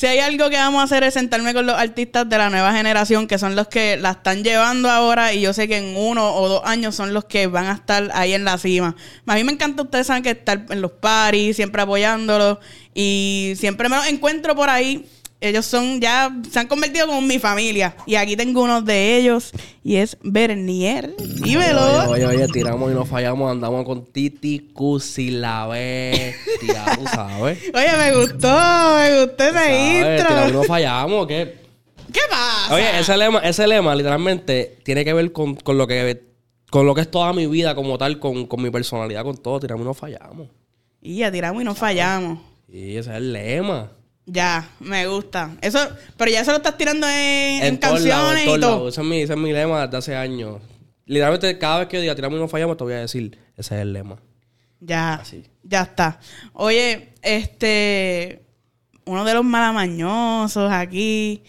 Si 0.00 0.06
hay 0.06 0.20
algo 0.20 0.48
que 0.48 0.56
vamos 0.56 0.80
a 0.80 0.84
hacer 0.84 1.04
es 1.04 1.12
sentarme 1.12 1.52
con 1.52 1.66
los 1.66 1.76
artistas 1.76 2.26
de 2.26 2.38
la 2.38 2.48
nueva 2.48 2.72
generación, 2.72 3.26
que 3.26 3.36
son 3.36 3.54
los 3.54 3.68
que 3.68 3.98
la 3.98 4.12
están 4.12 4.42
llevando 4.42 4.88
ahora, 4.88 5.34
y 5.34 5.42
yo 5.42 5.52
sé 5.52 5.68
que 5.68 5.76
en 5.76 5.94
uno 5.94 6.36
o 6.36 6.48
dos 6.48 6.62
años 6.64 6.94
son 6.94 7.12
los 7.12 7.26
que 7.26 7.48
van 7.48 7.66
a 7.66 7.72
estar 7.72 8.08
ahí 8.14 8.32
en 8.32 8.46
la 8.46 8.56
cima. 8.56 8.96
A 9.26 9.34
mí 9.34 9.44
me 9.44 9.52
encanta, 9.52 9.82
ustedes 9.82 10.06
saben 10.06 10.22
que 10.22 10.30
estar 10.30 10.64
en 10.70 10.80
los 10.80 10.92
paris, 10.92 11.56
siempre 11.56 11.82
apoyándolos, 11.82 12.60
y 12.94 13.52
siempre 13.58 13.90
me 13.90 13.96
los 13.96 14.06
encuentro 14.06 14.56
por 14.56 14.70
ahí 14.70 15.06
ellos 15.40 15.64
son 15.64 16.00
ya, 16.00 16.30
se 16.50 16.58
han 16.58 16.66
convertido 16.68 17.06
como 17.06 17.20
mi 17.22 17.38
familia. 17.38 17.96
Y 18.06 18.16
aquí 18.16 18.36
tengo 18.36 18.62
uno 18.62 18.82
de 18.82 19.16
ellos 19.16 19.52
y 19.82 19.96
es 19.96 20.16
Bernier. 20.22 21.14
Dímelo. 21.16 22.10
Oye, 22.10 22.26
oye, 22.26 22.36
oye, 22.36 22.48
tiramos 22.48 22.90
y 22.90 22.94
no 22.94 23.04
fallamos, 23.06 23.50
andamos 23.50 23.84
con 23.84 24.04
Titi 24.04 24.70
Cusi 24.74 25.30
la 25.30 25.66
bestia, 25.66 26.84
tú 26.98 27.06
sabes. 27.06 27.58
Oye, 27.74 27.96
me 27.96 28.16
gustó, 28.16 28.96
me 28.98 29.24
gustó 29.24 29.44
ese 29.44 29.96
intro. 29.96 30.26
Tiramos 30.28 30.50
y 30.50 30.52
no 30.52 30.62
fallamos, 30.64 31.26
¿qué? 31.26 31.60
¿Qué 32.12 32.20
pasa? 32.28 32.74
Oye, 32.74 33.00
ese 33.00 33.16
lema, 33.16 33.38
ese 33.38 33.66
lema 33.66 33.94
literalmente 33.94 34.78
tiene 34.82 35.04
que 35.04 35.14
ver 35.14 35.32
con, 35.32 35.54
con 35.54 35.78
lo 35.78 35.86
que 35.86 36.28
con 36.70 36.86
lo 36.86 36.94
que 36.94 37.00
es 37.00 37.10
toda 37.10 37.32
mi 37.32 37.46
vida 37.46 37.74
como 37.74 37.98
tal, 37.98 38.18
con, 38.18 38.46
con 38.46 38.62
mi 38.62 38.70
personalidad, 38.70 39.24
con 39.24 39.36
todo. 39.36 39.58
Tiramos 39.58 39.84
y 39.84 39.88
no 39.88 39.94
fallamos. 39.94 40.48
Y 41.02 41.16
ya 41.16 41.32
tiramos 41.32 41.62
y 41.62 41.64
no 41.64 41.74
fallamos. 41.74 42.38
Y 42.68 42.96
ese 42.96 43.10
es 43.10 43.16
el 43.16 43.32
lema. 43.32 43.90
Ya, 44.32 44.68
me 44.78 45.08
gusta. 45.08 45.56
Eso, 45.60 45.80
pero 46.16 46.30
ya 46.30 46.44
se 46.44 46.52
lo 46.52 46.58
estás 46.58 46.76
tirando 46.78 47.04
en, 47.08 47.76
canciones 47.78 48.46
y 48.46 48.60
todo. 48.60 48.88
Ese 48.88 49.00
es, 49.00 49.06
mi, 49.06 49.22
ese 49.22 49.32
es 49.32 49.38
mi 49.38 49.52
lema 49.52 49.86
desde 49.86 49.96
hace 49.96 50.16
años. 50.16 50.60
Literalmente, 51.04 51.58
cada 51.58 51.80
vez 51.80 51.88
que 51.88 52.00
diga 52.00 52.14
tiramos 52.14 52.38
y 52.38 52.40
no 52.40 52.46
fallamos, 52.46 52.76
te 52.76 52.84
voy 52.84 52.92
a 52.92 53.00
decir, 53.00 53.36
ese 53.56 53.74
es 53.74 53.80
el 53.80 53.92
lema. 53.92 54.18
Ya. 54.78 55.14
Así. 55.14 55.42
Ya 55.64 55.82
está. 55.82 56.20
Oye, 56.52 57.12
este. 57.22 58.44
Uno 59.04 59.24
de 59.24 59.34
los 59.34 59.44
malamañosos 59.44 60.70
aquí. 60.70 61.42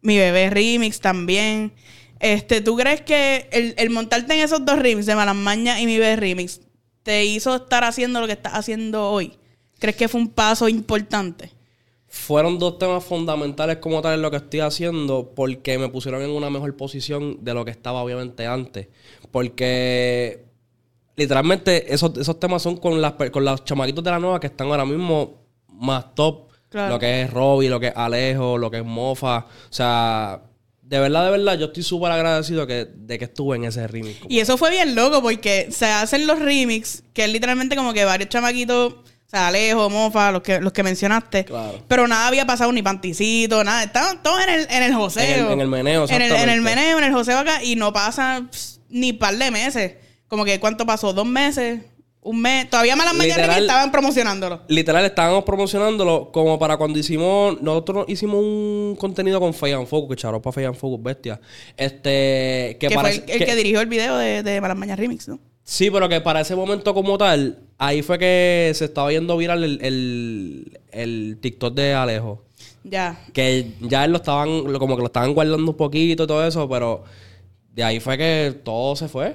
Mi 0.00 0.16
bebé 0.16 0.48
remix 0.48 1.00
también. 1.00 1.74
Este, 2.18 2.62
¿tú 2.62 2.76
crees 2.76 3.02
que 3.02 3.46
el, 3.52 3.74
el 3.76 3.90
montarte 3.90 4.32
en 4.32 4.40
esos 4.40 4.64
dos 4.64 4.78
remix 4.78 5.04
de 5.04 5.16
Malamaña 5.16 5.80
y 5.80 5.86
mi 5.86 5.98
bebé 5.98 6.16
remix 6.16 6.62
te 7.02 7.26
hizo 7.26 7.56
estar 7.56 7.84
haciendo 7.84 8.20
lo 8.20 8.26
que 8.26 8.32
estás 8.32 8.54
haciendo 8.54 9.10
hoy? 9.10 9.36
¿Crees 9.78 9.96
que 9.96 10.08
fue 10.08 10.20
un 10.20 10.28
paso 10.28 10.68
importante? 10.68 11.52
Fueron 12.12 12.58
dos 12.58 12.78
temas 12.78 13.02
fundamentales 13.02 13.78
como 13.78 14.02
tal 14.02 14.12
en 14.14 14.22
lo 14.22 14.30
que 14.30 14.36
estoy 14.36 14.60
haciendo 14.60 15.32
porque 15.34 15.78
me 15.78 15.88
pusieron 15.88 16.20
en 16.20 16.28
una 16.28 16.50
mejor 16.50 16.76
posición 16.76 17.38
de 17.40 17.54
lo 17.54 17.64
que 17.64 17.70
estaba 17.70 18.02
obviamente 18.02 18.46
antes. 18.46 18.88
Porque 19.30 20.44
literalmente 21.16 21.92
esos, 21.92 22.18
esos 22.18 22.38
temas 22.38 22.60
son 22.60 22.76
con, 22.76 23.00
las, 23.00 23.14
con 23.32 23.46
los 23.46 23.64
chamaquitos 23.64 24.04
de 24.04 24.10
la 24.10 24.18
nueva 24.18 24.40
que 24.40 24.48
están 24.48 24.66
ahora 24.68 24.84
mismo 24.84 25.38
más 25.68 26.14
top. 26.14 26.50
Lo 26.72 26.98
que 26.98 27.22
es 27.22 27.30
Robbie, 27.30 27.70
lo 27.70 27.80
que 27.80 27.88
es 27.88 27.96
Alejo, 27.96 28.58
lo 28.58 28.70
que 28.70 28.78
es 28.78 28.84
Mofa. 28.84 29.38
O 29.38 29.72
sea, 29.72 30.42
de 30.82 30.98
verdad, 31.00 31.24
de 31.24 31.30
verdad, 31.30 31.58
yo 31.58 31.66
estoy 31.66 31.82
súper 31.82 32.12
agradecido 32.12 32.66
que, 32.66 32.88
de 32.94 33.18
que 33.18 33.24
estuve 33.24 33.56
en 33.56 33.64
ese 33.64 33.86
remix. 33.86 34.20
Y 34.28 34.40
eso 34.40 34.58
fue 34.58 34.70
bien 34.70 34.94
loco 34.94 35.22
porque 35.22 35.68
se 35.70 35.86
hacen 35.86 36.26
los 36.26 36.38
remix, 36.38 37.04
que 37.14 37.24
es 37.24 37.32
literalmente 37.32 37.74
como 37.74 37.94
que 37.94 38.04
varios 38.04 38.28
chamaquitos 38.28 38.96
sea, 39.32 39.48
Alejo, 39.48 39.88
Mofa, 39.90 40.30
los 40.30 40.42
que, 40.42 40.60
los 40.60 40.72
que 40.72 40.82
mencionaste. 40.82 41.44
Claro. 41.44 41.82
Pero 41.88 42.06
nada 42.06 42.28
había 42.28 42.46
pasado 42.46 42.70
ni 42.72 42.82
panticito, 42.82 43.64
nada. 43.64 43.82
Estaban 43.82 44.22
todos 44.22 44.42
en 44.42 44.50
el, 44.50 44.66
en 44.70 44.82
el 44.82 44.94
joseo. 44.94 45.50
En 45.52 45.60
el, 45.60 45.68
meneo, 45.68 46.06
en 46.08 46.22
el, 46.22 46.32
en 46.32 46.50
el 46.50 46.60
meneo, 46.60 46.98
en 46.98 47.04
el 47.04 47.12
joseo 47.12 47.38
acá. 47.38 47.62
Y 47.62 47.76
no 47.76 47.92
pasa 47.92 48.46
ni 48.90 49.12
par 49.12 49.36
de 49.36 49.50
meses. 49.50 49.94
Como 50.28 50.44
que, 50.44 50.60
¿cuánto 50.60 50.86
pasó? 50.86 51.12
¿Dos 51.12 51.26
meses? 51.26 51.80
¿Un 52.20 52.40
mes? 52.40 52.70
Todavía 52.70 52.94
Malas 52.94 53.14
Mañanas 53.14 53.58
estaban 53.58 53.90
promocionándolo. 53.90 54.62
Literal, 54.68 55.04
estábamos 55.04 55.44
promocionándolo 55.44 56.30
como 56.30 56.58
para 56.58 56.76
cuando 56.76 56.98
hicimos... 56.98 57.60
Nosotros 57.60 58.04
hicimos 58.08 58.36
un 58.36 58.96
contenido 58.98 59.40
con 59.40 59.52
Fay 59.52 59.74
Focus, 59.86 60.10
que 60.10 60.22
charo 60.22 60.40
para 60.40 60.52
Fay 60.52 60.66
Focus, 60.74 61.02
bestia. 61.02 61.40
Este... 61.76 62.76
Que, 62.78 62.90
fue 62.90 63.10
el, 63.10 63.24
que, 63.24 63.56
dirigió 63.56 63.80
el 63.80 63.88
video 63.88 64.16
de, 64.16 64.42
de 64.42 64.60
Malas 64.60 64.76
Mañas 64.76 64.98
Remix, 64.98 65.26
¿no? 65.26 65.40
Sí, 65.64 65.90
pero 65.90 66.08
que 66.08 66.20
para 66.20 66.40
ese 66.40 66.56
momento 66.56 66.92
como 66.92 67.16
tal, 67.18 67.58
ahí 67.82 68.02
fue 68.02 68.18
que 68.18 68.72
se 68.74 68.84
estaba 68.84 69.08
viendo 69.08 69.36
viral 69.36 69.64
el, 69.64 70.78
el, 70.92 71.38
TikTok 71.40 71.74
de 71.74 71.94
Alejo. 71.94 72.44
Ya. 72.84 73.18
Que 73.32 73.72
ya 73.80 74.06
lo 74.06 74.18
estaban, 74.18 74.72
como 74.78 74.96
que 74.96 75.02
lo 75.02 75.06
estaban 75.06 75.34
guardando 75.34 75.70
un 75.70 75.76
poquito 75.76 76.22
y 76.22 76.26
todo 76.26 76.46
eso, 76.46 76.68
pero 76.68 77.04
de 77.74 77.82
ahí 77.82 77.98
fue 77.98 78.16
que 78.16 78.54
todo 78.64 78.94
se 78.94 79.08
fue. 79.08 79.34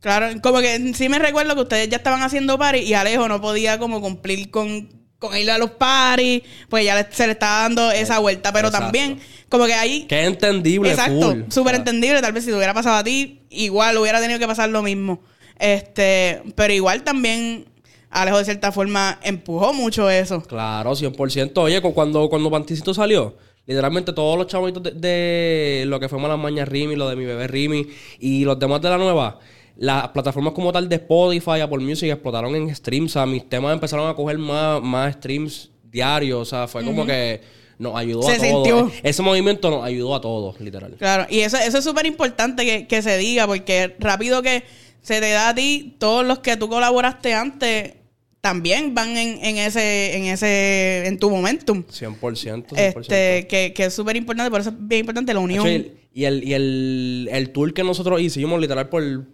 Claro, 0.00 0.40
como 0.42 0.60
que 0.60 0.92
sí 0.94 1.08
me 1.08 1.18
recuerdo 1.18 1.54
que 1.54 1.62
ustedes 1.62 1.88
ya 1.88 1.96
estaban 1.96 2.22
haciendo 2.22 2.58
party 2.58 2.80
y 2.80 2.94
Alejo 2.94 3.28
no 3.28 3.40
podía 3.40 3.78
como 3.78 4.00
cumplir 4.00 4.50
con, 4.50 4.88
con 5.18 5.36
ir 5.36 5.50
a 5.50 5.56
los 5.56 5.70
paris, 5.70 6.42
pues 6.68 6.84
ya 6.84 7.08
se 7.10 7.26
le 7.26 7.32
estaba 7.32 7.62
dando 7.62 7.90
esa 7.90 8.18
vuelta, 8.18 8.52
pero 8.52 8.70
también 8.70 9.18
como 9.48 9.66
que 9.66 9.74
ahí... 9.74 10.04
Que 10.06 10.24
entendible, 10.24 10.90
Exacto, 10.90 11.36
súper 11.48 11.76
entendible, 11.76 12.20
tal 12.20 12.32
vez 12.32 12.44
si 12.44 12.50
te 12.50 12.56
hubiera 12.56 12.74
pasado 12.74 12.96
a 12.96 13.04
ti, 13.04 13.42
igual 13.48 13.96
hubiera 13.96 14.20
tenido 14.20 14.38
que 14.38 14.46
pasar 14.46 14.68
lo 14.68 14.82
mismo. 14.82 15.20
Este, 15.58 16.42
pero 16.54 16.72
igual 16.72 17.04
también 17.04 17.66
Alejo 18.14 18.38
de 18.38 18.44
cierta 18.44 18.70
forma 18.70 19.18
empujó 19.22 19.72
mucho 19.72 20.08
eso. 20.08 20.40
Claro, 20.42 20.92
100%. 20.92 21.52
Oye, 21.56 21.80
cuando, 21.80 22.28
cuando 22.28 22.50
Panticito 22.50 22.94
salió, 22.94 23.34
literalmente 23.66 24.12
todos 24.12 24.38
los 24.38 24.46
chavitos 24.46 24.82
de, 24.82 25.84
lo 25.86 25.98
que 25.98 26.08
fue 26.08 26.20
Malas 26.20 26.38
Mañas 26.38 26.68
Rimi, 26.68 26.94
lo 26.94 27.08
de 27.08 27.16
mi 27.16 27.24
bebé 27.24 27.48
Rimi 27.48 27.88
y 28.20 28.44
los 28.44 28.56
demás 28.58 28.80
de 28.82 28.90
la 28.90 28.98
nueva, 28.98 29.40
las 29.76 30.08
plataformas 30.08 30.52
como 30.52 30.72
tal 30.72 30.88
de 30.88 30.96
Spotify, 30.96 31.60
Apple 31.60 31.78
Music 31.78 32.08
explotaron 32.08 32.54
en 32.54 32.74
streams. 32.74 33.10
O 33.10 33.14
sea, 33.14 33.26
mis 33.26 33.48
temas 33.48 33.72
empezaron 33.74 34.08
a 34.08 34.14
coger 34.14 34.38
más, 34.38 34.80
más 34.80 35.14
streams 35.14 35.70
diarios. 35.90 36.40
O 36.40 36.44
sea, 36.44 36.68
fue 36.68 36.84
como 36.84 37.04
que 37.04 37.40
nos 37.78 37.96
ayudó 37.96 38.28
a 38.28 38.36
todos. 38.36 38.92
Ese 39.02 39.22
movimiento 39.22 39.70
nos 39.70 39.84
ayudó 39.84 40.14
a 40.14 40.20
todos, 40.20 40.60
literal. 40.60 40.94
Claro, 40.98 41.26
y 41.28 41.40
eso, 41.40 41.56
eso 41.56 41.78
es 41.78 41.84
súper 41.84 42.06
importante 42.06 42.64
que, 42.64 42.86
que 42.86 43.02
se 43.02 43.18
diga, 43.18 43.48
porque 43.48 43.96
rápido 43.98 44.40
que 44.42 44.62
se 45.04 45.20
te 45.20 45.30
da 45.30 45.50
a 45.50 45.54
ti, 45.54 45.96
todos 45.98 46.26
los 46.26 46.38
que 46.38 46.56
tú 46.56 46.66
colaboraste 46.68 47.34
antes 47.34 47.92
también 48.40 48.94
van 48.94 49.10
en, 49.10 49.38
en 49.44 49.58
ese, 49.58 50.16
en 50.16 50.24
ese, 50.24 51.06
en 51.06 51.18
tu 51.18 51.30
momentum. 51.30 51.84
100%. 51.84 52.72
Este, 52.74 53.46
que, 53.46 53.74
que 53.74 53.84
es 53.84 53.94
súper 53.94 54.16
importante, 54.16 54.50
por 54.50 54.62
eso 54.62 54.70
es 54.70 54.76
bien 54.78 55.00
importante 55.00 55.34
la 55.34 55.40
unión. 55.40 55.66
y 56.12 56.24
el, 56.24 56.42
y 56.42 56.54
el, 56.54 57.28
el 57.30 57.50
tour 57.50 57.74
que 57.74 57.84
nosotros 57.84 58.18
hicimos, 58.22 58.58
literal, 58.58 58.88
por 58.88 59.02
un 59.02 59.28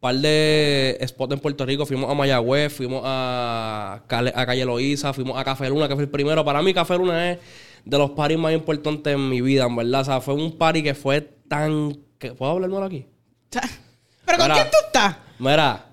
par 0.00 0.14
de 0.14 0.98
spots 1.06 1.34
en 1.34 1.40
Puerto 1.40 1.66
Rico, 1.66 1.84
fuimos 1.84 2.10
a 2.10 2.14
Mayagüez, 2.14 2.72
fuimos 2.72 3.02
a, 3.04 4.02
a 4.08 4.46
Calle 4.46 4.64
Loíza, 4.64 5.12
fuimos 5.12 5.38
a 5.38 5.44
Café 5.44 5.68
Luna, 5.68 5.86
que 5.86 5.96
fue 5.96 6.04
el 6.04 6.10
primero. 6.10 6.42
Para 6.46 6.62
mí, 6.62 6.72
Café 6.72 6.96
Luna 6.96 7.32
es 7.32 7.38
de 7.84 7.98
los 7.98 8.12
paris 8.12 8.38
más 8.38 8.54
importantes 8.54 9.14
en 9.14 9.28
mi 9.28 9.42
vida, 9.42 9.66
en 9.66 9.76
verdad. 9.76 10.00
O 10.00 10.04
sea, 10.04 10.20
fue 10.22 10.32
un 10.32 10.56
party 10.56 10.82
que 10.82 10.94
fue 10.94 11.20
tan... 11.46 11.98
¿Puedo 12.38 12.52
hablar 12.52 12.84
aquí? 12.84 13.04
¿Pero 14.24 14.38
con 14.38 14.50
quién 14.52 14.70
tú 14.70 14.76
estás? 14.86 15.16
Mira. 15.38 15.86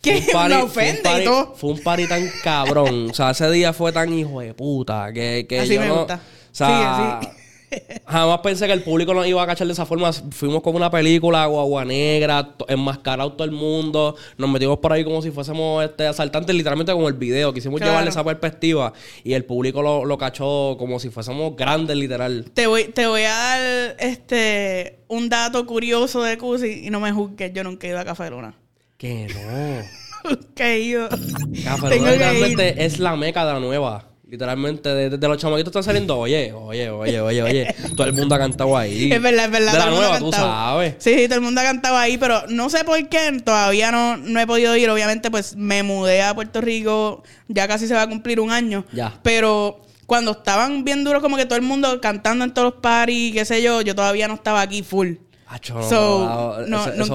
¿Qué? 0.00 0.26
Me 0.48 0.56
ofende 0.56 1.30
Fue 1.54 1.70
un 1.70 1.80
party 1.80 2.08
tan 2.08 2.28
cabrón. 2.42 3.10
o 3.10 3.14
sea, 3.14 3.30
ese 3.30 3.48
día 3.50 3.72
fue 3.72 3.92
tan 3.92 4.12
hijo 4.12 4.40
de 4.40 4.52
puta 4.52 5.12
que, 5.12 5.46
que 5.48 5.60
Así 5.60 5.78
me 5.78 5.90
gusta. 5.90 6.16
O 6.16 6.54
sea, 6.54 7.20
Jamás 8.06 8.40
pensé 8.40 8.66
que 8.66 8.72
el 8.72 8.82
público 8.82 9.14
nos 9.14 9.26
iba 9.26 9.42
a 9.42 9.46
cachar 9.46 9.66
de 9.66 9.72
esa 9.72 9.86
forma. 9.86 10.12
Fuimos 10.12 10.62
como 10.62 10.76
una 10.76 10.90
película, 10.90 11.46
guagua 11.46 11.84
negra, 11.84 12.54
enmascarado 12.68 13.32
todo 13.32 13.44
el 13.44 13.52
mundo. 13.52 14.16
Nos 14.36 14.50
metimos 14.50 14.78
por 14.78 14.92
ahí 14.92 15.04
como 15.04 15.22
si 15.22 15.30
fuésemos 15.30 15.84
este, 15.84 16.06
asaltantes, 16.06 16.54
literalmente 16.54 16.92
como 16.92 17.08
el 17.08 17.14
video. 17.14 17.52
Quisimos 17.52 17.80
llevarle 17.80 18.10
esa 18.10 18.24
perspectiva 18.24 18.92
y 19.24 19.32
el 19.34 19.44
público 19.44 19.82
lo, 19.82 20.04
lo, 20.04 20.18
cachó 20.18 20.76
como 20.78 20.98
si 21.00 21.10
fuésemos 21.10 21.56
grandes, 21.56 21.96
literal. 21.96 22.50
Te 22.52 22.66
voy, 22.66 22.84
te 22.84 23.06
voy 23.06 23.22
a 23.22 23.34
dar 23.34 23.96
este 23.98 24.98
un 25.08 25.28
dato 25.28 25.66
curioso 25.66 26.22
de 26.22 26.38
Cusi 26.38 26.86
y 26.86 26.90
no 26.90 27.00
me 27.00 27.12
juzgues. 27.12 27.52
Yo 27.52 27.64
nunca 27.64 27.86
he 27.86 27.90
ido 27.90 27.98
a 27.98 28.04
Café 28.04 28.30
Luna. 28.30 28.54
Que 28.96 29.28
no. 29.28 30.30
nunca 30.30 30.68
he 30.68 30.80
ido. 30.80 31.08
Café 31.08 31.96
Luna 31.96 32.12
realmente 32.12 32.84
es 32.84 32.98
la 32.98 33.16
meca 33.16 33.44
de 33.46 33.52
la 33.52 33.60
nueva. 33.60 34.11
Literalmente, 34.32 34.88
desde 34.88 35.28
los 35.28 35.36
chamaquitos 35.36 35.68
están 35.68 35.82
saliendo, 35.82 36.18
oye, 36.18 36.54
oye, 36.54 36.88
oye, 36.88 37.20
oye, 37.20 37.42
oye. 37.42 37.74
todo 37.94 38.06
el 38.06 38.14
mundo 38.14 38.34
ha 38.34 38.38
cantado 38.38 38.78
ahí. 38.78 39.12
Es 39.12 39.20
verdad, 39.20 39.44
es 39.44 39.50
verdad. 39.50 39.72
De 39.72 39.78
la 39.78 39.90
nueva, 39.90 40.18
tú 40.20 40.32
sabes. 40.32 40.94
Sí, 41.00 41.14
sí, 41.14 41.28
todo 41.28 41.34
el 41.34 41.42
mundo 41.42 41.60
ha 41.60 41.64
cantado 41.64 41.98
ahí, 41.98 42.16
pero 42.16 42.44
no 42.48 42.70
sé 42.70 42.82
por 42.82 43.06
qué, 43.10 43.42
todavía 43.44 43.92
no, 43.92 44.16
no 44.16 44.40
he 44.40 44.46
podido 44.46 44.74
ir. 44.74 44.88
Obviamente, 44.88 45.30
pues 45.30 45.54
me 45.54 45.82
mudé 45.82 46.22
a 46.22 46.34
Puerto 46.34 46.62
Rico, 46.62 47.22
ya 47.48 47.68
casi 47.68 47.86
se 47.86 47.92
va 47.92 48.00
a 48.00 48.08
cumplir 48.08 48.40
un 48.40 48.50
año. 48.50 48.86
Ya. 48.94 49.20
Pero 49.22 49.82
cuando 50.06 50.30
estaban 50.30 50.82
bien 50.82 51.04
duros, 51.04 51.20
como 51.20 51.36
que 51.36 51.44
todo 51.44 51.56
el 51.56 51.62
mundo 51.66 52.00
cantando 52.00 52.46
en 52.46 52.54
todos 52.54 52.72
los 52.72 52.80
parties, 52.80 53.34
qué 53.34 53.44
sé 53.44 53.60
yo, 53.60 53.82
yo 53.82 53.94
todavía 53.94 54.28
no 54.28 54.34
estaba 54.36 54.62
aquí 54.62 54.82
full 54.82 55.16
so, 55.60 56.64
no, 56.66 56.78
esos, 56.78 57.10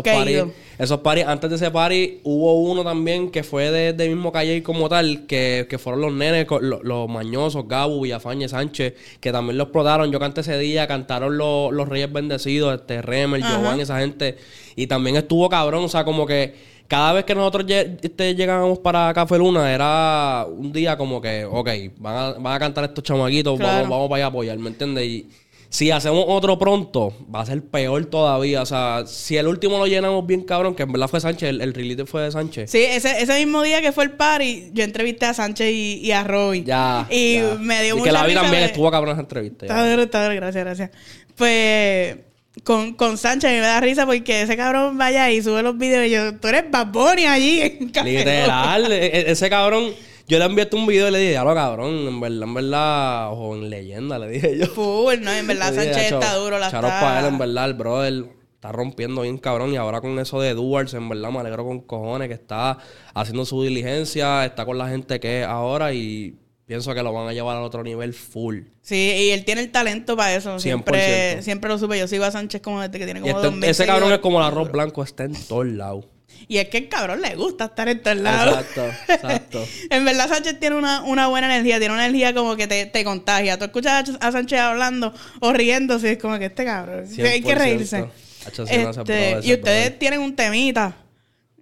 esos 0.78 1.00
party, 1.00 1.22
antes 1.22 1.50
de 1.50 1.56
ese 1.56 1.72
party, 1.72 2.20
hubo 2.24 2.62
uno 2.62 2.84
también 2.84 3.32
que 3.32 3.44
fue 3.44 3.72
de, 3.72 3.94
de 3.94 4.08
mismo 4.10 4.32
calle 4.32 4.62
como 4.62 4.88
tal, 4.90 5.26
que, 5.26 5.66
que 5.70 5.78
fueron 5.78 6.02
los 6.02 6.14
nenes, 6.14 6.46
los, 6.62 7.10
mañosos, 7.10 7.68
Gabu, 7.68 8.02
Villafañe, 8.02 8.48
Sánchez, 8.48 8.94
que 9.20 9.32
también 9.32 9.58
lo 9.58 9.64
explotaron. 9.64 10.12
Yo 10.12 10.20
canté 10.20 10.42
ese 10.42 10.58
día, 10.60 10.88
cantaron 10.88 11.38
los, 11.38 11.90
Reyes 11.90 12.12
Bendecidos, 12.12 12.76
este 12.76 13.02
Remer, 13.02 13.42
Giovanni, 13.42 13.82
esa 13.82 14.00
gente. 14.00 14.38
Y 14.76 14.88
también 14.88 15.16
estuvo 15.16 15.50
cabrón, 15.50 15.86
o 15.86 15.90
sea, 15.90 16.04
como 16.04 16.28
que 16.28 16.78
cada 16.88 17.14
vez 17.14 17.26
que 17.26 17.36
nosotros 17.36 17.66
este, 17.70 18.36
llegábamos 18.36 18.80
para 18.80 19.14
Café 19.14 19.38
Luna, 19.38 19.74
era 19.74 20.46
un 20.48 20.72
día 20.72 20.96
como 20.96 21.20
que, 21.22 21.44
ok, 21.44 21.70
van 21.98 22.16
a, 22.16 22.32
van 22.34 22.54
a 22.54 22.60
cantar 22.60 22.84
estos 22.86 23.04
chamaquitos, 23.04 23.58
Claro. 23.58 23.74
vamos, 23.74 23.90
vamos 23.90 24.10
para 24.10 24.18
allá 24.18 24.26
a 24.26 24.30
apoyar, 24.30 24.58
¿me 24.58 24.70
entiendes? 24.70 25.06
Y 25.06 25.30
si 25.70 25.92
hacemos 25.92 26.24
otro 26.28 26.58
pronto, 26.58 27.14
va 27.34 27.42
a 27.42 27.46
ser 27.46 27.62
peor 27.64 28.06
todavía. 28.06 28.62
O 28.62 28.66
sea, 28.66 29.04
si 29.06 29.36
el 29.38 29.48
último 29.48 29.78
lo 29.78 29.86
llenamos 29.88 30.26
bien 30.26 30.42
cabrón, 30.44 30.76
que 30.76 30.84
en 30.84 30.92
verdad 30.92 31.08
fue 31.10 31.20
Sánchez, 31.20 31.50
el, 31.50 31.62
el 31.62 31.74
release 31.74 32.06
fue 32.06 32.22
de 32.24 32.32
Sánchez. 32.32 32.72
Sí, 32.72 32.80
ese, 32.84 33.22
ese 33.22 33.38
mismo 33.40 33.62
día 33.64 33.82
que 33.82 33.92
fue 33.92 34.06
el 34.06 34.12
party, 34.12 34.70
yo 34.74 34.84
entrevisté 34.84 35.26
a 35.26 35.34
Sánchez 35.34 35.70
y, 35.72 36.00
y 36.02 36.12
a 36.12 36.24
Robbie. 36.24 36.64
Ya. 36.64 37.06
Y 37.10 37.36
ya. 37.36 37.56
me 37.60 37.84
dio 37.84 37.96
y 37.96 37.98
mucha 38.00 38.10
que 38.10 38.14
la 38.14 38.22
vi 38.24 38.30
risa 38.30 38.42
también 38.42 38.62
de- 38.64 38.68
estuvo 38.68 38.90
cabrón 38.92 39.12
esa 39.14 39.22
entrevista. 39.22 39.66
Está 39.66 39.90
duro, 39.90 40.04
está 40.04 40.24
duro, 40.24 40.36
gracias, 40.36 40.64
gracias. 40.64 40.90
Pues 41.36 42.18
con, 42.64 42.94
con 42.96 43.18
Sánchez 43.18 43.52
me 43.52 43.60
da 43.60 43.80
risa 43.80 44.06
porque 44.06 44.42
ese 44.42 44.58
cabrón 44.58 44.98
vaya 44.98 45.30
y 45.32 45.44
sube 45.44 45.62
los 45.64 45.78
videos 45.78 46.08
y 46.08 46.10
yo, 46.10 46.36
tú 46.40 46.48
eres 46.48 46.64
Bad 46.72 46.88
Bunny 46.88 47.26
allí 47.26 47.62
en 47.62 47.90
Café 47.90 48.10
Lock". 48.14 48.26
Literal, 48.26 48.92
e- 48.92 49.06
e- 49.06 49.32
ese 49.32 49.50
cabrón, 49.50 49.92
yo 50.28 50.40
le 50.40 50.46
envié 50.46 50.68
un 50.74 50.86
video 50.86 51.08
y 51.08 51.12
le 51.12 51.20
dije, 51.20 51.34
ya 51.34 51.44
lo 51.44 51.54
cabrón, 51.54 52.08
en 52.08 52.20
verdad, 52.20 52.44
en 52.44 52.54
verdad, 52.54 53.32
ojo, 53.32 53.56
en 53.56 53.70
leyenda, 53.70 54.20
le 54.20 54.28
dije 54.30 54.58
yo. 54.58 54.68
Full, 54.68 55.22
no, 55.22 55.32
en 55.32 55.48
verdad 55.48 55.72
dije, 55.72 55.86
Sánchez 55.86 56.06
"Acho, 56.08 56.20
está 56.20 56.36
duro, 56.36 56.60
la 56.60 56.70
charos 56.70 56.92
está... 56.92 57.02
para 57.02 57.20
él, 57.22 57.26
en 57.28 57.38
verdad, 57.38 57.66
el 57.66 57.74
brother 57.74 58.26
está 58.56 58.72
rompiendo 58.72 59.22
bien 59.22 59.38
cabrón. 59.38 59.72
Y 59.74 59.78
ahora 59.78 60.02
con 60.02 60.18
eso 60.20 60.42
de 60.42 60.54
Duars, 60.54 60.94
en 60.94 61.08
verdad, 61.08 61.30
me 61.32 61.40
alegro 61.40 61.64
con 61.66 61.80
cojones 61.82 62.28
que 62.28 62.34
está 62.34 62.78
haciendo 63.14 63.46
su 63.46 63.64
diligencia, 63.64 64.46
está 64.46 64.66
con 64.66 64.78
la 64.78 64.90
gente 64.90 65.20
que 65.20 65.42
es 65.42 65.48
ahora 65.48 65.94
y 65.94 66.36
pienso 66.66 66.94
que 66.94 67.02
lo 67.04 67.14
van 67.14 67.30
a 67.30 67.34
llevar 67.34 67.56
al 67.56 67.64
otro 67.64 67.84
nivel 67.84 68.14
full. 68.14 68.62
Sí, 68.82 68.96
y 68.96 69.30
él 69.30 69.46
tiene 69.46 69.62
el 69.62 69.72
talento 69.72 70.18
para 70.18 70.36
eso. 70.36 70.60
Siempre, 70.60 71.38
100%. 71.38 71.42
siempre 71.42 71.70
lo 71.70 71.78
supe. 71.78 71.98
Yo 71.98 72.08
sigo 72.08 72.26
a 72.26 72.32
Sánchez 72.32 72.62
como 72.62 72.82
desde 72.82 73.00
que 73.00 73.06
tiene 73.06 73.20
Y 73.22 73.24
como 73.24 73.36
este- 73.38 73.46
2000 73.48 73.70
ese 73.70 73.86
cabrón 73.86 74.12
es 74.12 74.20
como 74.20 74.40
el 74.40 74.46
arroz 74.46 74.72
blanco, 74.72 75.04
está 75.04 75.24
en 75.24 75.34
todos 75.48 75.68
lados. 75.68 76.06
Y 76.48 76.58
es 76.58 76.70
que 76.70 76.78
el 76.78 76.90
cabrón 76.90 77.22
le 77.22 77.36
gusta 77.36 77.66
estar 77.66 77.88
en 77.90 78.02
todos 78.02 78.18
lados. 78.18 78.58
Exacto, 78.60 78.86
exacto. 79.12 79.66
en 79.90 80.06
verdad 80.06 80.30
Sánchez 80.30 80.60
tiene 80.60 80.76
una, 80.76 81.04
una 81.04 81.28
buena 81.28 81.48
energía, 81.48 81.80
tiene 81.80 81.94
una 81.94 82.06
energía 82.06 82.34
como 82.34 82.56
que 82.56 82.68
te, 82.68 82.86
te 82.86 83.04
contagia. 83.04 83.58
Tú 83.58 83.66
escuchas 83.66 84.12
a 84.20 84.32
Sánchez 84.32 84.60
hablando 84.60 85.14
o 85.40 85.54
riéndose, 85.54 86.14
es 86.14 86.18
como 86.18 86.40
que 86.40 86.46
este 86.46 86.66
cabrón. 86.66 87.06
hay 87.06 87.42
que 87.42 87.56
100%. 87.56 87.58
reírse. 87.58 88.06
Este, 88.48 89.40
y 89.44 89.54
ustedes 89.54 90.00
tienen 90.00 90.22
un 90.22 90.36
temita, 90.36 90.96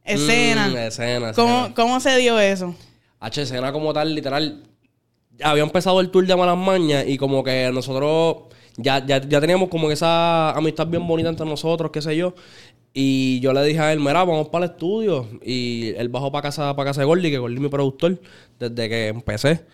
escena. 0.04 0.68
Mm, 0.68 0.78
escena, 0.78 1.34
¿Cómo, 1.34 1.58
escena. 1.58 1.76
¿Cómo 1.76 2.00
se 2.00 2.18
dio 2.18 2.40
eso? 2.40 2.76
H 3.20 3.42
escena 3.42 3.72
como 3.72 3.94
tal, 3.94 4.14
literal. 4.14 4.64
Había 5.42 5.64
empezado 5.64 6.00
el 6.00 6.12
tour 6.12 6.26
de 6.28 6.36
Malas 6.36 6.58
Mañas 6.58 7.06
y 7.08 7.18
como 7.18 7.44
que 7.44 7.72
nosotros 7.74 8.54
ya, 8.78 9.06
ya, 9.06 9.20
ya 9.20 9.42
teníamos 9.42 9.70
como 9.70 9.88
que 9.88 9.94
esa 9.94 10.52
amistad 10.52 10.88
bien 10.88 11.06
bonita 11.08 11.30
entre 11.30 11.46
nosotros, 11.46 11.92
qué 11.92 12.02
sé 12.02 12.16
yo. 12.16 12.36
Y 12.98 13.42
yo 13.42 13.52
le 13.52 13.62
dije 13.66 13.80
a 13.82 13.92
él, 13.92 14.00
mira, 14.00 14.24
vamos 14.24 14.48
para 14.48 14.68
el 14.68 14.72
estudio. 14.72 15.28
Y 15.44 15.90
él 15.98 16.08
bajó 16.08 16.32
para 16.32 16.44
casa, 16.44 16.74
para 16.78 16.92
casa 16.92 17.02
de 17.02 17.06
Gordy, 17.06 17.30
que 17.30 17.38
Gordy 17.38 17.56
es 17.56 17.62
mi 17.62 17.68
productor, 17.68 18.22
desde 18.58 18.88
que 18.88 19.08
empecé. 19.10 19.66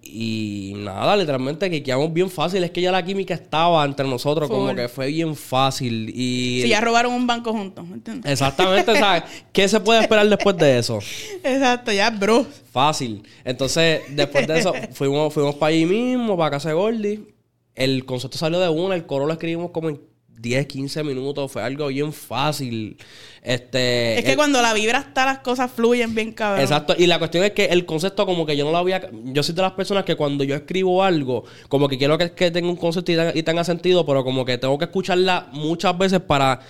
Y 0.00 0.74
nada, 0.76 1.16
literalmente 1.16 1.68
que 1.70 1.82
quedamos 1.82 2.12
bien 2.12 2.30
fácil. 2.30 2.62
Es 2.62 2.70
que 2.70 2.80
ya 2.80 2.92
la 2.92 3.04
química 3.04 3.34
estaba 3.34 3.84
entre 3.84 4.06
nosotros, 4.06 4.48
como 4.48 4.72
que 4.76 4.86
fue 4.88 5.08
bien 5.08 5.34
fácil. 5.34 6.08
Y 6.14 6.60
Si 6.62 6.68
ya 6.68 6.80
robaron 6.80 7.14
un 7.14 7.26
banco 7.26 7.52
juntos, 7.52 7.84
¿me 7.84 7.94
entiendes? 7.94 8.30
Exactamente, 8.30 8.96
¿sabes? 8.96 9.24
¿Qué 9.52 9.66
se 9.68 9.80
puede 9.80 10.02
esperar 10.02 10.28
después 10.28 10.56
de 10.56 10.78
eso? 10.78 11.00
Exacto, 11.42 11.90
ya, 11.90 12.10
bro. 12.10 12.46
Fácil. 12.70 13.24
Entonces, 13.44 14.02
después 14.10 14.46
de 14.46 14.56
eso, 14.56 14.72
fuimos, 14.92 15.34
fuimos 15.34 15.56
para 15.56 15.70
allí 15.70 15.84
mismo, 15.84 16.36
para 16.36 16.52
casa 16.52 16.68
de 16.68 16.76
Gordy. 16.76 17.26
El 17.74 18.04
concepto 18.04 18.38
salió 18.38 18.60
de 18.60 18.68
una, 18.68 18.94
el 18.94 19.04
coro 19.04 19.26
lo 19.26 19.32
escribimos 19.32 19.72
como 19.72 19.88
en 19.88 20.00
10, 20.40 20.66
15 20.66 21.04
minutos. 21.04 21.50
Fue 21.50 21.62
algo 21.62 21.88
bien 21.88 22.12
fácil. 22.12 22.96
Este. 23.42 24.18
Es 24.18 24.24
que 24.24 24.30
el- 24.32 24.36
cuando 24.36 24.60
la 24.62 24.72
vibra 24.74 24.98
está, 25.00 25.24
las 25.24 25.38
cosas 25.40 25.70
fluyen 25.70 26.14
bien 26.14 26.32
cabrón. 26.32 26.60
Exacto, 26.60 26.94
y 26.98 27.06
la 27.06 27.18
cuestión 27.18 27.44
es 27.44 27.52
que 27.52 27.66
el 27.66 27.84
concepto 27.86 28.26
como 28.26 28.44
que 28.46 28.56
yo 28.56 28.64
no 28.64 28.70
lo 28.70 28.78
había... 28.78 29.08
Yo 29.24 29.42
soy 29.42 29.54
de 29.54 29.62
las 29.62 29.72
personas 29.72 30.04
que 30.04 30.16
cuando 30.16 30.44
yo 30.44 30.54
escribo 30.54 31.02
algo, 31.02 31.44
como 31.68 31.88
que 31.88 31.98
quiero 31.98 32.16
que, 32.18 32.32
que 32.32 32.50
tenga 32.50 32.68
un 32.68 32.76
concepto 32.76 33.12
y 33.12 33.16
tenga, 33.16 33.32
y 33.34 33.42
tenga 33.42 33.64
sentido, 33.64 34.04
pero 34.06 34.24
como 34.24 34.44
que 34.44 34.58
tengo 34.58 34.76
que 34.78 34.84
escucharla 34.86 35.48
muchas 35.52 35.96
veces 35.96 36.20
para 36.20 36.60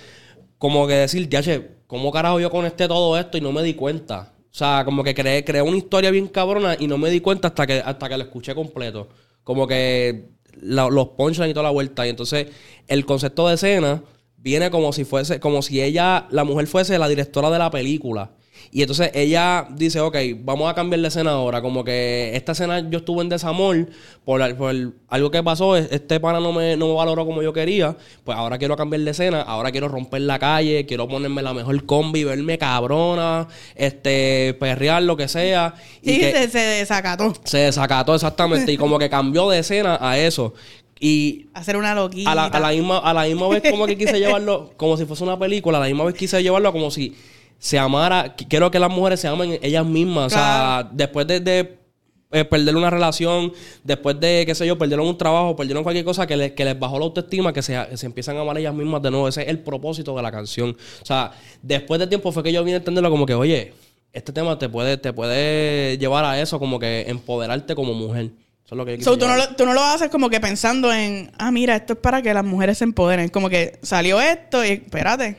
como 0.58 0.86
que 0.86 0.94
decir, 0.94 1.28
ya 1.28 1.42
che, 1.42 1.68
¿cómo 1.86 2.10
carajo 2.10 2.40
yo 2.40 2.50
conecté 2.50 2.88
todo 2.88 3.18
esto 3.18 3.38
y 3.38 3.40
no 3.40 3.52
me 3.52 3.62
di 3.62 3.74
cuenta? 3.74 4.32
O 4.50 4.54
sea, 4.58 4.82
como 4.84 5.04
que 5.04 5.14
creé, 5.14 5.44
creé 5.44 5.62
una 5.62 5.76
historia 5.76 6.10
bien 6.10 6.26
cabrona 6.26 6.76
y 6.78 6.86
no 6.88 6.98
me 6.98 7.10
di 7.10 7.20
cuenta 7.20 7.48
hasta 7.48 7.66
que, 7.66 7.74
hasta 7.84 8.08
que 8.08 8.16
lo 8.16 8.24
escuché 8.24 8.54
completo. 8.54 9.08
Como 9.44 9.66
que 9.68 10.30
la- 10.60 10.88
los 10.88 11.08
punchlines 11.10 11.50
y 11.50 11.54
toda 11.54 11.64
la 11.64 11.70
vuelta. 11.70 12.06
Y 12.06 12.10
entonces 12.10 12.46
el 12.86 13.04
concepto 13.06 13.48
de 13.48 13.54
escena 13.54 14.02
viene 14.36 14.70
como 14.70 14.92
si 14.92 15.04
fuese, 15.04 15.40
como 15.40 15.62
si 15.62 15.82
ella, 15.82 16.26
la 16.30 16.44
mujer 16.44 16.66
fuese 16.66 16.98
la 16.98 17.08
directora 17.08 17.50
de 17.50 17.58
la 17.58 17.70
película. 17.70 18.30
Y 18.70 18.82
entonces 18.82 19.10
ella 19.14 19.66
dice, 19.70 20.00
ok, 20.00 20.14
vamos 20.40 20.70
a 20.70 20.74
cambiar 20.74 21.00
de 21.00 21.08
escena 21.08 21.30
ahora. 21.32 21.62
Como 21.62 21.84
que 21.84 22.32
esta 22.34 22.52
escena 22.52 22.80
yo 22.90 22.98
estuve 22.98 23.22
en 23.22 23.28
desamor 23.30 23.88
por, 24.24 24.56
por 24.56 24.74
algo 25.08 25.30
que 25.30 25.42
pasó. 25.42 25.76
Este 25.76 26.20
pana 26.20 26.38
no 26.40 26.52
me, 26.52 26.76
no 26.76 26.88
me 26.88 26.94
valoró 26.94 27.24
como 27.24 27.42
yo 27.42 27.52
quería. 27.52 27.96
Pues 28.24 28.36
ahora 28.36 28.58
quiero 28.58 28.76
cambiar 28.76 29.00
de 29.02 29.10
escena. 29.10 29.40
Ahora 29.40 29.70
quiero 29.72 29.88
romper 29.88 30.20
la 30.22 30.38
calle. 30.38 30.84
Quiero 30.86 31.08
ponerme 31.08 31.40
la 31.42 31.54
mejor 31.54 31.84
combi, 31.86 32.24
verme 32.24 32.58
cabrona, 32.58 33.48
este, 33.74 34.54
perrear, 34.60 35.02
lo 35.02 35.16
que 35.16 35.28
sea. 35.28 35.74
Y 36.02 36.10
Sí, 36.12 36.18
que- 36.20 36.32
se, 36.32 36.48
se 36.50 36.58
desacató. 36.58 37.32
se 37.44 37.58
desacató 37.58 38.14
exactamente 38.14 38.72
y 38.72 38.76
como 38.76 38.98
que 38.98 39.08
cambió 39.08 39.48
de 39.48 39.60
escena 39.60 39.98
a 40.00 40.18
eso. 40.18 40.52
Y 41.00 41.46
Hacer 41.54 41.76
una 41.76 41.94
loquita. 41.94 42.32
a 42.32 42.34
la, 42.34 42.44
a 42.46 42.60
la 42.60 42.70
misma, 42.70 42.98
a 42.98 43.14
la 43.14 43.22
misma 43.24 43.48
vez 43.48 43.62
como 43.70 43.86
que 43.86 43.96
quise 43.96 44.18
llevarlo 44.18 44.72
como 44.76 44.96
si 44.96 45.04
fuese 45.06 45.22
una 45.22 45.38
película, 45.38 45.78
a 45.78 45.80
la 45.82 45.86
misma 45.86 46.04
vez 46.04 46.14
quise 46.16 46.42
llevarlo 46.42 46.72
como 46.72 46.90
si 46.90 47.16
se 47.58 47.78
amara. 47.78 48.36
Qu- 48.36 48.46
Quiero 48.48 48.70
que 48.70 48.78
las 48.78 48.90
mujeres 48.90 49.20
se 49.20 49.28
amen 49.28 49.58
ellas 49.62 49.84
mismas. 49.84 50.26
O 50.26 50.30
sea, 50.30 50.88
después 50.92 51.26
de, 51.26 51.40
de, 51.40 51.78
eh, 52.30 52.44
perder 52.44 52.76
una 52.76 52.90
relación, 52.90 53.52
después 53.84 54.20
de, 54.20 54.44
qué 54.46 54.54
sé 54.54 54.66
yo, 54.66 54.76
perdieron 54.76 55.06
un 55.06 55.16
trabajo, 55.16 55.56
perdieron 55.56 55.82
cualquier 55.82 56.04
cosa 56.04 56.26
que, 56.26 56.36
les- 56.36 56.52
que 56.52 56.64
les 56.64 56.78
bajó 56.78 56.98
la 56.98 57.06
autoestima, 57.06 57.52
que 57.52 57.62
se, 57.62 57.78
que 57.90 57.96
se 57.96 58.06
empiezan 58.06 58.36
a 58.36 58.42
amar 58.42 58.58
ellas 58.58 58.74
mismas 58.74 59.00
de 59.02 59.10
nuevo. 59.10 59.28
Ese 59.28 59.42
es 59.42 59.48
el 59.48 59.60
propósito 59.60 60.14
de 60.14 60.22
la 60.22 60.30
canción. 60.30 60.76
O 61.02 61.06
sea, 61.06 61.32
después 61.62 61.98
de 62.00 62.06
tiempo 62.06 62.30
fue 62.32 62.42
que 62.42 62.52
yo 62.52 62.62
vine 62.64 62.74
a 62.74 62.78
entenderlo 62.78 63.10
como 63.10 63.24
que, 63.26 63.34
oye, 63.34 63.72
este 64.12 64.32
tema 64.32 64.58
te 64.58 64.68
puede, 64.68 64.96
te 64.98 65.12
puede 65.12 65.96
llevar 65.98 66.24
a 66.24 66.40
eso, 66.40 66.58
como 66.58 66.78
que 66.78 67.06
empoderarte 67.08 67.74
como 67.74 67.94
mujer. 67.94 68.30
Eso 68.64 68.74
es 68.74 68.76
lo 68.76 68.84
que 68.84 68.98
yo 68.98 69.04
So, 69.04 69.16
tú, 69.16 69.26
no 69.26 69.34
lo, 69.36 69.48
tú 69.56 69.64
no 69.64 69.72
lo 69.72 69.82
haces 69.82 70.10
como 70.10 70.28
que 70.28 70.40
pensando 70.40 70.92
en, 70.92 71.30
ah, 71.38 71.50
mira, 71.50 71.76
esto 71.76 71.94
es 71.94 71.98
para 71.98 72.20
que 72.20 72.34
las 72.34 72.44
mujeres 72.44 72.76
se 72.78 72.84
empoderen. 72.84 73.28
Como 73.30 73.48
que 73.48 73.78
salió 73.82 74.20
esto 74.20 74.62
y 74.64 74.68
espérate. 74.72 75.36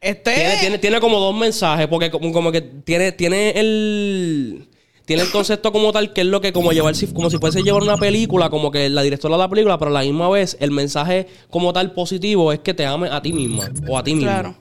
Este 0.00 0.32
Tiene, 0.34 0.56
tiene, 0.60 0.78
tiene 0.78 1.00
como 1.00 1.18
dos 1.18 1.34
mensajes, 1.36 1.88
porque 1.88 2.10
como, 2.10 2.32
como 2.32 2.52
que 2.52 2.60
tiene, 2.60 3.12
tiene 3.12 3.50
el. 3.56 4.68
Tiene 5.04 5.22
el 5.22 5.30
concepto 5.30 5.72
como 5.72 5.90
tal, 5.90 6.12
que 6.12 6.20
es 6.20 6.26
lo 6.26 6.40
que 6.42 6.52
como 6.52 6.70
llevar, 6.70 6.94
si- 6.94 7.06
como 7.14 7.30
si 7.30 7.38
fuese 7.38 7.62
llevar 7.62 7.82
una 7.82 7.96
película, 7.96 8.50
como 8.50 8.70
que 8.70 8.90
la 8.90 9.00
directora 9.02 9.36
de 9.36 9.38
la 9.38 9.48
película, 9.48 9.78
pero 9.78 9.90
a 9.90 9.94
la 9.94 10.02
misma 10.02 10.28
vez 10.28 10.56
el 10.60 10.70
mensaje 10.70 11.26
como 11.48 11.72
tal 11.72 11.92
positivo 11.94 12.52
es 12.52 12.58
que 12.58 12.74
te 12.74 12.84
ames 12.84 13.10
a 13.10 13.22
ti 13.22 13.32
misma 13.32 13.70
o 13.88 13.96
a 13.96 14.04
ti 14.04 14.14
mismo. 14.14 14.30
Claro. 14.30 14.54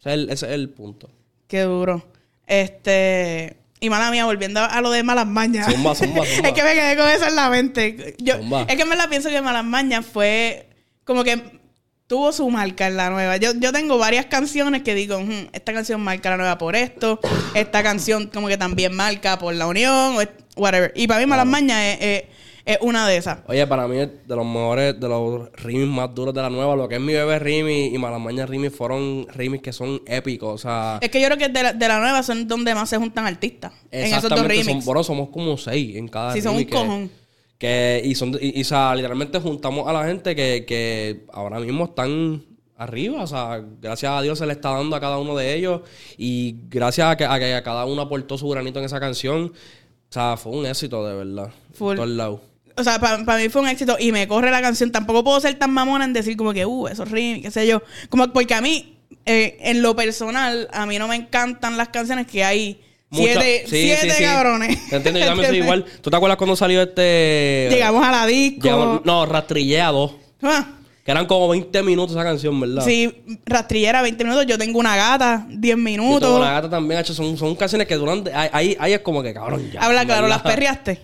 Ese 0.00 0.08
es 0.08 0.14
el, 0.14 0.30
ese 0.30 0.46
es 0.46 0.52
el 0.52 0.68
punto. 0.70 1.08
Qué 1.46 1.60
duro. 1.60 2.04
Este. 2.48 3.56
Y 3.80 3.90
mala 3.90 4.10
mía, 4.10 4.24
volviendo 4.26 4.60
a 4.60 4.80
lo 4.80 4.90
de 4.90 5.02
malas 5.04 5.26
mañas. 5.26 5.72
Zumba, 5.72 5.94
zumba, 5.94 6.24
zumba. 6.26 6.48
es 6.48 6.52
que 6.54 6.62
me 6.64 6.74
quedé 6.74 6.96
con 6.96 7.08
eso 7.08 7.26
en 7.28 7.36
la 7.36 7.48
mente. 7.50 8.14
Yo, 8.18 8.34
es 8.68 8.76
que 8.76 8.84
me 8.84 8.96
la 8.96 9.08
pienso 9.08 9.28
que 9.28 9.40
malas 9.40 9.64
mañas 9.64 10.04
fue 10.04 10.68
como 11.04 11.22
que 11.24 11.60
tuvo 12.06 12.32
su 12.32 12.48
marca 12.50 12.86
en 12.86 12.96
la 12.96 13.10
nueva. 13.10 13.36
Yo, 13.38 13.52
yo 13.54 13.72
tengo 13.72 13.96
varias 13.98 14.26
canciones 14.26 14.82
que 14.82 14.94
digo, 14.94 15.18
"Hmm, 15.18 15.48
esta 15.52 15.72
canción 15.72 16.00
marca 16.02 16.30
la 16.30 16.36
nueva 16.36 16.58
por 16.58 16.76
esto, 16.76 17.18
esta 17.54 17.82
canción 17.82 18.26
como 18.32 18.48
que 18.48 18.58
también 18.58 18.94
marca 18.94 19.38
por 19.38 19.54
la 19.54 19.66
unión, 19.66 20.16
whatever. 20.56 20.92
Y 20.94 21.06
para 21.06 21.20
mí 21.20 21.26
malas 21.26 21.46
mañas 21.46 21.78
es, 21.80 21.98
es- 22.00 22.22
es 22.64 22.78
una 22.80 23.08
de 23.08 23.16
esas. 23.16 23.38
Oye, 23.48 23.66
para 23.66 23.88
mí, 23.88 23.96
de 23.96 24.36
los 24.36 24.46
mejores, 24.46 25.00
de 25.00 25.08
los 25.08 25.50
rimis 25.54 25.88
más 25.88 26.14
duros 26.14 26.32
de 26.32 26.42
la 26.42 26.48
nueva, 26.48 26.76
lo 26.76 26.88
que 26.88 26.94
es 26.94 27.00
mi 27.00 27.12
bebé 27.12 27.40
Rimi 27.40 27.86
y 27.86 27.98
Malamaña 27.98 28.46
Rimi 28.46 28.68
fueron 28.70 29.26
rimis 29.34 29.60
que 29.62 29.72
son 29.72 30.00
épicos. 30.06 30.54
O 30.54 30.58
sea, 30.58 30.98
Es 31.00 31.10
que 31.10 31.20
yo 31.20 31.26
creo 31.26 31.38
que 31.38 31.48
de 31.48 31.60
la, 31.60 31.72
de 31.72 31.88
la 31.88 31.98
nueva 31.98 32.22
son 32.22 32.46
donde 32.46 32.72
más 32.72 32.88
se 32.88 32.98
juntan 32.98 33.26
artistas. 33.26 33.72
En 33.90 34.04
esos 34.04 34.22
dos 34.22 34.30
Exactamente, 34.30 34.56
son, 34.62 34.66
remix. 34.68 34.84
bueno, 34.84 35.02
somos 35.02 35.30
como 35.30 35.56
seis 35.56 35.96
en 35.96 36.06
cada 36.06 36.34
Sí, 36.34 36.40
son 36.40 36.52
remix 36.52 36.72
un 36.72 36.78
cojón. 36.86 37.10
Que, 37.62 38.02
y, 38.04 38.16
son, 38.16 38.36
y, 38.40 38.58
y, 38.58 38.62
o 38.62 38.64
sea, 38.64 38.92
literalmente 38.92 39.38
juntamos 39.38 39.86
a 39.86 39.92
la 39.92 40.04
gente 40.04 40.34
que, 40.34 40.64
que 40.66 41.26
ahora 41.32 41.60
mismo 41.60 41.84
están 41.84 42.44
arriba. 42.76 43.22
O 43.22 43.26
sea, 43.28 43.64
gracias 43.80 44.10
a 44.10 44.20
Dios 44.20 44.36
se 44.36 44.46
le 44.46 44.54
está 44.54 44.70
dando 44.70 44.96
a 44.96 45.00
cada 45.00 45.18
uno 45.18 45.36
de 45.36 45.54
ellos. 45.54 45.82
Y 46.18 46.56
gracias 46.68 47.06
a 47.06 47.16
que, 47.16 47.24
a 47.24 47.38
que 47.38 47.62
cada 47.62 47.84
uno 47.84 48.02
aportó 48.02 48.36
su 48.36 48.48
granito 48.48 48.80
en 48.80 48.86
esa 48.86 48.98
canción. 48.98 49.44
O 49.44 50.12
sea, 50.12 50.36
fue 50.36 50.50
un 50.50 50.66
éxito 50.66 51.06
de 51.06 51.14
verdad. 51.14 51.52
Full. 51.74 52.00
Lados. 52.00 52.40
O 52.76 52.82
sea, 52.82 52.98
para 52.98 53.38
mí 53.38 53.48
fue 53.48 53.62
un 53.62 53.68
éxito 53.68 53.96
y 53.96 54.10
me 54.10 54.26
corre 54.26 54.50
la 54.50 54.60
canción. 54.60 54.90
Tampoco 54.90 55.22
puedo 55.22 55.38
ser 55.38 55.56
tan 55.56 55.70
mamona 55.70 56.04
en 56.04 56.12
decir 56.12 56.36
como 56.36 56.52
que, 56.52 56.66
uh, 56.66 56.88
esos 56.88 57.12
remix, 57.12 57.44
qué 57.44 57.50
sé 57.52 57.68
yo. 57.68 57.80
Como 58.08 58.26
porque 58.32 58.54
a 58.54 58.60
mí, 58.60 58.98
eh, 59.24 59.56
en 59.60 59.82
lo 59.82 59.94
personal, 59.94 60.66
a 60.72 60.84
mí 60.84 60.98
no 60.98 61.06
me 61.06 61.14
encantan 61.14 61.76
las 61.76 61.90
canciones 61.90 62.26
que 62.26 62.42
hay 62.42 62.80
Mucha- 63.12 63.40
siete, 63.40 63.62
sí, 63.66 63.82
siete 63.84 64.10
sí, 64.10 64.24
cabrones. 64.24 64.88
Te 64.88 64.96
entiendo, 64.96 65.20
yo 65.20 65.26
también 65.26 65.48
soy 65.48 65.58
¿Entiendes? 65.58 65.64
igual. 65.84 65.84
¿Tú 66.00 66.10
te 66.10 66.16
acuerdas 66.16 66.36
cuando 66.38 66.56
salió 66.56 66.82
este. 66.82 67.68
Llegamos 67.70 68.04
a 68.04 68.10
la 68.10 68.26
disco. 68.26 68.62
Llegamos- 68.64 69.04
no, 69.04 69.26
Rastrillea 69.26 69.88
2. 69.90 70.12
Ah, 70.42 70.66
Que 71.04 71.10
eran 71.10 71.26
como 71.26 71.48
20 71.48 71.82
minutos 71.82 72.16
esa 72.16 72.24
canción, 72.24 72.58
¿verdad? 72.60 72.84
Sí, 72.84 73.22
rastrillera 73.44 74.02
20 74.02 74.24
minutos. 74.24 74.46
Yo 74.46 74.56
tengo 74.58 74.78
una 74.78 74.96
gata, 74.96 75.46
10 75.48 75.76
Yo 75.76 75.82
minutos. 75.82 76.20
tengo 76.22 76.36
una 76.38 76.52
gata 76.52 76.70
también, 76.70 77.04
son, 77.04 77.36
son 77.36 77.54
canciones 77.56 77.86
que 77.86 77.96
duran... 77.96 78.24
Ahí, 78.34 78.76
ahí, 78.80 78.92
es 78.92 79.00
como 79.00 79.22
que, 79.22 79.34
cabrón, 79.34 79.70
ya. 79.72 79.80
Habla 79.82 80.04
claro, 80.06 80.26
las 80.28 80.42
perreaste. 80.42 81.00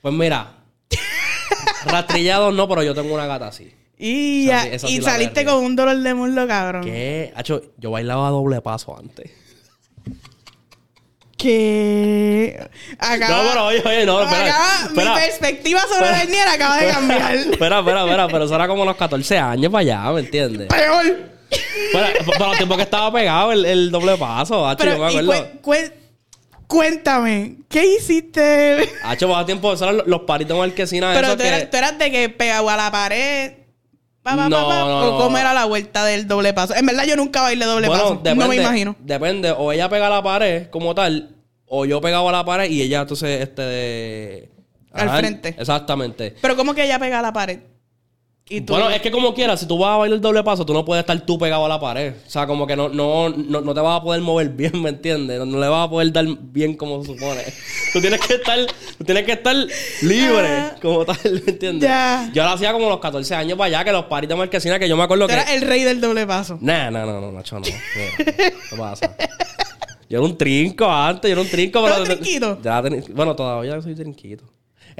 Pues 0.00 0.14
mira, 0.14 0.54
rastrillados 1.86 2.54
no, 2.54 2.68
pero 2.68 2.82
yo 2.82 2.94
tengo 2.94 3.14
una 3.14 3.26
gata 3.26 3.48
así. 3.48 3.72
Y, 3.98 4.44
Esa 4.44 4.64
ya- 4.64 4.72
esa 4.74 4.88
y 4.88 5.02
saliste 5.02 5.44
con 5.44 5.56
un 5.64 5.74
dolor 5.76 5.98
de 5.98 6.14
muslo, 6.14 6.46
cabrón. 6.46 6.84
¿Qué? 6.84 7.32
Hacho, 7.34 7.62
yo 7.78 7.90
bailaba 7.90 8.30
doble 8.30 8.60
paso 8.60 8.96
antes. 8.96 9.30
Que 11.38 12.68
acaba, 12.98 13.42
No, 13.42 13.48
pero 13.50 13.64
oye, 13.66 13.82
oye, 13.84 14.04
no, 14.06 14.22
espera. 14.22 14.44
acaba- 14.46 14.86
espera. 14.88 15.14
mi 15.14 15.20
perspectiva 15.20 15.80
sobre 15.88 16.10
la 16.10 16.22
etnia 16.24 16.52
acaba 16.52 16.76
de 16.78 16.88
cambiar. 16.90 17.34
espera, 17.36 17.78
espera, 17.78 18.02
espera, 18.04 18.26
pero 18.26 18.44
eso 18.44 18.54
era 18.56 18.66
como 18.68 18.84
los 18.84 18.96
14 18.96 19.38
años 19.38 19.70
para 19.72 19.80
allá, 19.82 20.10
¿me 20.12 20.20
entiendes? 20.20 20.66
Peor. 20.68 21.16
Para, 21.92 22.08
para 22.26 22.46
los 22.48 22.56
tiempos 22.56 22.76
que 22.76 22.82
estaba 22.82 23.12
pegado 23.12 23.52
el, 23.52 23.64
el 23.64 23.90
doble 23.90 24.16
paso, 24.16 24.66
hacho, 24.68 24.84
yo 24.84 24.98
me 24.98 25.06
acuerdo. 25.06 25.32
cue- 25.32 25.60
cue- 25.62 25.92
cuéntame, 26.66 27.54
¿qué 27.68 27.86
hiciste? 27.96 28.88
Hacho, 29.04 29.28
para 29.30 29.46
tiempo, 29.46 29.72
esos 29.72 29.88
eran 29.88 30.02
los, 30.06 30.20
paritos 30.22 30.56
de 30.56 30.60
marquesina 30.66 31.12
Pero 31.14 31.30
tú, 31.32 31.38
que... 31.38 31.48
eras, 31.48 31.70
tú 31.70 31.76
eras 31.76 31.98
de 31.98 32.10
que 32.10 32.28
pegaba 32.28 32.74
a 32.74 32.76
la 32.76 32.90
pared. 32.90 33.52
Pa, 34.22 34.30
pa, 34.30 34.36
pa, 34.36 34.48
No, 34.48 34.68
pa, 34.68 34.78
no, 34.80 35.16
o 35.16 35.18
cómo 35.18 35.38
era 35.38 35.54
la 35.54 35.64
vuelta 35.64 36.04
del 36.04 36.26
doble 36.26 36.52
paso. 36.52 36.74
En 36.74 36.86
verdad, 36.86 37.04
yo 37.04 37.16
nunca 37.16 37.42
bailé 37.42 37.64
doble 37.64 37.88
bueno, 37.88 38.02
paso. 38.02 38.14
depende, 38.16 38.44
no 38.44 38.48
me 38.48 38.56
imagino. 38.56 38.96
Depende, 39.00 39.50
o 39.52 39.72
ella 39.72 39.88
pega 39.88 40.08
la 40.08 40.22
pared 40.22 40.68
como 40.70 40.94
tal, 40.94 41.36
o 41.66 41.84
yo 41.84 42.00
pegaba 42.00 42.30
la 42.32 42.44
pared 42.44 42.70
y 42.70 42.82
ella 42.82 43.02
entonces, 43.02 43.42
este, 43.42 43.62
de... 43.62 44.48
Al 44.92 45.08
Ajá, 45.08 45.18
frente. 45.18 45.54
Exactamente. 45.58 46.34
Pero 46.40 46.56
¿cómo 46.56 46.74
que 46.74 46.84
ella 46.84 46.98
pega 46.98 47.20
la 47.20 47.32
pared? 47.32 47.60
Y 48.50 48.62
tú. 48.62 48.72
Bueno, 48.72 48.88
es 48.88 49.02
que 49.02 49.10
como 49.10 49.34
quieras, 49.34 49.60
si 49.60 49.66
tú 49.66 49.76
vas 49.76 49.90
a 49.90 49.96
bailar 49.98 50.20
doble 50.22 50.42
paso, 50.42 50.64
tú 50.64 50.72
no 50.72 50.82
puedes 50.84 51.02
estar 51.02 51.20
tú 51.26 51.38
pegado 51.38 51.66
a 51.66 51.68
la 51.68 51.78
pared. 51.78 52.14
O 52.26 52.30
sea, 52.30 52.46
como 52.46 52.66
que 52.66 52.76
no, 52.76 52.88
no, 52.88 53.28
no, 53.28 53.60
no 53.60 53.74
te 53.74 53.80
vas 53.80 54.00
a 54.00 54.02
poder 54.02 54.22
mover 54.22 54.48
bien, 54.56 54.80
¿me 54.80 54.88
entiendes? 54.88 55.38
No, 55.38 55.44
no 55.44 55.60
le 55.60 55.68
vas 55.68 55.86
a 55.86 55.90
poder 55.90 56.10
dar 56.12 56.24
bien 56.40 56.74
como 56.74 57.02
se 57.04 57.12
supone. 57.12 57.42
tú 57.92 58.00
tienes 58.00 58.20
que 58.20 58.34
estar, 58.36 58.58
tú 58.96 59.04
tienes 59.04 59.24
que 59.24 59.32
estar 59.32 59.54
libre, 60.02 60.46
Ah. 60.48 60.74
como 60.80 61.04
tal, 61.04 61.18
¿me 61.24 61.50
entiendes? 61.52 61.88
Ya. 61.88 62.30
Yo 62.32 62.42
lo 62.42 62.48
hacía 62.50 62.72
como 62.72 62.88
los 62.88 63.00
14 63.00 63.34
años 63.34 63.58
para 63.58 63.66
allá, 63.66 63.84
que 63.84 63.92
los 63.92 64.04
paris 64.06 64.28
de 64.28 64.34
marquesina, 64.34 64.78
que 64.78 64.88
yo 64.88 64.96
me 64.96 65.02
acuerdo 65.02 65.26
que. 65.26 65.34
eras 65.34 65.50
el 65.50 65.60
rey 65.62 65.82
del 65.84 66.00
doble 66.00 66.26
paso. 66.26 66.56
Nah, 66.60 66.90
no, 66.90 67.04
no, 67.04 67.20
no, 67.20 67.30
Nacho, 67.32 67.56
no. 67.56 67.66
Mira, 67.66 68.10
¿Qué 68.16 68.76
pasa? 68.78 69.14
Yo 70.08 70.18
era 70.20 70.26
un 70.26 70.38
trinco 70.38 70.90
antes, 70.90 71.28
yo 71.28 71.32
era 71.34 71.42
un 71.42 71.48
trinco, 71.50 71.80
¿Tú 71.80 71.86
pero. 71.86 72.02
trinquito? 72.04 72.58
Ya 72.62 72.80
teni- 72.82 73.04
bueno, 73.12 73.36
todavía 73.36 73.78
soy 73.82 73.94
trinquito. 73.94 74.44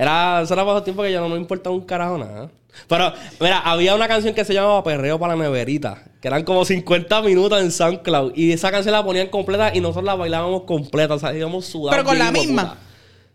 Era, 0.00 0.43
eso 0.43 0.55
era 0.55 0.62
bajo 0.62 0.83
tiempo 0.83 1.02
que 1.02 1.12
yo 1.12 1.21
no 1.21 1.28
me 1.28 1.37
importaba 1.37 1.75
un 1.75 1.83
carajo 1.85 2.17
nada. 2.19 2.50
Pero, 2.87 3.12
mira, 3.40 3.59
había 3.59 3.95
una 3.97 4.07
canción 4.07 4.33
que 4.35 4.45
se 4.45 4.55
llamaba 4.55 4.85
Perreo 4.85 5.19
para 5.19 5.35
la 5.35 5.43
Neverita, 5.43 6.05
que 6.23 6.28
eran 6.28 6.45
como 6.45 6.64
50 6.64 7.21
minutos 7.23 7.61
en 7.61 7.73
SoundCloud. 7.73 8.33
Y 8.37 8.52
esa 8.52 8.71
canción 8.71 8.93
la 8.93 9.02
ponían 9.05 9.26
completa 9.28 9.75
y 9.75 9.81
nosotros 9.81 10.05
la 10.05 10.14
bailábamos 10.14 10.62
completa, 10.62 11.14
o 11.14 11.19
sea, 11.19 11.35
íbamos 11.35 11.67
sudando. 11.67 11.90
Pero 11.90 12.05
con 12.05 12.17
la 12.19 12.31
misma. 12.31 12.62
puta. 12.62 12.76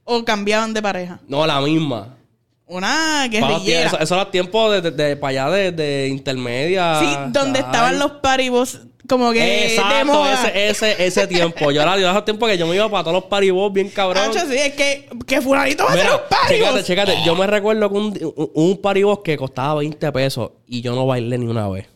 O 0.05 0.24
cambiaban 0.24 0.74
de 0.74 0.82
pareja. 0.82 1.20
No, 1.27 1.46
la 1.46 1.60
misma. 1.60 2.15
Una 2.65 3.27
guerrillera. 3.27 3.88
Eso, 3.88 4.00
eso 4.00 4.15
era 4.15 4.32
tiempo 4.32 4.72
de, 4.72 4.82
de, 4.82 4.91
de- 4.91 5.15
para 5.17 5.29
allá 5.32 5.50
de, 5.50 5.72
de 5.74 6.08
intermedia. 6.08 7.00
Sí, 7.01 7.08
donde 7.32 7.60
Ay. 7.60 7.65
estaban 7.65 8.00
los 8.00 8.12
paribos 8.13 8.79
como 9.07 9.31
que 9.31 9.39
de 9.39 9.65
Exacto, 9.75 10.05
moda. 10.05 10.33
ese, 10.48 10.69
ese, 10.69 11.05
ese 11.05 11.27
tiempo. 11.27 11.72
Yo 11.72 11.81
era 11.81 11.98
yo 11.98 12.10
hace 12.10 12.22
tiempo 12.24 12.48
que 12.48 12.57
yo 12.57 12.67
me 12.67 12.75
iba 12.75 12.89
para 12.89 13.03
todos 13.03 13.15
los 13.15 13.24
paribos 13.25 13.72
bien 13.74 13.89
cabrón. 13.89 14.24
Hacho, 14.24 14.39
sí, 14.48 14.55
es 14.57 14.74
que, 14.74 15.10
que 15.27 15.41
fulanito 15.41 15.83
va 15.86 15.91
a 15.91 15.93
hacer 15.93 16.05
los 16.10 16.22
paribos. 16.22 16.69
chécate, 16.69 16.83
chécate. 16.83 17.25
Yo 17.25 17.36
me 17.36 17.48
recuerdo 17.48 17.89
que 17.89 17.95
un, 17.95 18.33
un, 18.36 18.51
un 18.53 18.77
paribos 18.81 19.19
que 19.19 19.36
costaba 19.38 19.75
20 19.75 20.12
pesos 20.12 20.51
y 20.67 20.81
yo 20.81 20.95
no 20.95 21.05
bailé 21.05 21.38
ni 21.38 21.45
una 21.48 21.67
vez. 21.69 21.88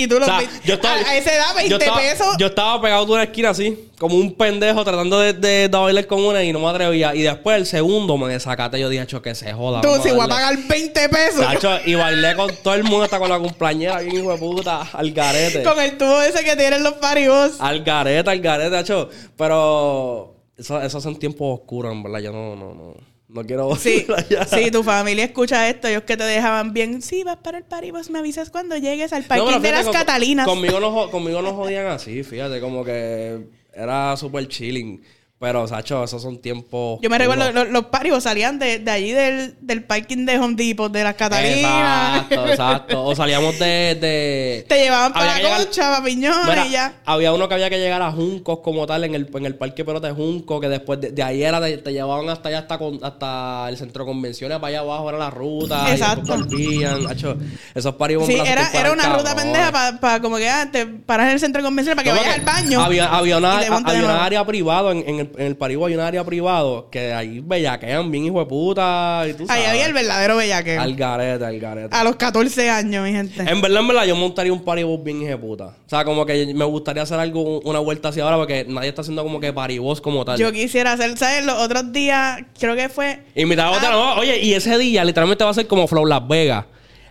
Y 0.00 0.06
tú 0.06 0.18
lo 0.18 0.22
O 0.26 0.28
sea, 0.28 0.38
ves- 0.38 0.48
yo 0.64 0.74
estaba, 0.74 0.94
a, 0.94 1.08
a 1.10 1.16
esa 1.16 1.34
edad, 1.34 1.54
20 1.56 1.70
yo 1.70 1.76
estaba- 1.76 1.98
pesos. 1.98 2.26
Yo 2.38 2.46
estaba 2.46 2.80
pegado 2.80 3.04
de 3.06 3.12
una 3.12 3.22
esquina 3.24 3.50
así, 3.50 3.90
como 3.98 4.14
un 4.14 4.34
pendejo 4.34 4.84
tratando 4.84 5.18
de, 5.18 5.32
de, 5.32 5.68
de 5.68 5.76
bailar 5.76 6.06
con 6.06 6.24
una 6.24 6.44
y 6.44 6.52
no 6.52 6.60
me 6.60 6.68
atrevía. 6.68 7.14
Y 7.16 7.22
después 7.22 7.56
el 7.56 7.66
segundo 7.66 8.16
me 8.16 8.32
desacaté. 8.32 8.78
Yo 8.78 8.88
dije, 8.88 9.02
"Acho, 9.02 9.20
que 9.20 9.34
se 9.34 9.52
joda. 9.52 9.80
tú, 9.80 9.88
si 10.02 10.10
voy 10.10 10.20
a 10.20 10.26
darle". 10.28 10.34
pagar 10.34 10.56
20 10.68 11.08
pesos. 11.08 11.40
Tacho, 11.40 11.70
y 11.84 11.94
bailé 11.96 12.36
con 12.36 12.50
todo 12.62 12.74
el 12.74 12.84
mundo, 12.84 13.02
hasta 13.02 13.18
con 13.18 13.28
la 13.28 13.38
compañera, 13.40 13.98
bien 14.00 14.16
hijo 14.18 14.30
de 14.32 14.38
puta, 14.38 14.82
al 14.92 15.10
garete. 15.10 15.62
Con 15.64 15.80
el 15.80 15.98
tubo 15.98 16.22
ese 16.22 16.44
que 16.44 16.54
tienen 16.54 16.82
los 16.84 16.92
paribos. 16.94 17.52
Al 17.58 17.82
garete, 17.82 18.30
al 18.30 18.40
garete, 18.40 18.70
tacho. 18.70 19.08
Pero 19.36 20.34
eso- 20.56 20.80
esos 20.80 21.02
son 21.02 21.16
tiempos 21.18 21.58
oscuros, 21.60 21.92
en 21.92 22.02
verdad. 22.02 22.20
Yo 22.20 22.32
no, 22.32 22.54
no, 22.54 22.74
no, 22.74 22.94
no 23.28 23.44
quiero 23.44 23.74
Sí, 23.76 24.06
allá. 24.14 24.44
sí, 24.46 24.70
tu 24.70 24.82
familia 24.82 25.24
escucha 25.24 25.68
esto, 25.68 25.88
ellos 25.88 26.02
que 26.04 26.16
te 26.16 26.24
dejaban 26.24 26.72
bien. 26.72 27.02
Sí, 27.02 27.24
vas 27.24 27.36
para 27.36 27.58
el 27.58 27.64
paribos, 27.64 28.10
me 28.10 28.18
avisas 28.18 28.50
cuando 28.50 28.76
llegues 28.76 29.12
al 29.12 29.22
No, 29.22 29.28
parking 29.28 29.46
pero 29.46 29.60
de 29.60 29.72
las 29.72 29.84
con- 29.84 29.92
Catalinas. 29.94 30.46
Conmigo 30.46 30.80
no, 30.80 31.10
conmigo 31.10 31.42
no 31.42 31.54
jodían 31.54 31.86
así, 31.88 32.22
fíjate, 32.22 32.60
como 32.60 32.84
que 32.84 33.46
era 33.74 34.16
súper 34.16 34.48
chilling. 34.48 35.02
Pero, 35.40 35.68
Sacho, 35.68 36.02
esos 36.02 36.20
son 36.20 36.38
tiempos. 36.40 36.98
Yo 37.00 37.08
me 37.08 37.16
recuerdo, 37.16 37.52
los, 37.52 37.68
los 37.68 37.84
salían 38.24 38.58
de, 38.58 38.80
de 38.80 38.90
allí 38.90 39.12
del, 39.12 39.54
del 39.60 39.84
parking 39.84 40.26
de 40.26 40.36
Home 40.38 40.54
Depot, 40.56 40.90
de 40.90 41.04
las 41.04 41.14
Catalinas. 41.14 42.22
Exacto, 42.22 42.48
exacto. 42.48 43.04
O 43.04 43.14
salíamos 43.14 43.56
de. 43.58 43.94
de- 44.00 44.66
Te 44.68 44.78
llevaban 44.82 45.12
Había 45.14 45.20
para 45.28 45.32
la 45.42 45.48
llegar- 45.48 45.64
concha, 45.64 45.82
para 45.92 46.04
piñones 46.04 46.46
Mira, 46.48 46.66
y 46.66 46.70
ya. 46.70 46.92
Había 47.04 47.32
uno 47.32 47.48
que 47.48 47.54
había 47.54 47.70
que 47.70 47.78
llegar 47.78 48.02
a 48.02 48.10
Juncos 48.10 48.58
como 48.64 48.84
tal 48.86 49.04
en 49.04 49.14
el, 49.14 49.30
en 49.32 49.46
el 49.46 49.54
parque 49.54 49.84
pelota 49.84 50.08
de 50.08 50.14
Junco, 50.14 50.58
que 50.60 50.68
después 50.68 51.00
de, 51.00 51.12
de 51.12 51.22
ahí 51.22 51.42
era 51.44 51.60
de- 51.60 51.78
te 51.78 51.92
llevaban 51.92 52.28
hasta 52.30 52.48
allá, 52.48 52.58
hasta, 52.58 52.76
con- 52.78 52.98
hasta 53.04 53.66
el 53.68 53.76
centro 53.76 54.04
de 54.04 54.08
convenciones, 54.10 54.58
para 54.58 54.68
allá 54.68 54.80
abajo 54.80 55.08
era 55.08 55.18
la 55.18 55.30
ruta. 55.30 55.92
Exacto. 55.92 56.36
Y 56.58 56.82
Hacho, 56.82 57.36
esos 57.74 57.94
Sí, 58.26 58.34
era, 58.44 58.70
era 58.72 58.92
una 58.92 59.16
ruta 59.16 59.34
pendeja 59.36 59.98
para 60.00 60.20
como 60.20 60.36
que 60.36 60.48
ah, 60.48 60.68
te 60.70 60.86
paras 60.86 61.26
en 61.28 61.32
el 61.34 61.40
centro 61.40 61.62
de 61.62 61.66
convenciones 61.66 62.02
para 62.02 62.04
que 62.04 62.10
No, 62.12 62.20
vayas 62.20 62.38
al 62.38 62.44
baño. 62.44 62.80
Había, 62.82 63.06
había 63.06 63.36
una, 63.38 63.60
te 63.60 63.66
había 63.66 64.04
una 64.04 64.24
área 64.24 64.44
privada 64.46 64.92
en, 64.92 65.04
en 65.08 65.18
el, 65.20 65.27
en 65.36 65.46
el 65.46 65.56
Paribo 65.56 65.86
hay 65.86 65.94
una 65.94 66.06
área 66.06 66.24
privado 66.24 66.88
que 66.90 67.12
ahí 67.12 67.40
bellaquean 67.44 68.10
bien 68.10 68.24
hijo 68.26 68.38
de 68.40 68.46
puta 68.46 69.24
y 69.28 69.34
tú 69.34 69.42
Ahí 69.42 69.62
sabes. 69.62 69.68
había 69.68 69.86
el 69.86 69.92
verdadero 69.92 70.36
bellaqueo. 70.36 70.80
Al 70.80 70.94
garete, 70.94 71.44
al 71.44 71.58
garete. 71.60 71.94
A 71.96 72.04
los 72.04 72.16
14 72.16 72.70
años, 72.70 73.04
mi 73.04 73.12
gente. 73.12 73.40
En 73.42 73.60
verdad, 73.60 73.80
en 73.80 73.88
verdad, 73.88 74.04
yo 74.06 74.16
montaría 74.16 74.52
un 74.52 74.64
paribos 74.64 75.02
bien 75.02 75.18
hijo 75.22 75.28
de 75.30 75.36
puta. 75.38 75.64
O 75.66 75.88
sea, 75.88 76.04
como 76.04 76.24
que 76.26 76.52
me 76.54 76.64
gustaría 76.64 77.02
hacer 77.02 77.18
algo, 77.18 77.60
una 77.60 77.78
vuelta 77.78 78.08
hacia 78.08 78.24
ahora 78.24 78.36
porque 78.36 78.64
nadie 78.68 78.88
está 78.88 79.02
haciendo 79.02 79.22
como 79.22 79.40
que 79.40 79.52
paribos 79.52 80.00
como 80.00 80.24
tal. 80.24 80.38
Yo 80.38 80.52
quisiera 80.52 80.92
hacer, 80.92 81.16
¿sabes? 81.18 81.44
Los 81.44 81.56
otros 81.58 81.92
días, 81.92 82.40
creo 82.58 82.76
que 82.76 82.88
fue. 82.88 83.20
Invitar 83.34 83.66
a 83.66 83.70
otra, 83.72 83.88
Ah. 83.88 83.92
no, 83.92 84.14
oye, 84.20 84.38
y 84.42 84.54
ese 84.54 84.76
día 84.78 85.04
literalmente 85.04 85.44
va 85.44 85.50
a 85.50 85.54
ser 85.54 85.66
como 85.66 85.86
Flow 85.86 86.06
Las 86.06 86.26
Vegas. 86.28 86.64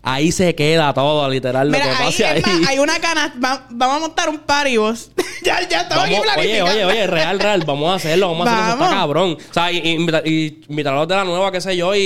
Ahí 0.03 0.31
se 0.31 0.55
queda 0.55 0.93
todo, 0.93 1.27
literal, 1.29 1.67
lo 1.67 1.73
Mira, 1.77 1.85
que 1.85 1.91
ahí, 1.91 2.05
pase 2.05 2.25
ahí. 2.25 2.41
hay 2.67 2.79
una 2.79 2.99
canasta. 2.99 3.37
va- 3.43 3.67
vamos 3.69 3.97
a 3.97 3.99
montar 3.99 4.29
un 4.29 4.39
paribos. 4.39 5.11
ya, 5.43 5.67
ya 5.67 5.81
estamos 5.81 6.05
aquí 6.05 6.13
Vamos, 6.13 6.27
oye, 6.27 6.33
planificando. 6.59 6.71
oye, 6.71 6.85
oye, 6.85 7.07
real, 7.07 7.39
real, 7.39 7.63
vamos 7.65 7.91
a 7.91 7.95
hacerlo, 7.95 8.27
vamos 8.31 8.47
a 8.47 8.51
hacerlo, 8.51 8.67
eso 8.67 8.77
Vamos. 8.77 8.87
está 8.87 8.99
cabrón. 9.01 9.37
O 9.49 9.53
sea, 9.53 9.71
y, 9.71 9.77
y 9.79 9.89
invita- 9.91 10.21
y 10.23 10.61
invitar 10.69 10.93
a 10.93 10.97
los 10.97 11.07
de 11.07 11.15
la 11.15 11.23
nueva, 11.25 11.51
qué 11.51 11.59
sé 11.61 11.75
yo, 11.75 11.93
y, 11.95 11.99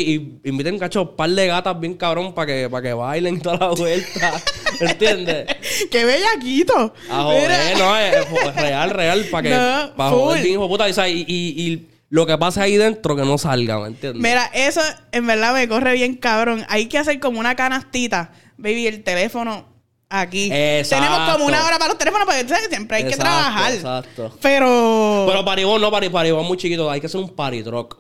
y 0.44 0.50
inviten, 0.50 0.80
cacho, 0.80 1.02
un 1.04 1.16
par 1.16 1.30
de 1.30 1.48
gatas 1.48 1.80
bien 1.80 1.94
cabrón 1.96 2.34
para 2.34 2.48
que, 2.48 2.70
para 2.70 2.82
que 2.82 2.94
bailen 2.94 3.40
toda 3.40 3.58
la 3.58 3.68
vuelta. 3.70 4.42
¿Entiendes? 4.80 5.48
¡Qué 5.92 6.06
bellaquito! 6.06 6.94
A 7.10 7.22
joder, 7.24 7.42
Mira. 7.42 7.78
no, 7.78 7.98
es, 7.98 8.16
es 8.16 8.56
real, 8.56 8.90
real, 8.90 9.26
para 9.30 9.44
que, 9.44 9.50
No, 9.56 9.96
para 9.96 10.10
joder 10.10 10.42
bien, 10.42 10.54
hijo 10.54 10.68
puta. 10.68 10.86
O 10.86 10.94
sea, 10.94 11.08
y- 11.08 11.26
y 11.28 11.88
lo 12.12 12.26
que 12.28 12.38
pasa 12.38 12.64
ahí 12.64 12.76
dentro 12.78 13.16
que 13.16 13.24
no 13.24 13.38
salga, 13.38 13.80
¿me 13.80 13.88
entiendes? 13.88 14.22
Mira, 14.22 14.46
eso 14.54 14.82
en 15.12 15.26
verdad 15.26 15.54
me 15.54 15.68
corre 15.68 15.94
bien 15.94 16.16
cabrón. 16.18 16.64
Hay 16.70 16.86
que 16.88 16.98
hacer 17.00 17.20
como 17.20 17.40
una 17.40 17.56
canastita. 17.56 18.32
Baby, 18.58 18.86
el 18.88 19.04
teléfono 19.04 19.66
aquí. 20.10 20.50
Exacto. 20.52 21.06
Tenemos 21.06 21.32
como 21.32 21.46
una 21.46 21.66
hora 21.66 21.78
para 21.80 21.88
los 21.88 21.98
teléfonos 21.98 22.26
porque 22.28 22.48
¿sabes? 22.48 22.68
siempre 22.70 22.98
hay 22.98 23.06
que 23.06 23.16
trabajar. 23.16 23.74
exacto. 23.74 24.36
Pero... 24.42 25.24
Pero 25.26 25.46
paribón 25.46 25.80
no, 25.82 25.90
pari, 25.90 26.10
paribón 26.10 26.46
muy 26.46 26.58
chiquito, 26.58 26.92
hay 26.92 27.00
que 27.00 27.08
hacer 27.08 27.20
un 27.22 27.30
party 27.34 27.64
truck. 27.64 27.98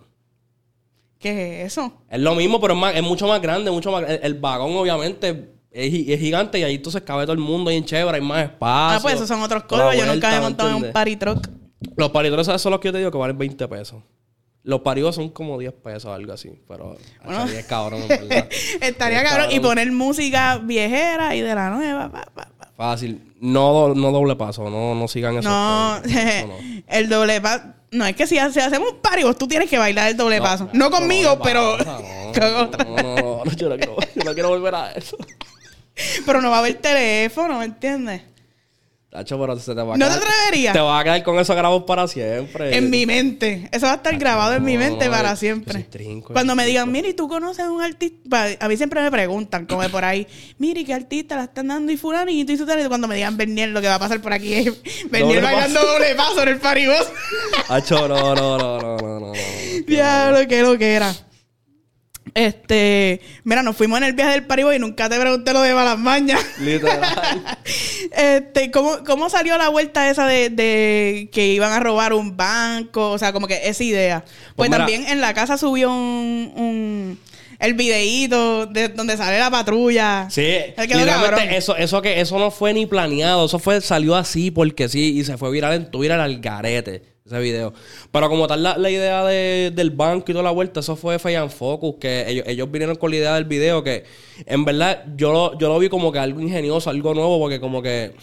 ¿Qué 1.17 1.61
es 1.63 1.71
eso? 1.71 2.03
Es 2.09 2.19
lo 2.19 2.35
mismo, 2.35 2.59
pero 2.59 2.73
es, 2.73 2.79
más, 2.79 2.95
es 2.95 3.03
mucho 3.03 3.27
más 3.27 3.41
grande, 3.41 3.71
mucho 3.71 3.91
más... 3.91 4.03
El, 4.09 4.19
el 4.23 4.33
vagón, 4.33 4.75
obviamente, 4.75 5.53
es, 5.71 5.89
gi- 5.91 6.11
es 6.11 6.19
gigante 6.19 6.59
y 6.59 6.63
ahí 6.63 6.75
entonces 6.75 7.01
cabe 7.03 7.23
todo 7.23 7.33
el 7.33 7.39
mundo 7.39 7.71
y 7.71 7.75
en 7.77 7.85
chévere, 7.85 8.17
hay 8.17 8.23
más 8.23 8.43
espacio. 8.43 8.97
ah, 8.97 8.99
pues 9.01 9.15
esos 9.15 9.27
son 9.27 9.41
otros 9.41 9.63
códigos. 9.63 9.95
Yo 9.95 10.05
nunca 10.05 10.27
vuelta, 10.27 10.31
he 10.31 10.35
¿me 10.35 10.41
montado 10.41 10.69
en 10.69 10.75
un 10.83 10.91
party 10.91 11.15
truck. 11.15 11.47
Los 11.95 12.09
paritros 12.11 12.47
esos 12.47 12.61
son 12.61 12.71
los 12.71 12.79
que 12.79 12.89
yo 12.89 12.91
te 12.93 12.97
digo 12.99 13.11
que 13.11 13.17
valen 13.17 13.37
20 13.37 13.67
pesos. 13.67 14.03
Los 14.63 14.81
paribos 14.81 15.15
son 15.15 15.29
como 15.29 15.57
10 15.57 15.73
pesos 15.73 16.05
o 16.05 16.13
algo 16.13 16.33
así. 16.33 16.51
Pero 16.67 16.95
Bueno. 17.23 17.39
bueno. 17.39 17.45
es 17.45 17.65
cabrón, 17.65 18.01
verdad. 18.07 18.47
Estaría 18.81 19.23
Es 19.23 19.29
cabrón. 19.29 19.51
Y 19.51 19.59
poner 19.59 19.91
música 19.91 20.59
viejera 20.59 21.35
y 21.35 21.41
de 21.41 21.55
la 21.55 21.71
nueva. 21.71 22.11
pa, 22.11 22.25
pa, 22.33 22.47
pa. 22.57 22.71
Fácil. 22.77 23.33
No, 23.39 23.95
no 23.95 24.11
doble 24.11 24.35
paso. 24.35 24.69
No, 24.69 24.93
no 24.93 25.07
sigan 25.07 25.35
No. 25.41 25.97
Eso 26.03 26.47
no. 26.47 26.53
el 26.87 27.09
doble 27.09 27.41
paso. 27.41 27.63
No, 27.91 28.05
es 28.05 28.15
que 28.15 28.25
si, 28.27 28.37
hace- 28.37 28.61
hacemos 28.61 28.93
un 28.93 29.23
vos 29.23 29.37
tú 29.37 29.47
tienes 29.47 29.69
que 29.69 29.77
bailar 29.77 30.09
el 30.09 30.15
doble 30.17 30.39
paso. 30.39 30.69
No, 30.73 30.89
conmigo, 30.91 31.39
pero 31.43 31.77
con 31.77 31.87
No, 31.87 32.29
otra. 32.29 32.83
no, 32.85 32.95
no, 32.95 33.43
no, 33.45 33.51
yo 33.55 33.67
no 33.67 33.75
quiero, 33.77 33.97
yo 34.15 34.23
no 34.23 34.33
quiero 34.33 34.49
volver 34.49 34.75
a 34.75 34.91
eso. 34.93 35.17
Pero 36.25 36.41
no 36.41 36.49
va 36.49 36.57
a 36.57 36.59
haber 36.59 36.75
teléfono, 36.75 37.59
¿me 37.59 37.65
entiendes? 37.65 38.21
Tacho, 39.11 39.37
pero 39.37 39.59
se 39.59 39.75
te 39.75 39.81
va 39.81 39.95
a 39.95 39.97
¿No 39.97 40.05
quedar. 40.05 40.19
te 40.21 40.25
atreverías? 40.25 40.73
Te 40.73 40.79
vas 40.79 41.01
a 41.01 41.03
quedar 41.03 41.23
con 41.23 41.37
eso 41.37 41.53
grabado 41.53 41.85
para 41.85 42.07
siempre. 42.07 42.77
En 42.77 42.89
mi 42.89 43.05
mente. 43.05 43.67
Eso 43.73 43.85
va 43.87 43.91
a 43.91 43.95
estar 43.95 44.17
grabado 44.17 44.53
en 44.53 44.63
mi 44.63 44.77
mente 44.77 45.05
no, 45.05 45.11
para 45.11 45.31
yo 45.31 45.35
siempre. 45.35 45.73
soy 45.73 45.83
trinco, 45.83 46.31
Cuando 46.31 46.55
me 46.55 46.65
digan, 46.65 46.95
¿y 46.95 47.13
tú 47.13 47.27
conoces 47.27 47.65
a 47.65 47.71
un 47.71 47.81
artista? 47.81 48.47
A 48.61 48.69
mí 48.69 48.77
siempre 48.77 49.01
me 49.01 49.11
preguntan, 49.11 49.65
como 49.65 49.83
por 49.89 50.05
ahí, 50.05 50.25
mira, 50.59 50.79
¿y 50.79 50.85
qué 50.85 50.93
artista 50.93 51.35
la 51.35 51.43
están 51.43 51.67
dando? 51.67 51.91
Y 51.91 51.97
fulanito 51.97 52.53
y 52.53 52.57
sutanito. 52.57 52.87
Cuando 52.87 53.09
me 53.09 53.15
digan 53.15 53.35
Bernier, 53.35 53.67
lo 53.67 53.81
que 53.81 53.87
va 53.87 53.95
a 53.95 53.99
pasar 53.99 54.21
por 54.21 54.31
aquí 54.31 54.53
es 54.53 54.71
Bernier 55.11 55.43
bailando 55.43 55.81
paso. 55.81 55.91
doble 55.91 56.15
paso 56.15 56.43
en 56.43 56.47
el 56.47 56.59
paribos. 56.59 57.11
Tacho, 57.67 58.07
no, 58.07 58.33
no, 58.33 58.57
no, 58.57 58.79
no, 58.79 58.97
no, 58.97 59.19
no, 59.19 59.19
no. 59.19 59.33
Diablo, 59.87 60.47
qué 60.47 60.61
lo 60.61 60.77
que 60.77 60.93
era. 60.93 61.13
Este, 62.33 63.19
mira, 63.43 63.61
nos 63.61 63.75
fuimos 63.75 63.97
en 63.97 64.05
el 64.05 64.13
viaje 64.13 64.31
del 64.31 64.45
Paribos 64.45 64.73
y 64.75 64.79
nunca 64.79 65.09
te 65.09 65.19
pregunté 65.19 65.51
lo 65.53 65.61
de 65.61 65.73
Balas 65.73 65.97
Mañas. 65.99 66.39
Literal. 66.59 67.01
Este, 68.13 68.71
¿cómo, 68.71 69.03
¿cómo 69.05 69.29
salió 69.29 69.57
la 69.57 69.69
vuelta 69.69 70.09
esa 70.09 70.25
de, 70.25 70.49
de 70.49 71.29
que 71.31 71.47
iban 71.47 71.71
a 71.71 71.79
robar 71.79 72.13
un 72.13 72.35
banco? 72.35 73.11
O 73.11 73.17
sea, 73.17 73.31
como 73.31 73.47
que 73.47 73.69
esa 73.69 73.83
idea. 73.83 74.21
Pues, 74.25 74.33
Pues 74.55 74.69
mira- 74.69 74.79
también 74.79 75.07
en 75.07 75.21
la 75.21 75.33
casa 75.33 75.57
subió 75.57 75.89
un, 75.91 76.51
un 76.55 77.19
el 77.59 77.73
videíto 77.75 78.65
de 78.65 78.89
donde 78.89 79.15
sale 79.17 79.37
la 79.39 79.51
patrulla. 79.51 80.27
Sí, 80.31 80.47
literalmente 80.77 81.55
eso, 81.57 81.75
eso 81.77 82.01
que 82.01 82.19
eso 82.19 82.37
no 82.39 82.49
fue 82.51 82.73
ni 82.73 82.85
planeado, 82.87 83.45
eso 83.45 83.59
fue, 83.59 83.79
salió 83.81 84.15
así 84.15 84.49
porque 84.51 84.89
sí, 84.89 85.17
y 85.19 85.23
se 85.23 85.37
fue 85.37 85.51
viral 85.51 85.73
en 85.73 85.91
Twitter 85.91 86.19
al 86.19 86.39
garete, 86.41 87.03
ese 87.25 87.39
video. 87.39 87.73
Pero 88.11 88.29
como 88.29 88.47
tal 88.47 88.63
la, 88.63 88.77
la 88.77 88.89
idea 88.89 89.23
de- 89.25 89.71
del 89.73 89.91
banco 89.91 90.25
y 90.29 90.33
toda 90.33 90.43
la 90.43 90.51
vuelta, 90.51 90.79
eso 90.79 90.95
fue 90.95 91.19
Fay 91.19 91.35
Focus, 91.49 91.95
que 91.99 92.29
ellos, 92.29 92.45
ellos 92.47 92.69
vinieron 92.71 92.95
con 92.95 93.11
la 93.11 93.17
idea 93.17 93.35
del 93.35 93.45
video 93.45 93.83
que 93.83 94.03
en 94.45 94.65
verdad 94.65 95.03
yo 95.15 95.31
lo, 95.31 95.57
yo 95.57 95.67
lo 95.69 95.77
vi 95.79 95.89
como 95.89 96.11
que 96.11 96.19
algo 96.19 96.41
ingenioso, 96.41 96.89
algo 96.89 97.13
nuevo, 97.13 97.39
porque 97.39 97.59
como 97.59 97.81
que 97.81 98.13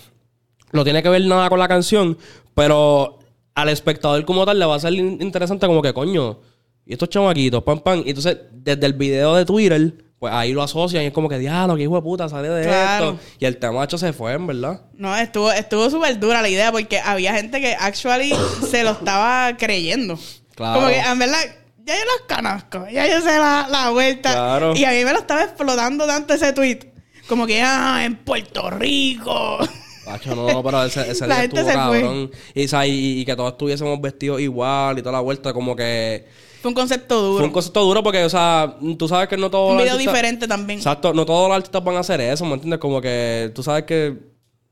no 0.72 0.84
tiene 0.84 1.02
que 1.02 1.08
ver 1.08 1.24
nada 1.24 1.48
con 1.48 1.58
la 1.58 1.68
canción, 1.68 2.18
pero 2.54 3.18
al 3.54 3.68
espectador 3.70 4.24
como 4.24 4.44
tal 4.44 4.58
le 4.58 4.64
va 4.66 4.74
a 4.74 4.80
ser 4.80 4.92
in- 4.94 5.18
interesante 5.20 5.66
como 5.66 5.80
que 5.82 5.92
coño, 5.92 6.40
y 6.84 6.92
estos 6.92 7.08
chamaquitos, 7.08 7.62
pam, 7.62 7.80
pam. 7.80 8.02
Y 8.04 8.10
entonces, 8.10 8.38
desde 8.52 8.86
el 8.86 8.94
video 8.94 9.34
de 9.34 9.44
Twitter, 9.44 9.92
pues 10.18 10.32
ahí 10.32 10.52
lo 10.52 10.62
asocian 10.62 11.04
y 11.04 11.06
es 11.06 11.12
como 11.12 11.28
que, 11.28 11.38
diablo, 11.38 11.76
que 11.76 11.82
hijo 11.84 11.94
de 11.96 12.02
puta, 12.02 12.28
sale 12.28 12.48
de 12.48 12.64
Claro. 12.64 13.10
esto. 13.10 13.20
Y 13.38 13.44
el 13.44 13.56
temacho 13.58 13.98
se 13.98 14.12
fue, 14.12 14.32
en 14.32 14.46
verdad. 14.46 14.80
No, 14.94 15.16
estuvo, 15.16 15.52
estuvo 15.52 15.88
súper 15.90 16.18
dura 16.18 16.42
la 16.42 16.48
idea 16.48 16.72
porque 16.72 16.98
había 16.98 17.34
gente 17.34 17.60
que 17.60 17.74
actually 17.74 18.32
se 18.70 18.82
lo 18.82 18.90
estaba 18.92 19.56
creyendo. 19.56 20.18
Claro. 20.54 20.80
Como 20.80 20.88
que, 20.92 20.98
en 20.98 21.18
verdad, 21.18 21.38
ya 21.84 21.94
yo 21.94 22.00
los 22.04 22.36
conozco, 22.36 22.86
ya 22.90 23.06
yo 23.06 23.20
sé 23.20 23.38
la, 23.38 23.68
la 23.70 23.90
vuelta. 23.90 24.32
Claro. 24.32 24.74
Y 24.76 24.84
a 24.84 24.90
mí 24.90 25.04
me 25.04 25.12
lo 25.12 25.20
estaba 25.20 25.44
explotando 25.44 26.06
tanto 26.06 26.34
ese 26.34 26.52
tweet. 26.52 26.80
Como 27.28 27.46
que, 27.46 27.62
ah, 27.62 28.02
en 28.04 28.16
Puerto 28.16 28.70
Rico. 28.70 29.58
Pacho, 30.04 30.34
no, 30.34 30.62
pero 30.62 30.82
ese, 30.84 31.10
ese 31.10 31.26
La 31.28 31.34
día 31.36 31.42
gente 31.42 31.60
estuvo 31.60 31.70
se 31.70 31.78
fue. 31.88 32.00
cabrón. 32.00 32.30
Y, 32.54 32.62
y, 32.62 33.20
y 33.20 33.24
que 33.24 33.36
todos 33.36 33.52
estuviésemos 33.52 34.00
vestidos 34.00 34.40
igual 34.40 34.98
y 34.98 35.02
toda 35.02 35.12
la 35.12 35.20
vuelta, 35.20 35.52
como 35.52 35.76
que... 35.76 36.26
Fue 36.68 36.70
un 36.70 36.74
concepto 36.74 37.20
duro. 37.22 37.38
Fue 37.38 37.46
un 37.46 37.52
concepto 37.52 37.82
duro 37.84 38.02
porque, 38.02 38.24
o 38.24 38.28
sea, 38.30 38.76
tú 38.98 39.08
sabes 39.08 39.28
que 39.28 39.36
no 39.36 39.50
todos 39.50 39.72
Un 39.72 39.78
video 39.78 39.94
artistas- 39.94 40.12
diferente 40.14 40.48
también. 40.48 40.78
Exacto, 40.78 41.12
no 41.14 41.24
todos 41.26 41.48
los 41.48 41.56
artistas 41.56 41.82
van 41.84 41.96
a 41.96 42.00
hacer 42.00 42.20
eso, 42.20 42.44
¿me 42.44 42.54
entiendes? 42.54 42.78
Como 42.80 43.00
que 43.00 43.50
tú 43.54 43.62
sabes 43.62 43.84
que 43.84 44.16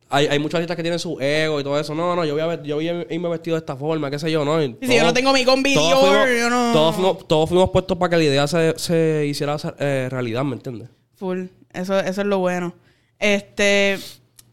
hay, 0.09 0.27
hay 0.27 0.39
muchos 0.39 0.55
artistas 0.59 0.77
que 0.77 0.83
tienen 0.83 0.99
su 1.01 1.19
ego 1.21 1.59
y 1.61 1.65
todo 1.65 1.79
eso. 1.81 1.95
No, 1.95 2.15
no, 2.15 2.25
yo 2.25 2.35
voy 2.35 2.43
a, 2.43 2.47
ver- 2.47 2.63
yo 2.63 2.77
voy 2.77 2.89
a 2.89 3.07
irme 3.11 3.29
vestido 3.29 3.57
de 3.57 3.61
esta 3.61 3.75
forma, 3.77 4.11
qué 4.11 4.19
sé 4.19 4.31
yo, 4.31 4.45
¿no? 4.45 4.63
Y 4.63 4.77
si 4.83 4.95
yo 4.97 5.03
no 5.05 5.13
tengo 5.15 5.33
mi 5.33 5.45
combi 5.45 5.75
todos 5.75 5.89
Dior, 5.89 6.23
fuimos, 6.27 6.41
yo 6.41 6.51
no- 6.51 6.73
Todos 6.73 6.95
fuimos, 6.95 7.29
todos 7.29 7.49
fuimos 7.49 7.71
puestos 7.71 7.97
para 7.99 8.11
que 8.11 8.17
la 8.19 8.25
idea 8.25 8.47
se, 8.47 8.79
se 8.79 9.27
hiciera 9.27 9.57
eh, 9.79 10.09
realidad, 10.11 10.45
¿me 10.45 10.55
entiendes? 10.57 10.89
Full. 11.17 11.45
Eso, 11.73 11.99
eso 11.99 12.21
es 12.21 12.27
lo 12.27 12.39
bueno. 12.39 12.75
Este. 13.19 13.99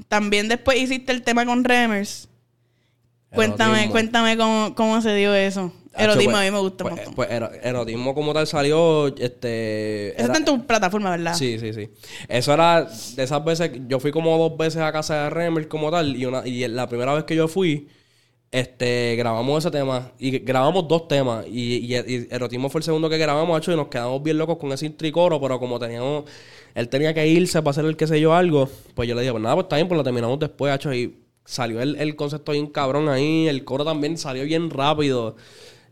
También 0.07 0.47
después 0.47 0.77
hiciste 0.79 1.11
el 1.11 1.21
tema 1.23 1.45
con 1.45 1.63
Remers. 1.63 2.29
Cuéntame, 3.33 3.89
cuéntame 3.89 4.37
cómo, 4.37 4.75
cómo 4.75 5.01
se 5.01 5.13
dio 5.15 5.33
eso. 5.33 5.73
Hacho, 5.93 6.03
Erotismo 6.05 6.31
pues- 6.31 6.41
a 6.41 6.45
mí 6.45 6.51
me 6.51 6.59
gusta 6.59 6.83
pues, 6.85 7.07
un. 7.07 7.13
Pues 7.13 7.29
ero- 7.31 7.51
erotismo 7.61 8.15
como 8.15 8.33
tal 8.33 8.47
salió, 8.47 9.07
este... 9.15 10.09
Eso 10.09 10.15
era- 10.17 10.25
está 10.25 10.37
en 10.39 10.45
tu 10.45 10.65
plataforma, 10.65 11.11
¿verdad? 11.11 11.35
Sí, 11.35 11.59
sí, 11.59 11.71
sí. 11.73 11.89
Eso 12.27 12.53
era 12.53 12.83
de 13.15 13.23
esas 13.23 13.43
veces, 13.45 13.71
yo 13.87 13.99
fui 13.99 14.11
como 14.11 14.37
dos 14.37 14.57
veces 14.57 14.81
a 14.81 14.91
casa 14.91 15.25
de 15.25 15.29
Remer 15.29 15.67
como 15.67 15.91
tal, 15.91 16.15
y 16.15 16.25
una, 16.25 16.47
y 16.47 16.67
la 16.67 16.87
primera 16.89 17.13
vez 17.13 17.25
que 17.25 17.35
yo 17.35 17.47
fui, 17.47 17.87
este, 18.51 19.15
grabamos 19.17 19.63
ese 19.63 19.71
tema, 19.71 20.11
y 20.19 20.37
grabamos 20.39 20.87
dos 20.87 21.07
temas, 21.07 21.45
y, 21.47 21.77
y, 21.77 21.95
y 21.95 22.27
Erotismo 22.29 22.69
fue 22.69 22.79
el 22.79 22.83
segundo 22.83 23.09
que 23.09 23.17
grabamos, 23.17 23.57
hecho, 23.57 23.71
y 23.71 23.75
nos 23.75 23.87
quedamos 23.87 24.21
bien 24.21 24.37
locos 24.37 24.57
con 24.57 24.71
ese 24.71 24.85
intricoro, 24.85 25.39
pero 25.41 25.59
como 25.59 25.79
teníamos, 25.79 26.23
él 26.75 26.89
tenía 26.89 27.13
que 27.13 27.27
irse 27.27 27.59
para 27.61 27.71
hacer 27.71 27.85
el 27.85 27.97
qué 27.97 28.07
sé 28.07 28.19
yo 28.19 28.33
algo, 28.33 28.69
pues 28.95 29.07
yo 29.09 29.15
le 29.15 29.21
dije, 29.21 29.31
pues 29.31 29.43
nada, 29.43 29.55
pues 29.55 29.65
está 29.65 29.75
bien, 29.77 29.87
pues 29.87 29.97
lo 29.97 30.03
terminamos 30.03 30.39
después, 30.39 30.73
hecho, 30.73 30.93
y 30.93 31.19
salió 31.45 31.81
el, 31.81 31.95
el 31.97 32.15
concepto 32.15 32.51
bien 32.51 32.67
cabrón 32.67 33.09
ahí, 33.09 33.47
el 33.47 33.63
coro 33.63 33.83
también 33.85 34.17
salió 34.17 34.43
bien 34.45 34.69
rápido. 34.69 35.35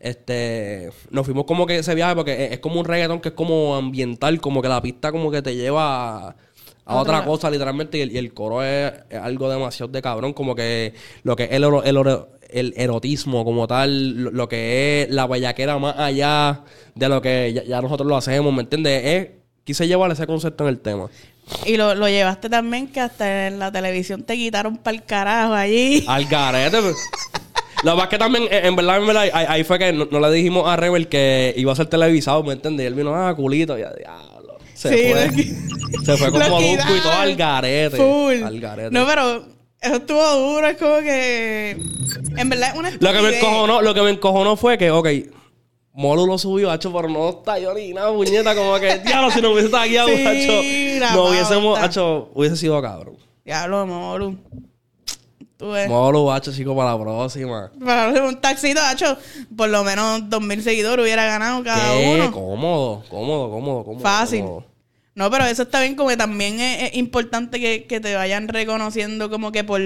Este, 0.02 0.90
nos 1.10 1.26
fuimos 1.26 1.46
como 1.46 1.66
que 1.66 1.78
ese 1.80 1.94
viaje 1.96 2.16
porque 2.16 2.46
es, 2.46 2.52
es 2.54 2.60
como 2.60 2.80
un 2.80 2.86
reggaetón 2.86 3.20
que 3.22 3.30
es 3.30 3.36
como 3.36 3.76
ambiental, 3.76 4.40
como 4.42 4.62
que 4.62 4.68
la 4.70 4.82
pista 4.82 5.12
como 5.12 5.30
que 5.32 5.42
te 5.42 5.56
lleva 5.56 6.30
a, 6.30 6.36
a 6.86 6.96
otra 6.96 7.20
Otra- 7.20 7.26
cosa 7.26 7.50
literalmente 7.52 7.98
y 8.00 8.02
el, 8.02 8.12
y 8.12 8.18
el 8.18 8.34
coro 8.34 8.64
es, 8.64 8.92
es 9.10 9.20
algo 9.20 9.50
demasiado 9.50 9.92
de 9.92 10.02
cabrón, 10.02 10.34
como 10.34 10.56
que 10.56 10.94
lo 11.24 11.36
que 11.36 11.44
es 11.44 11.52
el, 11.52 11.64
el, 11.64 11.98
el 12.50 12.74
erotismo 12.78 13.46
como 13.46 13.68
tal, 13.68 14.10
lo, 14.24 14.32
lo 14.32 14.50
que 14.50 15.04
es 15.04 15.10
la 15.10 15.28
bellaquera 15.28 15.78
más 15.78 15.98
allá 15.98 16.64
de 16.96 17.08
lo 17.10 17.22
que 17.22 17.54
ya, 17.54 17.64
ya 17.64 17.82
nosotros 17.82 18.08
lo 18.08 18.18
hacemos, 18.18 18.52
¿me 18.54 18.62
entiendes? 18.62 19.02
Es, 19.06 19.28
quise 19.64 19.88
llevar 19.88 20.12
ese 20.12 20.26
concepto 20.28 20.64
en 20.64 20.70
el 20.70 20.80
tema. 20.80 21.08
Y 21.66 21.76
lo, 21.78 21.94
lo 21.96 22.08
llevaste 22.08 22.50
también 22.50 22.88
que 22.88 23.00
hasta 23.02 23.48
en 23.48 23.60
la 23.60 23.72
televisión 23.72 24.24
te 24.24 24.36
quitaron 24.36 24.78
para 24.78 24.96
el 24.98 25.04
carajo 25.04 25.54
allí. 25.54 26.04
Al 26.08 26.26
garete. 26.26 26.78
Lo 27.84 27.96
más 27.96 28.08
que 28.08 28.18
también, 28.18 28.44
eh, 28.46 28.62
en 28.64 28.76
verdad, 28.76 28.98
en 28.98 29.08
verdad, 29.08 29.24
ahí, 29.24 29.46
ahí 29.48 29.64
fue 29.64 29.80
que 29.80 29.92
no, 29.92 30.08
no 30.10 30.20
le 30.20 30.32
dijimos 30.32 30.68
a 30.68 30.76
Rebel 30.76 31.08
que 31.08 31.54
iba 31.58 31.72
a 31.72 31.76
ser 31.76 31.88
televisado, 31.88 32.44
¿me 32.44 32.54
entiendes? 32.54 32.84
Y 32.84 32.88
él 32.88 32.94
vino, 32.94 33.16
ah, 33.16 33.36
culito, 33.36 33.78
y 33.78 33.82
ya, 33.82 33.92
diablo. 33.94 34.58
Se 34.74 34.90
Sí, 34.90 35.12
fue. 35.12 36.06
Se 36.06 36.18
fue 36.18 36.32
como 36.32 36.62
Duco 36.62 36.96
y 36.96 37.02
todo 37.02 37.12
al 37.12 37.36
garete. 37.36 37.98
Full. 37.98 38.44
Al 38.44 38.60
garete. 38.60 38.92
No, 38.92 39.06
pero 39.06 39.46
eso 39.80 39.96
estuvo 39.96 40.36
duro. 40.36 40.68
Es 40.68 40.78
como 40.78 41.00
que. 41.00 41.78
En 42.38 42.50
verdad 42.50 42.70
es 42.70 42.80
una 42.80 42.92
lo 42.92 43.14
que 43.14 43.22
me 43.22 43.38
encojonó, 43.38 43.82
lo 43.82 43.94
que 43.94 44.02
me 44.02 44.10
encojonó 44.12 44.56
fue 44.56 44.78
que, 44.78 44.92
ok, 44.92 45.08
Molu 45.94 46.26
lo 46.26 46.38
subió, 46.38 46.72
hacho, 46.72 46.94
pero 46.94 47.10
no 47.10 47.30
está 47.30 47.60
yo 47.60 47.74
ni 47.74 47.94
nada, 47.94 48.14
puñeta, 48.14 48.56
como 48.56 48.80
que, 48.80 49.00
diablo, 49.00 49.30
si 49.32 49.42
no 49.42 49.52
hubiese 49.52 49.66
estado 49.66 49.84
aquí, 49.84 49.94
Sí, 50.16 50.26
hacho, 50.26 51.00
la 51.00 51.12
no 51.14 51.26
hubiésemos, 51.26 51.80
hacho, 51.80 52.32
hubiese 52.34 52.56
sido 52.56 52.82
cabrón. 52.82 53.18
Diablo, 53.44 53.86
Moru. 53.86 54.38
Tú 55.62 55.70
ves. 55.70 55.88
Molu, 55.88 56.32
hacho, 56.32 56.52
chico, 56.52 56.76
para 56.76 56.96
la 56.96 57.00
próxima. 57.00 57.72
Para 57.86 58.24
un 58.24 58.42
taxito, 58.42 58.82
hacho, 58.82 59.16
por 59.56 59.70
lo 59.70 59.84
menos 59.84 60.28
dos 60.28 60.42
mil 60.42 60.64
seguidores 60.64 61.04
hubiera 61.04 61.24
ganado 61.26 61.64
cada 61.64 61.94
Qué 61.94 62.16
uno. 62.16 62.32
cómodo, 62.32 63.04
cómodo, 63.08 63.52
cómodo, 63.52 63.84
cómodo. 63.86 64.00
Fácil. 64.02 64.42
cómodo. 64.42 64.66
No, 65.14 65.30
pero 65.30 65.46
eso 65.46 65.62
está 65.62 65.80
bien, 65.82 65.94
como 65.96 66.10
que 66.10 66.18
también 66.18 66.60
es, 66.60 66.90
es 66.92 66.98
importante 66.98 67.60
que, 67.60 67.86
que 67.86 68.00
te 68.00 68.16
vayan 68.16 68.48
reconociendo 68.48 69.30
como 69.30 69.52
que 69.52 69.64
por, 69.64 69.80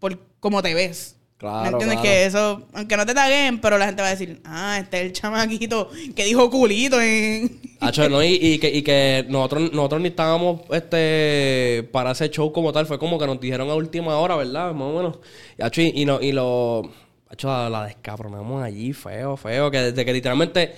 por 0.00 0.18
cómo 0.40 0.60
te 0.60 0.74
ves. 0.74 1.15
Claro, 1.46 1.62
¿Me 1.62 1.68
entiendes? 1.84 2.00
claro. 2.00 2.02
Que 2.02 2.26
eso, 2.26 2.62
aunque 2.72 2.96
no 2.96 3.06
te 3.06 3.14
taguen, 3.14 3.60
pero 3.60 3.78
la 3.78 3.86
gente 3.86 4.02
va 4.02 4.08
a 4.08 4.10
decir, 4.10 4.40
ah, 4.44 4.78
este 4.80 4.98
es 4.98 5.06
el 5.06 5.12
chamaquito 5.12 5.90
que 6.14 6.24
dijo 6.24 6.50
culito 6.50 7.00
en... 7.00 7.60
Hacho, 7.80 8.08
no, 8.08 8.22
y, 8.22 8.34
y 8.40 8.58
que, 8.58 8.68
y 8.68 8.82
que 8.82 9.24
nosotros, 9.28 9.72
nosotros 9.72 10.00
ni 10.00 10.08
estábamos 10.08 10.62
este 10.72 11.88
para 11.92 12.10
ese 12.12 12.30
show 12.30 12.52
como 12.52 12.72
tal, 12.72 12.86
fue 12.86 12.98
como 12.98 13.18
que 13.18 13.26
nos 13.26 13.40
dijeron 13.40 13.70
a 13.70 13.74
última 13.74 14.18
hora, 14.18 14.34
¿verdad? 14.36 14.72
Más 14.72 14.88
o 14.88 14.96
menos. 14.96 15.18
Y, 15.58 15.62
hacho, 15.62 15.82
y, 15.82 15.92
y 15.94 16.04
no, 16.04 16.20
y 16.20 16.32
lo 16.32 16.90
hacho, 17.30 17.48
la, 17.48 17.70
la 17.70 17.84
descabronamos 17.84 18.62
allí, 18.62 18.92
feo, 18.92 19.36
feo, 19.36 19.70
que 19.70 19.78
desde 19.78 20.04
que 20.04 20.12
literalmente 20.12 20.74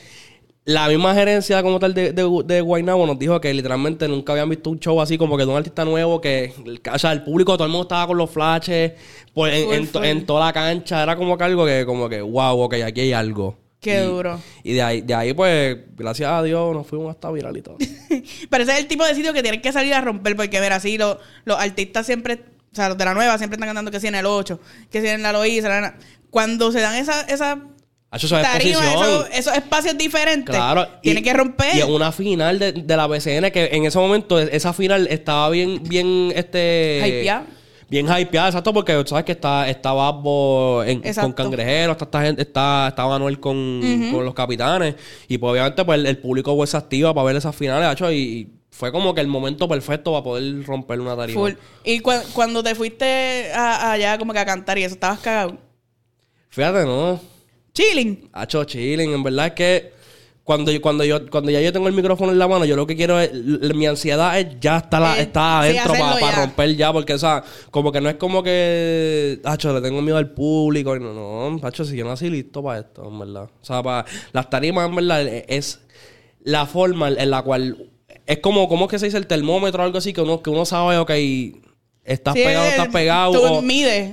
la 0.69 0.87
misma 0.87 1.15
gerencia 1.15 1.63
como 1.63 1.79
tal 1.79 1.95
de, 1.95 2.13
de, 2.13 2.43
de 2.45 2.61
Guaynabo 2.61 3.07
nos 3.07 3.19
dijo 3.19 3.41
que 3.41 3.55
literalmente 3.55 4.07
nunca 4.07 4.33
habían 4.33 4.51
visto 4.51 4.69
un 4.69 4.79
show 4.79 5.01
así 5.01 5.17
como 5.17 5.37
que 5.39 5.45
de 5.47 5.51
un 5.51 5.57
artista 5.57 5.83
nuevo 5.87 6.21
que, 6.21 6.53
o 6.93 6.99
sea, 6.99 7.13
el 7.13 7.23
público, 7.25 7.55
todo 7.57 7.65
el 7.65 7.71
mundo 7.73 7.85
estaba 7.85 8.07
con 8.07 8.19
los 8.19 8.31
flashes, 8.31 8.93
pues 9.33 9.55
en, 9.55 10.05
en 10.05 10.27
toda 10.27 10.45
la 10.45 10.53
cancha, 10.53 11.03
era 11.03 11.17
como 11.17 11.39
que 11.39 11.45
algo 11.45 11.65
que, 11.65 11.87
como 11.87 12.07
que, 12.09 12.21
wow, 12.21 12.61
ok, 12.61 12.75
aquí 12.85 13.01
hay 13.01 13.13
algo. 13.15 13.57
Qué 13.81 14.03
Y- 14.03 14.05
duro. 14.07 14.39
Y 14.63 14.75
de 14.75 14.83
ahí, 14.83 15.01
de 15.01 15.15
ahí, 15.15 15.33
pues, 15.33 15.79
gracias 15.97 16.31
a 16.31 16.43
Dios, 16.43 16.75
nos 16.75 16.87
fuimos 16.87 17.09
hasta 17.15 17.31
viral 17.31 17.57
y 17.57 17.63
todo. 17.63 17.79
Pero 18.51 18.63
ese 18.65 18.73
es 18.73 18.79
el 18.81 18.87
tipo 18.89 19.07
de 19.07 19.15
sitio 19.15 19.33
que 19.33 19.41
tienes 19.43 19.63
que 19.63 19.73
salir 19.73 19.95
a 19.95 20.03
romper, 20.03 20.37
porque 20.37 20.61
ver 20.61 20.75
así, 20.75 20.99
lo- 20.99 21.19
los 21.47 21.59
artistas 21.59 22.05
siempre, 22.05 22.41
o 22.73 22.75
sea, 22.75 22.91
los 22.91 22.99
de 22.99 23.07
la 23.07 23.15
nueva 23.15 23.39
siempre 23.39 23.55
están 23.57 23.69
cantando 23.71 23.91
que 23.91 24.01
si 24.01 24.09
en 24.09 24.17
el 24.17 24.27
8, 24.27 24.61
que 24.91 25.01
si 25.01 25.07
en 25.07 25.23
la 25.23 25.33
Loíza, 25.33 25.95
cuando 26.29 26.73
se 26.73 26.81
dan 26.81 26.97
esa, 26.97 27.23
esa 27.23 27.59
Hacho, 28.11 28.27
eso 28.27 28.37
tarima, 28.41 28.71
exposición. 28.79 29.03
esos, 29.27 29.29
esos 29.39 29.55
espacios 29.55 29.99
diferentes, 29.99 30.55
Claro. 30.55 30.87
tienes 31.03 31.21
y- 31.21 31.25
que 31.25 31.33
romper. 31.35 31.77
Y 31.77 31.81
en 31.81 31.91
una 31.93 32.11
final 32.11 32.59
de, 32.59 32.73
de 32.73 32.97
la 32.97 33.07
BCN 33.07 33.51
que 33.53 33.67
en 33.73 33.85
ese 33.85 33.99
momento, 33.99 34.39
esa 34.39 34.73
final 34.73 35.07
estaba 35.09 35.51
bien, 35.51 35.83
bien, 35.85 36.33
este... 36.35 37.03
Hypeada. 37.07 37.45
Bien 37.91 38.07
hypeada, 38.07 38.49
exacto, 38.49 38.73
porque 38.75 39.03
sabes 39.07 39.25
que 39.25 39.33
está, 39.33 39.69
está 39.69 39.93
Babbo 39.95 40.83
en- 40.85 41.01
con. 41.01 41.33
Cangrejero, 41.33 41.93
está, 41.93 42.05
esta 42.05 42.23
gente, 42.23 42.43
está, 42.43 42.89
está 42.89 43.07
Manuel 43.07 43.41
con, 43.41 43.81
con 44.13 44.25
los 44.27 44.35
capitanes. 44.35 44.95
Y 45.27 45.39
pues 45.39 45.53
obviamente 45.53 45.85
pues 45.87 45.99
el, 45.99 46.07
el 46.07 46.19
público 46.19 46.55
pues, 46.55 46.69
se 46.71 46.77
activa 46.77 47.15
para 47.15 47.25
ver 47.27 47.37
esas 47.37 47.57
finales, 47.57 47.89
hacho, 47.89 48.13
y, 48.13 48.53
fue 48.71 48.93
como 48.93 49.13
que 49.15 49.21
el 49.23 49.27
momento 49.27 49.67
perfecto 49.69 50.13
para 50.13 50.23
poder 50.23 50.65
romper 50.65 51.01
una 51.01 51.17
tarima. 51.17 51.41
Full. 51.41 51.53
Y 51.83 52.01
cu- 52.01 52.13
cuando 52.35 52.63
te 52.63 52.75
fuiste 52.75 53.51
a- 53.55 53.93
allá 53.93 54.19
como 54.19 54.33
que 54.35 54.39
a 54.39 54.45
cantar 54.47 54.79
y 54.79 54.85
eso, 54.85 54.95
estabas 54.95 55.19
cagado. 55.21 55.57
Fíjate, 56.51 56.85
no. 56.85 57.19
Chilling. 57.83 58.29
Hacho 58.33 58.65
chilling, 58.65 59.13
en 59.15 59.23
verdad 59.23 59.47
es 59.47 59.53
que 59.53 59.93
cuando 60.43 60.73
yo, 60.73 60.81
cuando 60.81 61.05
yo, 61.05 61.31
cuando 61.31 61.51
ya 61.51 61.61
yo 61.61 61.73
tengo 61.73 61.87
el 61.89 61.95
micrófono 61.95 62.33
en 62.33 62.39
la 62.39 62.49
mano, 62.49 62.65
yo 62.65 62.75
lo 62.75 62.87
que 62.87 62.97
quiero 62.97 63.21
es, 63.21 63.31
mi 63.35 63.87
ansiedad 63.87 64.37
es 64.41 64.59
ya 64.61 64.79
está 64.79 64.99
la, 64.99 65.19
está 65.19 65.61
sí, 65.63 65.77
adentro 65.77 65.93
para 66.19 66.37
romper 66.41 66.75
ya, 66.75 66.93
porque 66.93 67.13
o 67.15 67.19
sea, 67.19 67.45
como 67.71 67.93
que 67.93 68.01
no 68.01 68.09
es 68.09 68.17
como 68.17 68.43
que, 68.43 69.41
hacho, 69.45 69.73
le 69.75 69.81
tengo 69.81 70.01
miedo 70.03 70.17
al 70.17 70.31
público, 70.31 70.97
y 70.97 71.01
no, 71.01 71.13
no, 71.13 71.61
hacho, 71.67 71.85
si 71.85 71.97
yo 71.97 72.05
nací 72.07 72.31
listo 72.31 72.63
para 72.65 72.81
esto, 72.81 73.07
en 73.07 73.19
verdad. 73.19 73.51
O 73.61 73.65
sea, 73.65 73.83
para 73.83 74.07
las 74.33 74.49
tarimas, 74.51 74.89
en 74.89 74.97
verdad, 74.97 75.27
e- 75.29 75.45
es 75.49 75.81
la 76.43 76.67
forma 76.67 77.09
en 77.11 77.31
la 77.31 77.43
cual, 77.43 77.91
es 78.27 78.39
como, 78.39 78.69
¿cómo 78.69 78.87
es 78.87 78.91
que 78.91 78.99
se 78.99 79.05
dice 79.07 79.19
el 79.19 79.27
termómetro 79.29 79.83
o 79.83 79.85
algo 79.87 79.99
así? 79.99 80.13
Que 80.15 80.23
uno, 80.23 80.43
que 80.43 80.51
uno 80.51 80.65
sabe, 80.65 80.97
ok, 80.97 81.11
estás 82.05 82.35
Sí, 82.35 82.43
pegado, 82.43 82.67
estás 82.67 82.89
pegado. 82.89 83.33
Tú 83.33 83.45
o- 83.45 83.63
mides. 83.63 84.13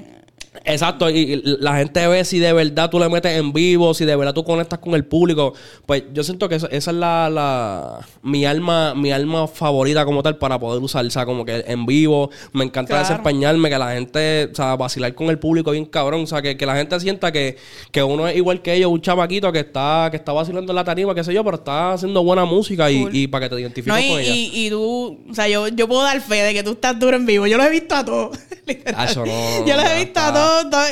Exacto, 0.64 1.10
y 1.10 1.42
la 1.60 1.78
gente 1.78 2.08
ve 2.08 2.24
si 2.26 2.40
de 2.40 2.54
verdad 2.54 2.90
tú 2.90 3.00
le 3.00 3.10
metes 3.10 3.38
en 3.38 3.52
vivo, 3.54 3.94
si 3.94 4.06
de 4.06 4.16
verdad 4.16 4.34
tú 4.34 4.44
conectas 4.44 4.80
con 4.80 4.94
el 4.96 5.06
público. 5.06 5.54
Pues 5.86 6.04
yo 6.14 6.24
siento 6.24 6.48
que 6.50 6.56
esa 6.56 6.68
es 6.72 6.88
la, 6.88 7.30
la 7.30 8.00
mi 8.22 8.46
alma, 8.46 8.94
mi 8.96 9.12
alma 9.12 9.48
favorita 9.48 10.06
como 10.06 10.24
tal 10.24 10.38
para 10.38 10.60
poder 10.60 10.82
usar, 10.82 11.06
o 11.06 11.10
sea, 11.10 11.26
como 11.26 11.44
que 11.46 11.64
en 11.68 11.86
vivo, 11.86 12.30
me 12.54 12.64
encanta 12.64 12.94
Claro. 12.96 13.08
desempeñarme, 13.08 13.70
que 13.70 13.78
la 13.78 13.92
gente, 13.94 14.50
o 14.52 14.56
sea, 14.56 14.76
vacilar 14.76 15.14
con 15.16 15.28
el 15.30 15.40
público 15.40 15.72
bien 15.72 15.86
cabrón, 15.86 16.24
o 16.24 16.28
sea, 16.28 16.42
que, 16.42 16.56
que 16.58 16.66
la 16.66 16.76
gente 16.76 17.00
sienta 17.00 17.32
que, 17.32 17.58
que 17.92 18.02
uno 18.04 18.28
es 18.28 18.36
igual 18.36 18.62
que 18.62 18.74
ellos, 18.74 18.92
un 18.92 19.02
chamaquito 19.02 19.52
que 19.52 19.60
está, 19.60 20.08
que 20.12 20.18
está 20.18 20.32
vacilando 20.32 20.72
en 20.72 20.76
la 20.76 20.84
tarima, 20.84 21.14
qué 21.16 21.24
sé 21.24 21.34
yo, 21.34 21.44
pero 21.44 21.58
está 21.58 21.94
haciendo 21.94 22.24
buena 22.24 22.46
música 22.46 22.90
y, 22.92 23.02
Cool. 23.02 23.16
y 23.16 23.28
para 23.28 23.50
que 23.50 23.56
te 23.56 23.62
identifiques 23.62 23.94
No, 23.94 24.00
y, 24.00 24.10
con 24.10 24.20
ella. 24.20 24.34
y, 24.36 24.52
y 24.66 24.70
tú, 24.70 25.20
o 25.30 25.34
sea, 25.34 25.48
yo, 25.48 25.68
yo 25.68 25.88
puedo 25.88 26.04
dar 26.04 26.20
fe 26.22 26.36
de 26.44 26.54
que 26.54 26.64
tú 26.64 26.72
estás 26.72 26.98
duro 27.00 27.16
en 27.18 27.26
vivo. 27.26 27.48
Yo 27.48 27.58
los 27.58 27.66
he 27.68 27.70
visto 27.72 27.96
a 27.96 28.06
todos. 28.06 28.38
Ah, 28.96 29.08
no, 29.16 29.66
yo 29.66 29.76
los 29.76 29.86
he 29.86 29.96
visto 30.04 30.20
a 30.20 30.34
todos, 30.34 30.45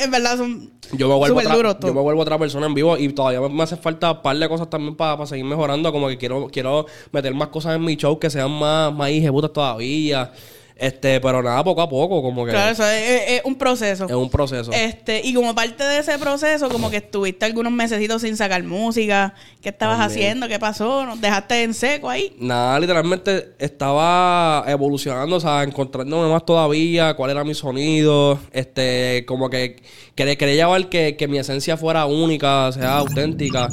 en 0.04 0.12
verdad 0.12 0.38
son 0.38 0.72
Yo 0.94 1.08
me 1.08 1.16
vuelvo 1.16 1.40
otra, 1.40 1.56
duros 1.56 1.78
yo 1.82 1.94
me 1.94 2.02
vuelvo 2.02 2.22
otra 2.22 2.38
persona 2.38 2.66
en 2.68 2.74
vivo 2.74 2.98
y 2.98 3.10
todavía 3.10 3.42
me, 3.42 3.64
hace 3.64 3.78
falta 3.78 4.12
un 4.12 4.22
par 4.22 4.38
de 4.38 4.48
cosas 4.50 4.70
también 4.70 4.96
para 4.96 5.26
seguir 5.26 5.46
mejorando. 5.46 5.92
Como 5.92 6.08
que 6.08 6.18
quiero, 6.18 6.48
quiero 6.52 6.86
meter 7.12 7.34
más 7.34 7.50
cosas 7.50 7.76
en 7.76 7.84
mi 7.84 7.96
show 7.96 8.20
que 8.20 8.30
sean 8.30 8.52
más, 8.52 8.94
más 8.94 9.10
putas 9.32 9.54
todavía. 9.54 10.32
Este, 10.76 11.22
pero 11.22 11.42
nada, 11.44 11.64
poco 11.64 11.82
a 11.82 11.90
poco, 11.90 12.22
como 12.22 12.46
que 12.46 12.52
Claro, 12.52 12.72
eso 12.72 12.84
es, 12.86 13.10
es- 13.10 13.32
es 13.34 13.42
un 13.46 13.56
proceso. 13.56 14.06
es 14.06 14.12
un 14.12 14.30
proceso. 14.30 14.72
Este, 14.74 15.22
y 15.24 15.34
como 15.34 15.54
parte 15.56 15.84
de 15.84 16.00
ese 16.00 16.18
proceso, 16.18 16.68
como 16.70 16.90
que 16.90 16.98
estuviste 16.98 17.46
algunos 17.46 17.72
mesecitos 17.72 18.22
sin 18.24 18.36
sacar 18.36 18.64
música. 18.64 19.34
¿Qué 19.62 19.70
estabas 19.70 20.00
También. 20.00 20.20
haciendo? 20.20 20.48
¿Qué 20.48 20.60
pasó? 20.60 21.06
¿Nos 21.06 21.22
dejaste 21.22 21.64
en 21.64 21.74
seco 21.74 22.10
ahí? 22.10 22.36
Nada, 22.40 22.80
literalmente 22.80 23.54
estaba 23.60 24.64
evolucionando, 24.68 25.36
o 25.36 25.40
sea, 25.40 25.64
encontrándome 25.64 26.30
más 26.30 26.46
todavía, 26.46 27.14
cuál 27.16 27.32
era 27.32 27.44
mi 27.44 27.54
sonido, 27.54 28.40
este, 28.52 29.24
como 29.28 29.50
que 29.50 29.78
quería, 30.16 30.36
quería 30.36 30.56
llevar 30.56 30.90
que, 30.90 31.16
que 31.16 31.28
mi 31.28 31.38
esencia 31.38 31.78
fuera 31.78 32.06
única, 32.06 32.72
sea 32.72 32.98
auténtica, 32.98 33.70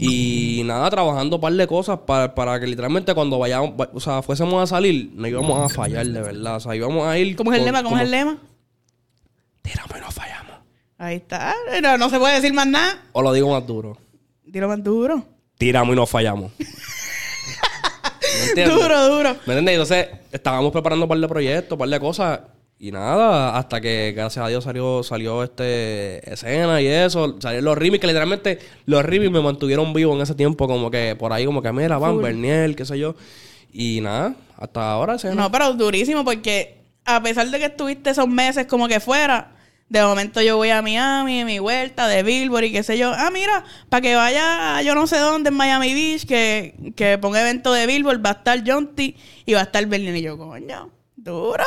y 0.00 0.62
nada, 0.64 0.88
trabajando 0.90 1.36
un 1.36 1.42
par 1.42 1.52
de 1.52 1.66
cosas 1.66 1.98
para, 2.06 2.34
para 2.34 2.58
que 2.60 2.66
literalmente 2.66 3.14
cuando 3.14 3.38
vayamos, 3.38 3.70
va- 3.80 3.90
o 3.92 4.00
sea, 4.00 4.22
fuésemos 4.22 4.62
a 4.62 4.66
salir, 4.66 5.10
no 5.14 5.26
íbamos 5.26 5.58
a 5.70 5.74
fallar 5.74 6.06
de 6.06 6.20
verdad, 6.20 6.43
o 6.52 6.60
sea, 6.60 6.74
íbamos 6.76 7.06
a 7.06 7.18
ir... 7.18 7.34
¿Cómo 7.36 7.52
es 7.52 7.58
el 7.58 7.64
con- 7.64 7.66
lema? 7.66 7.82
¿Cómo 7.82 7.96
es 7.96 8.02
el 8.02 8.10
lema? 8.10 8.38
Tírame 9.62 9.98
y 9.98 10.00
no 10.00 10.10
fallamos. 10.10 10.52
Ahí 10.98 11.16
está. 11.16 11.54
No, 11.82 11.98
no 11.98 12.10
se 12.10 12.18
puede 12.18 12.34
decir 12.36 12.52
más 12.52 12.66
nada. 12.66 13.02
O 13.12 13.22
lo 13.22 13.32
digo 13.32 13.50
más 13.50 13.66
duro, 13.66 13.96
Dilo 14.44 14.68
más 14.68 14.82
duro. 14.82 15.24
tiramos 15.58 15.92
y 15.94 15.96
no 15.96 16.06
fallamos. 16.06 16.52
Duro, 18.54 19.08
duro. 19.08 19.36
¿Me 19.46 19.54
entiendes? 19.58 19.72
Entonces, 19.74 20.08
estábamos 20.32 20.70
preparando 20.72 21.04
un 21.06 21.08
par 21.08 21.18
de 21.18 21.28
proyectos, 21.28 21.72
un 21.72 21.78
par 21.78 21.88
de 21.88 22.00
cosas. 22.00 22.40
Y 22.78 22.90
nada, 22.92 23.56
hasta 23.56 23.80
que 23.80 24.12
gracias 24.14 24.44
a 24.44 24.48
Dios 24.48 24.64
salió, 24.64 25.02
salió 25.02 25.42
este 25.42 26.30
escena 26.30 26.80
y 26.82 26.86
eso, 26.86 27.36
salieron 27.40 27.64
los 27.66 27.78
remix, 27.78 28.00
que 28.00 28.06
literalmente 28.08 28.58
los 28.86 29.02
remix 29.04 29.30
me 29.30 29.40
mantuvieron 29.40 29.92
vivo 29.94 30.14
en 30.14 30.20
ese 30.20 30.34
tiempo, 30.34 30.66
como 30.66 30.90
que 30.90 31.16
por 31.16 31.32
ahí, 31.32 31.46
como 31.46 31.62
que 31.62 31.72
mira, 31.72 31.96
Van, 31.98 32.20
Berniel, 32.20 32.76
qué 32.76 32.84
sé 32.84 32.98
yo. 32.98 33.14
Y 33.72 34.00
nada, 34.02 34.34
hasta 34.56 34.90
ahora 34.90 35.14
escena. 35.16 35.34
No, 35.34 35.52
pero 35.52 35.72
durísimo 35.72 36.24
porque 36.24 36.84
a 37.04 37.22
pesar 37.22 37.48
de 37.48 37.58
que 37.58 37.66
estuviste 37.66 38.10
esos 38.10 38.28
meses 38.28 38.66
como 38.66 38.88
que 38.88 39.00
fuera, 39.00 39.52
de 39.88 40.02
momento 40.02 40.40
yo 40.40 40.56
voy 40.56 40.70
a 40.70 40.82
Miami, 40.82 41.44
mi 41.44 41.58
vuelta 41.58 42.08
de 42.08 42.22
Billboard 42.22 42.64
y 42.64 42.72
qué 42.72 42.82
sé 42.82 42.98
yo. 42.98 43.12
Ah, 43.14 43.30
mira, 43.32 43.64
para 43.88 44.00
que 44.00 44.14
vaya 44.16 44.78
a 44.78 44.82
yo 44.82 44.94
no 44.94 45.06
sé 45.06 45.18
dónde 45.18 45.50
en 45.50 45.54
Miami 45.54 45.94
Beach, 45.94 46.26
que, 46.26 46.74
que 46.96 47.18
ponga 47.18 47.40
evento 47.40 47.72
de 47.72 47.86
Billboard, 47.86 48.24
va 48.24 48.30
a 48.30 48.32
estar 48.34 48.62
John 48.66 48.94
T 48.94 49.14
y 49.44 49.52
va 49.52 49.60
a 49.60 49.64
estar 49.64 49.84
Berlín. 49.86 50.16
Y 50.16 50.22
yo, 50.22 50.38
coño, 50.38 50.90
duro. 51.16 51.64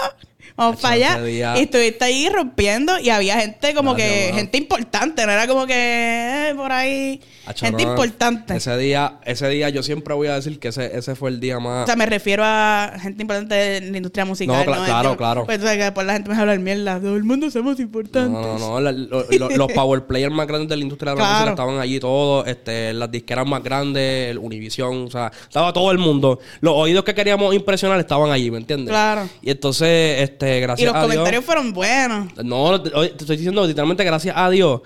Vamos 0.56 0.82
para 0.82 0.95
allá. 0.95 1.30
Y 1.58 1.63
estuviste 1.63 2.04
ahí 2.04 2.30
rompiendo 2.30 3.00
y 3.00 3.10
había 3.10 3.39
gente 3.39 3.73
como 3.76 3.95
que, 3.95 4.32
gente 4.34 4.58
importante, 4.58 5.26
no 5.26 5.32
era 5.32 5.47
como 5.47 5.67
que 5.67 6.50
eh, 6.50 6.54
por 6.56 6.71
ahí, 6.71 7.21
gente 7.56 7.84
no, 7.86 7.92
importante. 7.92 8.56
Ese 8.56 8.78
día, 8.78 9.20
ese 9.26 9.48
día 9.50 9.70
yo 9.70 9.84
siempre 9.84 10.14
voy 10.14 10.28
a 10.28 10.36
decir 10.36 10.60
que 10.60 10.70
ese, 10.70 10.98
ese 10.98 11.16
fue 11.16 11.30
el 11.30 11.40
día 11.40 11.60
más... 11.60 11.84
O 11.84 11.86
sea, 11.88 11.96
me 11.96 12.06
refiero 12.06 12.44
a 12.46 12.94
gente 13.02 13.22
importante 13.24 13.56
de 13.56 13.82
la 13.92 13.98
industria 13.98 14.26
musical. 14.26 14.56
No, 14.58 14.62
cla- 14.64 14.76
claro, 14.86 14.86
Entiendo. 15.12 15.18
claro. 15.18 15.46
Pues 15.46 15.60
que 15.60 15.66
después 15.84 16.06
la 16.08 16.14
gente 16.14 16.30
me 16.30 16.36
va 16.36 16.40
a 16.40 16.42
hablar 16.42 16.60
mierda. 16.60 17.00
Todo 17.00 17.16
el 17.16 17.24
mundo 17.24 17.50
somos 17.52 17.80
importantes. 17.80 18.32
No, 18.32 18.58
no, 18.58 18.60
no. 18.60 18.80
la- 18.80 18.92
lo- 18.92 19.26
lo- 19.30 19.50
los 19.58 19.72
power 19.74 20.06
players 20.06 20.34
más 20.34 20.48
grandes 20.48 20.70
de 20.70 20.78
la 20.78 20.84
industria 20.84 21.12
de 21.14 21.18
la 21.18 21.24
Claro. 21.24 21.36
música 21.38 21.52
estaban 21.52 21.80
allí 21.80 22.00
todos. 22.00 22.48
Este, 22.48 22.94
las 22.94 23.12
disqueras 23.12 23.48
más 23.48 23.64
grandes, 23.64 24.32
el 24.32 24.38
Univision, 24.38 25.04
o 25.06 25.10
sea, 25.12 25.32
estaba 25.44 25.72
todo 25.74 25.92
el 25.92 25.98
mundo. 25.98 26.40
Los 26.62 26.74
oídos 26.76 27.04
que 27.04 27.14
queríamos 27.14 27.54
impresionar 27.56 28.00
estaban 28.00 28.32
allí, 28.32 28.52
¿me 28.52 28.58
entiendes? 28.58 28.90
Claro. 28.90 29.28
Y 29.42 29.52
entonces, 29.52 30.22
este, 30.22 30.58
Y 30.58 30.62
gracias 30.62 30.86
los 30.88 30.96
a 30.96 31.00
Dios. 31.00 31.10
comentarios 31.12 31.46
fueron 31.46 31.74
buenos. 31.74 32.28
No, 32.44 32.82
te 32.82 33.06
estoy 33.08 33.38
diciendo 33.38 33.66
literalmente 33.66 34.04
gracias 34.04 34.36
a 34.38 34.50
Dios 34.50 34.82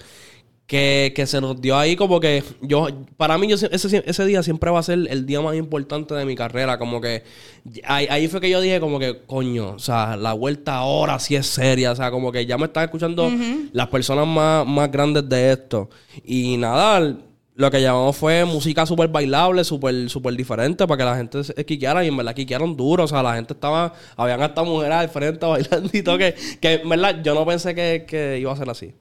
que, 0.72 1.12
que 1.14 1.28
se 1.28 1.42
nos 1.42 1.60
dio 1.60 1.78
ahí 1.78 1.98
como 1.98 2.22
que 2.22 2.46
yo, 2.62 2.88
para 3.18 3.38
mí 3.38 3.46
yo, 3.46 3.56
ese, 3.56 4.04
ese 4.06 4.26
día 4.26 4.42
siempre 4.42 4.72
va 4.72 4.80
a 4.80 4.84
ser 4.84 5.00
el 5.10 5.26
día 5.26 5.42
más 5.42 5.58
importante 5.58 6.14
de 6.14 6.24
mi 6.24 6.34
carrera, 6.34 6.78
como 6.78 7.02
que 7.02 7.24
ahí, 7.84 8.08
ahí 8.10 8.30
fue 8.30 8.40
que 8.40 8.50
yo 8.50 8.62
dije 8.62 8.80
como 8.80 8.98
que 8.98 9.20
coño, 9.26 9.72
o 9.72 9.80
sea, 9.80 10.16
la 10.16 10.32
vuelta 10.32 10.76
ahora 10.76 11.20
sí 11.20 11.36
es 11.36 11.46
seria, 11.46 11.92
o 11.92 11.96
sea, 11.98 12.10
como 12.10 12.32
que 12.32 12.46
ya 12.46 12.58
me 12.58 12.68
están 12.68 12.86
escuchando 12.86 13.30
las 13.74 13.90
personas 13.90 14.26
más, 14.26 14.66
más 14.66 14.90
grandes 14.90 15.28
de 15.28 15.52
esto 15.52 15.90
y 16.24 16.56
nada, 16.56 17.18
lo 17.54 17.70
que 17.70 17.82
llamamos 17.82 18.16
fue 18.16 18.46
música 18.46 18.86
súper 18.86 19.10
bailable, 19.10 19.66
súper 19.66 20.10
súper 20.10 20.36
diferente 20.38 20.88
para 20.88 20.98
que 20.98 21.04
la 21.04 21.18
gente 21.18 21.44
se 21.44 21.66
quiqueara 21.66 22.06
y 22.06 22.08
en 22.08 22.16
verdad 22.16 22.34
quiquearon 22.34 22.78
duro. 22.78 23.04
O 23.04 23.08
sea, 23.08 23.22
la 23.22 23.36
gente 23.36 23.54
estaba... 23.54 23.94
Habían 24.16 24.42
hasta 24.42 24.64
mujeres 24.64 24.96
al 24.96 25.10
frente 25.10 25.46
bailando 25.46 25.90
y 25.94 26.02
todo 26.02 26.18
que... 26.18 26.34
Que 26.60 26.76
en 26.76 26.90
verdad 26.90 27.22
yo 27.22 27.36
no 27.36 27.46
pensé 27.46 27.76
que, 27.76 28.06
que 28.08 28.40
iba 28.40 28.52
a 28.52 28.56
ser 28.56 28.70
así. 28.70 28.96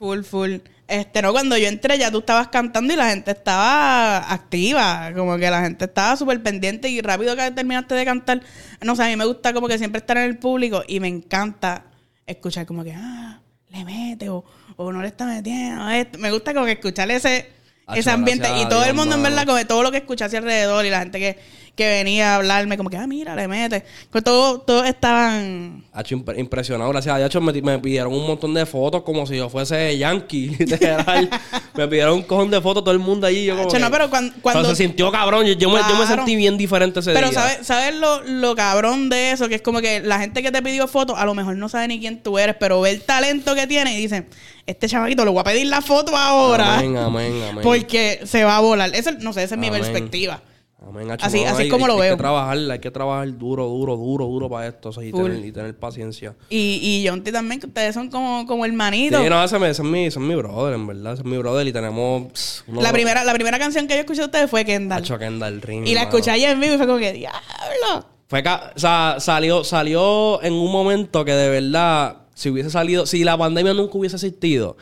Full, 0.00 0.22
full. 0.22 0.56
Este, 0.90 1.22
no, 1.22 1.30
cuando 1.30 1.56
yo 1.56 1.68
entré 1.68 1.96
ya 1.98 2.10
tú 2.10 2.18
estabas 2.18 2.48
cantando 2.48 2.92
y 2.92 2.96
la 2.96 3.10
gente 3.10 3.30
estaba 3.30 4.32
activa. 4.32 5.12
Como 5.14 5.38
que 5.38 5.48
la 5.48 5.62
gente 5.62 5.84
estaba 5.84 6.16
súper 6.16 6.42
pendiente 6.42 6.88
y 6.88 7.00
rápido 7.00 7.36
que 7.36 7.48
terminaste 7.52 7.94
de 7.94 8.04
cantar. 8.04 8.42
No 8.82 8.96
sé, 8.96 9.04
a 9.04 9.06
mí 9.06 9.14
me 9.14 9.24
gusta 9.24 9.52
como 9.52 9.68
que 9.68 9.78
siempre 9.78 10.00
estar 10.00 10.16
en 10.16 10.24
el 10.24 10.38
público 10.38 10.82
y 10.88 10.98
me 10.98 11.06
encanta 11.06 11.84
escuchar 12.26 12.66
como 12.66 12.82
que, 12.82 12.92
ah, 12.92 13.40
le 13.68 13.84
mete 13.84 14.28
o, 14.30 14.44
o 14.74 14.92
no 14.92 15.00
le 15.00 15.06
está 15.08 15.26
metiendo. 15.26 15.88
esto. 15.90 16.18
Me 16.18 16.32
gusta 16.32 16.52
como 16.52 16.66
que 16.66 16.72
escuchar 16.72 17.08
ese, 17.12 17.48
Acho, 17.86 18.00
ese 18.00 18.10
ambiente. 18.10 18.48
Y 18.60 18.68
todo 18.68 18.84
el 18.84 18.94
mundo, 18.94 19.14
en 19.14 19.22
verdad, 19.22 19.46
como 19.46 19.64
todo 19.66 19.84
lo 19.84 19.92
que 19.92 19.98
escuchase 19.98 20.38
alrededor 20.38 20.84
y 20.84 20.90
la 20.90 20.98
gente 20.98 21.20
que, 21.20 21.38
que 21.74 21.88
venía 21.88 22.32
a 22.32 22.36
hablarme, 22.36 22.76
como 22.76 22.90
que, 22.90 22.96
ah, 22.96 23.06
mira, 23.06 23.34
le 23.34 23.48
mete. 23.48 23.84
Pues 24.10 24.22
todos 24.22 24.66
todos 24.66 24.86
estaban 24.86 25.84
Hacho, 25.92 26.16
imp- 26.16 26.38
impresionado, 26.38 26.90
gracias 26.90 27.14
a 27.14 27.18
Dios. 27.18 27.42
Me, 27.42 27.52
me 27.62 27.78
pidieron 27.78 28.12
un 28.12 28.26
montón 28.26 28.52
de 28.54 28.66
fotos 28.66 29.02
como 29.02 29.26
si 29.26 29.36
yo 29.36 29.48
fuese 29.48 29.96
yankee, 29.96 30.48
literal. 30.58 31.30
me 31.74 31.88
pidieron 31.88 32.14
un 32.14 32.22
cojón 32.22 32.50
de 32.50 32.60
fotos 32.60 32.84
todo 32.84 32.92
el 32.92 32.98
mundo 33.00 33.26
allí. 33.26 33.44
Yo 33.44 33.54
como 33.56 33.68
Hacho, 33.68 33.76
que- 33.78 33.82
no, 33.82 33.90
pero 33.90 34.10
cuan- 34.10 34.34
cuando- 34.42 34.68
se 34.70 34.76
sintió 34.76 35.10
cabrón. 35.10 35.46
Yo, 35.46 35.54
yo 35.54 35.70
me, 35.70 35.80
yo 35.88 35.96
me 35.96 36.06
sentí 36.06 36.36
bien 36.36 36.58
diferente 36.58 37.00
ese 37.00 37.12
Pero 37.12 37.30
día. 37.30 37.40
¿sabes, 37.40 37.66
¿sabes 37.66 37.94
lo, 37.94 38.22
lo 38.24 38.54
cabrón 38.54 39.08
de 39.08 39.32
eso? 39.32 39.48
Que 39.48 39.54
es 39.54 39.62
como 39.62 39.80
que 39.80 40.00
la 40.00 40.18
gente 40.20 40.42
que 40.42 40.50
te 40.52 40.62
pidió 40.62 40.86
fotos 40.88 41.18
a 41.18 41.24
lo 41.24 41.34
mejor 41.34 41.56
no 41.56 41.68
sabe 41.68 41.88
ni 41.88 41.98
quién 42.00 42.22
tú 42.22 42.38
eres, 42.38 42.56
pero 42.60 42.80
ve 42.80 42.90
el 42.90 43.02
talento 43.02 43.54
que 43.54 43.66
tiene 43.66 43.94
y 43.94 44.02
dice, 44.02 44.26
este 44.66 44.86
chamaquito 44.88 45.24
le 45.24 45.30
voy 45.30 45.40
a 45.40 45.44
pedir 45.44 45.66
la 45.66 45.80
foto 45.80 46.16
ahora. 46.16 46.78
Amén, 46.78 46.96
amén, 46.96 47.32
amén. 47.50 47.60
Porque 47.62 48.20
se 48.24 48.44
va 48.44 48.56
a 48.56 48.60
volar. 48.60 48.94
Eso, 48.94 49.12
no 49.20 49.32
sé, 49.32 49.42
esa 49.44 49.54
es 49.54 49.60
mi 49.60 49.70
perspectiva. 49.70 50.42
Amén, 50.88 51.10
hacho, 51.10 51.26
Así- 51.26 51.44
no, 51.44 51.50
así 51.50 51.62
hay- 51.64 51.68
como 51.68 51.84
hay- 51.84 51.88
lo 51.88 51.94
hay 51.96 52.00
veo. 52.08 52.16
que 52.16 52.18
trabajar, 52.22 52.56
hay 52.70 52.78
que 52.78 52.90
trabajar 52.90 53.36
duro, 53.36 53.66
duro, 53.66 53.96
duro, 53.96 54.24
duro 54.26 54.48
para 54.48 54.66
esto. 54.68 54.88
o 54.88 54.92
sea, 54.92 55.04
y, 55.04 55.12
tener, 55.12 55.44
y 55.44 55.52
tener 55.52 55.78
paciencia. 55.78 56.34
Y, 56.48 56.80
y 56.82 57.06
Jonty 57.06 57.30
también, 57.30 57.60
que 57.60 57.66
ustedes 57.66 57.94
son 57.94 58.08
como, 58.10 58.46
como 58.46 58.64
hermanitos. 58.64 59.22
Sí, 59.22 59.28
no, 59.28 59.44
ese, 59.44 59.56
ese 59.56 59.70
es 59.70 59.80
mi, 59.82 60.06
es 60.06 60.16
mi 60.16 60.34
brother, 60.34 60.74
en 60.74 60.86
verdad. 60.86 61.12
Ese 61.12 61.22
es 61.22 61.28
mi 61.28 61.36
brother 61.36 61.66
y 61.66 61.72
tenemos... 61.72 62.32
pss, 62.32 62.64
uno- 62.66 62.80
la, 62.80 62.92
primera, 62.92 63.22
la 63.24 63.34
primera 63.34 63.58
canción 63.58 63.86
que 63.86 63.94
yo 63.94 64.00
escuché 64.00 64.20
de 64.20 64.26
ustedes 64.26 64.50
fue 64.50 64.64
Kendall. 64.64 65.02
Hacho, 65.02 65.18
Kendall 65.18 65.60
Ring, 65.60 65.86
y 65.86 65.92
la 65.94 66.00
mano. 66.04 66.10
escuché 66.16 66.30
ayer 66.30 66.50
en 66.52 66.60
vivo 66.60 66.74
y 66.74 66.76
fue 66.78 66.86
como 66.86 66.98
que, 66.98 67.12
diablo. 67.12 68.06
Fue 68.28 68.42
ca- 68.42 68.72
o 68.74 68.78
sea, 68.78 69.16
salió, 69.18 69.64
salió 69.64 70.42
en 70.42 70.54
un 70.54 70.72
momento 70.72 71.24
que 71.26 71.32
de 71.32 71.48
verdad, 71.50 72.18
si 72.34 72.48
hubiese 72.48 72.70
salido, 72.70 73.04
si 73.04 73.22
la 73.24 73.36
pandemia 73.36 73.74
nunca 73.74 73.98
hubiese 73.98 74.16
existido 74.16 74.76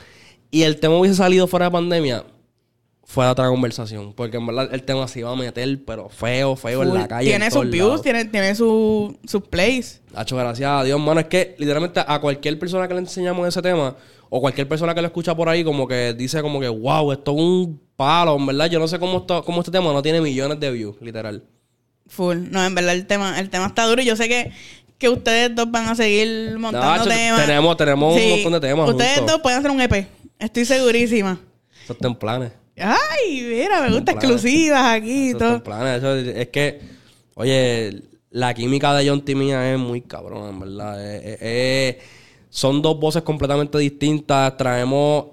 y 0.50 0.62
el 0.62 0.78
tema 0.78 0.96
hubiese 0.96 1.16
salido 1.16 1.46
fuera 1.48 1.66
de 1.66 1.72
pandemia, 1.72 2.24
fue 3.10 3.26
otra 3.26 3.48
conversación. 3.48 4.12
Porque 4.12 4.36
en 4.36 4.46
verdad 4.46 4.68
el 4.70 4.82
tema 4.82 5.08
se 5.08 5.20
iba 5.20 5.32
a 5.32 5.34
meter, 5.34 5.82
pero 5.86 6.10
feo, 6.10 6.56
feo 6.56 6.82
en 6.82 6.92
la 6.92 7.08
calle. 7.08 7.30
Tiene 7.30 7.46
en 7.46 7.50
sus 7.50 7.70
views, 7.70 7.88
lados. 7.88 8.02
tiene, 8.02 8.24
tiene 8.26 8.54
su- 8.54 9.16
sus 9.26 9.42
plays. 9.44 10.02
Hacho, 10.14 10.36
gracias 10.36 10.70
a 10.70 10.84
Dios, 10.84 11.00
mano. 11.00 11.18
Es 11.20 11.26
que 11.26 11.54
literalmente 11.58 12.00
a 12.06 12.20
cualquier 12.20 12.58
persona 12.58 12.86
que 12.86 12.92
le 12.92 13.00
enseñamos 13.00 13.48
ese 13.48 13.62
tema, 13.62 13.96
o 14.28 14.42
cualquier 14.42 14.68
persona 14.68 14.94
que 14.94 15.00
lo 15.00 15.06
escucha 15.06 15.34
por 15.34 15.48
ahí, 15.48 15.64
como 15.64 15.88
que 15.88 16.12
dice 16.12 16.42
como 16.42 16.60
que, 16.60 16.68
wow, 16.68 17.10
esto 17.12 17.30
es 17.32 17.38
un 17.38 17.80
palo, 17.96 18.36
en 18.36 18.44
verdad. 18.44 18.66
Yo 18.66 18.78
no 18.78 18.86
sé 18.86 18.98
cómo, 18.98 19.18
esto, 19.20 19.42
cómo 19.42 19.60
este 19.60 19.72
tema 19.72 19.90
no 19.90 20.02
tiene 20.02 20.20
millones 20.20 20.60
de 20.60 20.70
views, 20.70 20.96
literal. 21.00 21.42
Full. 22.08 22.36
No, 22.50 22.62
en 22.62 22.74
verdad 22.74 22.94
el 22.94 23.06
tema, 23.06 23.38
el 23.40 23.48
tema 23.48 23.66
está 23.68 23.86
duro 23.86 24.02
y 24.02 24.04
yo 24.04 24.16
sé 24.16 24.28
que, 24.28 24.52
que 24.98 25.08
ustedes 25.08 25.54
dos 25.54 25.70
van 25.70 25.88
a 25.88 25.94
seguir 25.94 26.58
montando 26.58 27.04
temas. 27.04 27.46
tenemos- 27.46 27.76
tenemos 27.78 28.16
un 28.20 28.30
montón 28.30 28.52
de 28.52 28.60
temas 28.60 28.90
Ustedes 28.90 29.26
dos 29.26 29.40
pueden 29.40 29.58
hacer 29.60 29.70
un 29.70 29.80
EP. 29.80 30.06
Estoy 30.38 30.66
segurísima. 30.66 31.40
Eso 31.84 31.94
está 31.94 32.06
en 32.08 32.14
planes. 32.14 32.52
Ay, 32.80 33.42
mira, 33.42 33.82
me 33.82 33.94
gusta 33.94 34.12
exclusivas 34.12 34.84
aquí 34.84 35.30
y 35.30 35.34
todo. 35.34 35.56
en 35.56 35.60
planes. 35.60 35.98
Eso 35.98 36.14
es, 36.16 36.36
es 36.36 36.48
que, 36.48 36.80
oye, 37.34 38.02
la 38.30 38.54
química 38.54 38.94
de 38.94 39.08
John 39.08 39.24
T. 39.24 39.34
mía 39.34 39.72
es 39.72 39.78
muy 39.78 40.02
cabrón, 40.02 40.48
en 40.48 40.60
verdad. 40.60 41.04
Eh, 41.04 41.20
eh, 41.24 41.38
eh, 41.40 41.98
son 42.50 42.82
dos 42.82 42.98
voces 42.98 43.22
completamente 43.22 43.78
distintas. 43.78 44.56
Traemos 44.56 45.26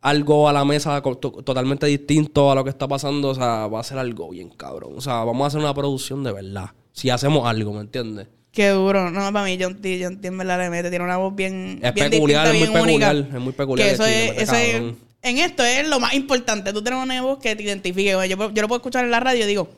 algo 0.00 0.48
a 0.48 0.52
la 0.52 0.64
mesa 0.64 1.00
totalmente 1.00 1.86
distinto 1.86 2.50
a 2.50 2.54
lo 2.54 2.64
que 2.64 2.70
está 2.70 2.86
pasando. 2.86 3.30
O 3.30 3.34
sea, 3.34 3.68
va 3.68 3.80
a 3.80 3.84
ser 3.84 3.98
algo 3.98 4.30
bien 4.30 4.50
cabrón. 4.50 4.92
O 4.96 5.00
sea, 5.00 5.24
vamos 5.24 5.44
a 5.44 5.46
hacer 5.48 5.60
una 5.60 5.74
producción 5.74 6.22
de 6.24 6.32
verdad. 6.32 6.70
Si 6.92 7.08
hacemos 7.08 7.46
algo, 7.48 7.72
¿me 7.72 7.80
entiendes? 7.80 8.28
Qué 8.52 8.68
duro. 8.68 9.10
No, 9.10 9.32
para 9.32 9.44
mí, 9.46 9.56
John 9.58 9.80
T. 9.80 10.00
John 10.02 10.20
T. 10.20 10.28
en 10.28 10.36
verdad 10.36 10.58
le 10.58 10.68
mete. 10.68 10.90
Tiene 10.90 11.04
una 11.06 11.16
voz 11.16 11.34
bien. 11.34 11.80
Es 11.82 11.94
bien 11.94 12.10
peculiar, 12.10 12.50
distinta, 12.50 12.64
es 12.64 12.70
muy 12.70 12.86
bien 12.86 12.96
única. 12.96 13.08
peculiar, 13.08 13.36
es 13.36 13.42
muy 13.42 13.52
peculiar 13.54 13.88
Que 13.88 13.94
eso 13.94 14.04
es. 14.04 14.42
Eso 14.42 14.54
es. 14.54 14.82
En 15.22 15.38
esto 15.38 15.62
es 15.64 15.88
lo 15.88 16.00
más 16.00 16.14
importante. 16.14 16.72
Tú 16.72 16.82
tienes 16.82 17.02
una 17.02 17.20
voz 17.22 17.38
que 17.38 17.54
te 17.56 17.62
identifique. 17.62 18.10
Yo, 18.10 18.26
yo 18.26 18.62
lo 18.62 18.68
puedo 18.68 18.76
escuchar 18.76 19.04
en 19.04 19.10
la 19.10 19.20
radio 19.20 19.44
y 19.44 19.46
digo, 19.48 19.68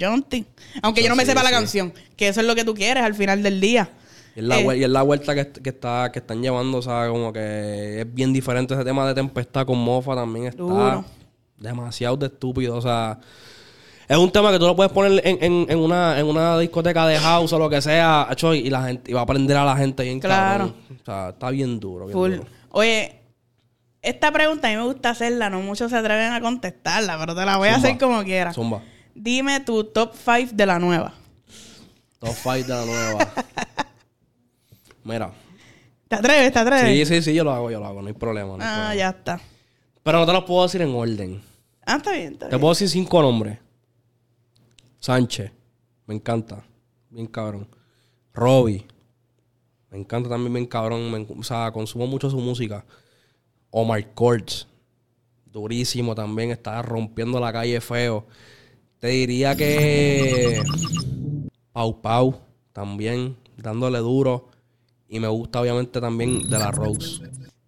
John 0.00 0.22
T. 0.22 0.44
Aunque 0.82 1.02
yo 1.02 1.08
no 1.08 1.16
me 1.16 1.24
Sí, 1.24 1.30
sepa 1.30 1.42
la 1.42 1.50
canción. 1.50 1.92
Que 2.16 2.28
eso 2.28 2.40
es 2.40 2.46
lo 2.46 2.54
que 2.54 2.64
tú 2.64 2.74
quieres 2.74 3.02
al 3.02 3.14
final 3.14 3.42
del 3.42 3.60
día. 3.60 3.90
Y 4.36 4.40
es 4.40 4.44
la, 4.46 4.60
Eh, 4.60 4.78
y 4.78 4.82
es 4.84 4.90
la 4.90 5.02
vuelta 5.02 5.34
que, 5.34 5.48
que 5.62 5.70
está, 5.70 6.10
que 6.12 6.18
están 6.20 6.42
llevando, 6.42 6.78
o 6.78 6.82
sea, 6.82 7.08
como 7.08 7.32
que 7.32 8.00
es 8.00 8.14
bien 8.14 8.32
diferente 8.32 8.74
ese 8.74 8.84
tema 8.84 9.06
de 9.06 9.14
tempestad 9.14 9.64
con 9.66 9.78
mofa 9.78 10.14
también 10.14 10.46
está 10.46 10.62
Duro. 10.62 11.04
demasiado 11.56 12.16
de 12.16 12.26
estúpido, 12.26 12.76
o 12.76 12.80
sea, 12.82 13.18
es 14.08 14.16
un 14.16 14.30
tema 14.32 14.50
que 14.50 14.58
tú 14.58 14.66
lo 14.66 14.74
puedes 14.74 14.92
poner 14.92 15.22
en, 15.24 15.38
en, 15.42 15.66
en 15.70 15.78
una, 15.78 16.18
en 16.18 16.26
una 16.26 16.58
discoteca 16.58 17.06
de 17.06 17.16
house 17.18 17.52
o 17.52 17.58
lo 17.58 17.70
que 17.70 17.80
sea, 17.80 18.28
y 18.54 18.70
la 18.70 18.86
gente, 18.86 19.10
y 19.10 19.14
va 19.14 19.20
a 19.20 19.22
aprender 19.22 19.56
a 19.56 19.64
la 19.64 19.76
gente 19.76 20.02
bien 20.02 20.18
Claro. 20.18 20.74
cabrón. 20.74 20.98
O 21.00 21.04
sea, 21.04 21.28
está 21.30 21.50
bien 21.50 21.78
duro, 21.78 22.06
bien 22.06 22.18
duro. 22.18 22.44
Oye, 22.70 23.20
esta 24.04 24.30
pregunta 24.32 24.68
a 24.68 24.70
mí 24.70 24.76
me 24.76 24.84
gusta 24.84 25.10
hacerla. 25.10 25.50
No 25.50 25.60
muchos 25.60 25.90
se 25.90 25.96
atreven 25.96 26.32
a 26.32 26.40
contestarla, 26.40 27.18
pero 27.18 27.34
te 27.34 27.44
la 27.44 27.56
voy 27.56 27.68
a 27.68 27.76
hacer 27.76 27.98
como 27.98 28.22
quiera. 28.24 28.52
Zumba. 28.52 28.82
Dime 29.14 29.60
tu 29.60 29.84
top 29.84 30.14
5 30.14 30.52
de 30.54 30.66
la 30.66 30.78
nueva. 30.78 31.14
Top 32.18 32.32
fight 32.34 32.66
de 32.66 32.74
la 32.74 32.84
nueva. 32.84 33.28
Mira. 35.04 35.32
¿Te 36.08 36.16
atreves? 36.16 36.52
¿Te 36.52 36.58
atreves? 36.58 37.08
Sí, 37.08 37.14
sí, 37.16 37.22
sí, 37.22 37.34
yo 37.34 37.44
lo 37.44 37.52
hago, 37.52 37.70
yo 37.70 37.80
lo 37.80 37.86
hago, 37.86 38.00
no 38.02 38.08
hay 38.08 38.14
problema. 38.14 38.48
no 38.48 38.54
hay 38.54 38.60
Ah, 38.62 38.72
problema. 38.74 38.94
ya 38.94 39.08
está. 39.10 39.40
Pero 40.02 40.18
no 40.20 40.26
te 40.26 40.32
lo 40.32 40.44
puedo 40.44 40.62
decir 40.64 40.82
en 40.82 40.94
orden. 40.94 41.42
Ah, 41.86 41.96
está 41.96 42.12
bien, 42.12 42.32
está 42.34 42.46
Te 42.46 42.50
bien. 42.50 42.60
puedo 42.60 42.72
decir 42.72 42.88
cinco 42.88 43.20
nombres. 43.22 43.58
Sánchez. 45.00 45.50
Me 46.06 46.14
encanta. 46.14 46.64
Bien 47.10 47.26
cabrón. 47.26 47.68
Robbie. 48.32 48.86
Me 49.90 49.98
encanta 49.98 50.28
también 50.28 50.52
bien 50.52 50.66
cabrón. 50.66 51.10
Me 51.10 51.26
o 51.38 51.42
sea, 51.42 51.70
consumo 51.72 52.06
mucho 52.06 52.30
su 52.30 52.38
música. 52.38 52.84
Omar 53.76 54.14
Courtz. 54.14 54.66
Durísimo 55.52 56.14
también. 56.14 56.50
Está 56.52 56.80
rompiendo 56.82 57.40
la 57.40 57.52
calle 57.52 57.80
feo. 57.80 58.24
Te 59.00 59.08
diría 59.08 59.56
que... 59.56 60.62
Pau 61.72 62.00
Pau. 62.00 62.40
También. 62.72 63.36
Dándole 63.56 63.98
duro. 63.98 64.48
Y 65.08 65.18
me 65.18 65.28
gusta 65.28 65.60
obviamente 65.60 66.00
también 66.00 66.48
de 66.48 66.58
la 66.58 66.70
Rose. 66.70 67.22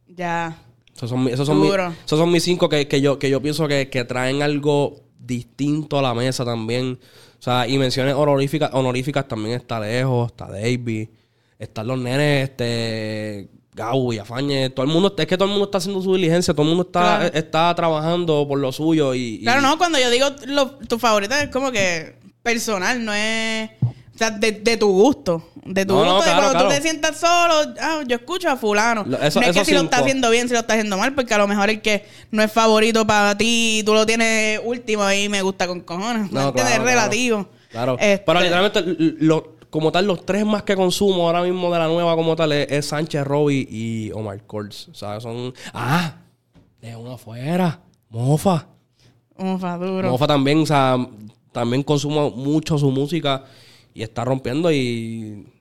Ya. 0.09 0.63
Esos 0.95 1.11
son, 1.11 1.29
esos 1.29 1.47
son, 1.47 1.61
mi- 1.61 1.69
Duro. 1.69 1.93
esos 2.05 2.19
son 2.19 2.31
mis 2.33 2.43
cinco 2.43 2.69
que, 2.69 2.89
que 2.89 3.01
yo, 3.01 3.19
que 3.19 3.29
yo 3.29 3.43
pienso 3.43 3.69
que, 3.69 3.91
que 3.91 4.05
traen 4.05 4.43
algo 4.43 5.01
distinto 5.19 5.99
a 5.99 6.03
la 6.03 6.15
mesa 6.15 6.45
también. 6.45 6.99
O 7.39 7.43
sea, 7.43 7.69
y 7.69 7.77
menciones 7.79 8.15
honoríficas, 8.15 8.71
honoríficas 8.73 9.29
también 9.29 9.57
está 9.57 9.79
Lejos, 9.79 10.31
está 10.31 10.47
Davey, 10.47 11.11
están 11.59 11.87
los 11.87 11.99
nenes, 11.99 12.49
este, 12.49 13.51
Gau 13.77 14.13
y 14.13 14.19
Afañe. 14.19 14.71
Todo 14.71 14.85
el 14.87 14.91
mundo, 14.93 15.15
es 15.17 15.27
que 15.27 15.37
todo 15.37 15.45
el 15.45 15.51
mundo 15.51 15.67
está 15.67 15.79
haciendo 15.79 16.03
su 16.03 16.15
diligencia, 16.15 16.53
todo 16.55 16.63
el 16.63 16.69
mundo 16.71 16.85
está, 16.85 17.19
Claro. 17.19 17.35
está 17.35 17.75
trabajando 17.75 18.49
por 18.49 18.59
lo 18.59 18.73
suyo 18.73 19.15
y... 19.15 19.37
y- 19.37 19.43
Claro, 19.43 19.61
no, 19.61 19.77
cuando 19.79 19.99
yo 19.99 20.09
digo 20.11 20.29
lo- 20.47 20.71
tu 20.89 20.99
favorita 20.99 21.43
es 21.43 21.51
como 21.51 21.71
que 21.71 22.17
personal, 22.43 23.05
no 23.05 23.13
es. 23.13 23.71
O 23.83 24.19
sea, 24.19 24.31
de, 24.31 24.51
de 24.53 24.77
tu 24.79 24.89
gusto. 24.91 25.51
De 25.67 25.85
tu 25.85 25.93
No, 25.95 26.05
no, 26.07 26.15
gusto. 26.15 26.25
de 26.31 26.31
claro, 26.37 26.43
cuando 26.45 26.59
tú 26.61 26.65
claro. 26.67 26.75
te 26.75 26.89
sientas 26.89 27.19
solo, 27.19 27.75
ah, 27.83 28.03
yo 28.07 28.17
escucho 28.17 28.49
a 28.49 28.57
Fulano. 28.57 29.05
Lo- 29.07 29.19
eso- 29.21 29.41
no 29.41 29.47
es 29.47 29.55
que 29.55 29.65
si 29.65 29.75
lo 29.75 29.83
está 29.83 29.99
haciendo 29.99 30.31
bien, 30.31 30.49
si 30.49 30.55
lo 30.55 30.61
está 30.61 30.73
haciendo 30.73 30.97
mal, 30.97 31.15
porque 31.15 31.35
a 31.35 31.39
lo 31.39 31.47
mejor 31.47 31.69
el 31.69 31.83
que 31.83 32.07
no 32.31 32.43
es 32.43 32.51
favorito 32.51 33.07
para 33.07 33.37
ti, 33.37 33.83
tú 33.85 33.93
lo 33.93 34.07
tienes 34.07 34.59
último 34.65 35.11
y 35.13 35.29
me 35.29 35.43
gusta 35.43 35.67
con 35.67 35.81
cojones. 35.81 36.33
¿me 36.33 36.41
No, 36.41 36.53
claro, 36.55 36.69
es 36.71 36.79
relativo. 36.83 37.49
Claro. 37.71 37.97
Este, 38.01 38.25
Pero 38.25 38.41
literalmente, 38.41 38.83
lo- 39.19 39.56
como 39.71 39.93
tal, 39.93 40.07
los 40.07 40.25
tres 40.25 40.45
más 40.47 40.63
que 40.63 40.77
consumo 40.77 41.27
ahora 41.27 41.43
mismo 41.43 41.73
de 41.73 41.79
la 41.79 41.89
nueva 41.89 42.15
como 42.15 42.37
tal 42.37 42.53
es, 42.53 42.71
es 42.71 42.87
Sánchez, 42.87 43.25
Robbie 43.25 43.67
y 43.71 44.13
Omar 44.13 44.43
Courtz. 44.47 44.89
O 44.89 44.95
sea, 44.95 45.21
son... 45.21 45.53
Ah, 45.73 46.17
de 46.81 46.97
uno 46.97 47.13
afuera. 47.13 47.81
Mofa. 48.11 48.67
Ufa, 49.37 49.77
duro. 49.77 50.11
Mofa 50.11 50.27
también, 50.27 50.61
o 50.61 50.67
sea, 50.67 50.97
también 51.53 51.83
consumo 51.83 52.31
mucho 52.31 52.79
su 52.79 52.91
música 52.91 53.45
y 53.95 54.03
está 54.03 54.25
rompiendo 54.25 54.71
y... 54.73 55.53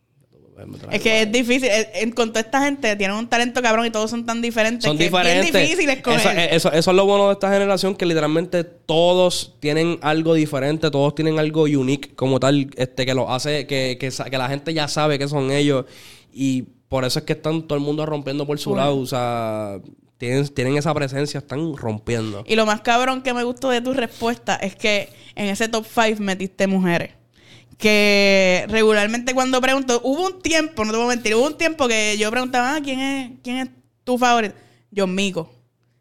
Es 0.91 1.01
que 1.01 1.21
es 1.23 1.31
difícil. 1.31 1.69
eh, 1.69 1.89
En 1.95 2.11
cuanto 2.11 2.39
a 2.39 2.41
esta 2.41 2.63
gente 2.63 2.95
tienen 2.95 3.17
un 3.17 3.27
talento 3.27 3.61
cabrón 3.61 3.85
y 3.85 3.89
todos 3.91 4.09
son 4.09 4.25
tan 4.25 4.41
diferentes. 4.41 4.83
Son 4.85 4.97
que 4.97 5.03
diferentes. 5.05 5.47
Es 5.47 5.51
bien 5.53 5.65
difícil 5.65 5.89
escoger. 5.89 6.19
Eso, 6.19 6.29
eh, 6.31 6.47
eso- 6.55 6.71
eso 6.71 6.91
es 6.91 6.95
lo 6.97 7.05
bueno 7.05 7.27
de 7.27 7.33
esta 7.33 7.51
generación, 7.51 7.95
que 7.95 8.05
literalmente 8.05 8.63
todos 8.63 9.55
tienen 9.59 9.99
algo 10.01 10.33
diferente, 10.33 10.89
todos 10.91 11.13
tienen 11.15 11.39
algo 11.39 11.63
unique 11.63 12.15
como 12.15 12.39
tal, 12.39 12.69
este, 12.77 13.05
que 13.05 13.13
lo 13.13 13.31
hace, 13.31 13.67
que, 13.67 13.97
que, 13.99 14.09
que 14.09 14.37
la 14.37 14.47
gente 14.49 14.73
ya 14.73 14.87
sabe 14.87 15.19
que 15.19 15.27
son 15.27 15.51
ellos. 15.51 15.85
Y 16.31 16.63
por 16.87 17.03
eso 17.05 17.19
es 17.19 17.25
que 17.25 17.33
están 17.33 17.63
todo 17.67 17.77
el 17.77 17.83
mundo 17.83 18.05
rompiendo 18.05 18.45
por 18.45 18.57
su 18.59 18.69
Bueno. 18.71 18.83
lado. 18.85 18.97
O 18.97 19.05
sea, 19.05 19.79
tienen, 20.17 20.47
tienen 20.49 20.77
esa 20.77 20.93
presencia, 20.93 21.39
están 21.39 21.75
rompiendo. 21.75 22.43
Y 22.47 22.55
lo 22.55 22.65
más 22.65 22.79
cabrón 22.81 23.21
que 23.21 23.33
me 23.33 23.43
gustó 23.43 23.69
de 23.69 23.81
tu 23.81 23.93
respuesta 23.93 24.55
es 24.55 24.75
que 24.75 25.09
en 25.35 25.47
ese 25.47 25.67
top 25.67 25.85
5 25.85 26.21
metiste 26.21 26.67
mujeres. 26.67 27.11
Que 27.77 28.65
regularmente 28.69 29.33
cuando 29.33 29.59
pregunto, 29.59 29.99
hubo 30.03 30.27
un 30.27 30.41
tiempo, 30.41 30.85
no 30.85 30.91
te 30.91 30.97
voy 30.97 31.05
a 31.07 31.09
mentir, 31.09 31.35
hubo 31.35 31.45
un 31.45 31.57
tiempo 31.57 31.87
que 31.87 32.17
yo 32.17 32.31
preguntaba, 32.31 32.75
ah, 32.75 32.79
¿quién 32.81 32.99
es, 32.99 33.31
quién 33.43 33.57
es 33.57 33.69
tu 34.03 34.17
favorito? 34.17 34.55
John 34.95 35.13
Mico. 35.13 35.51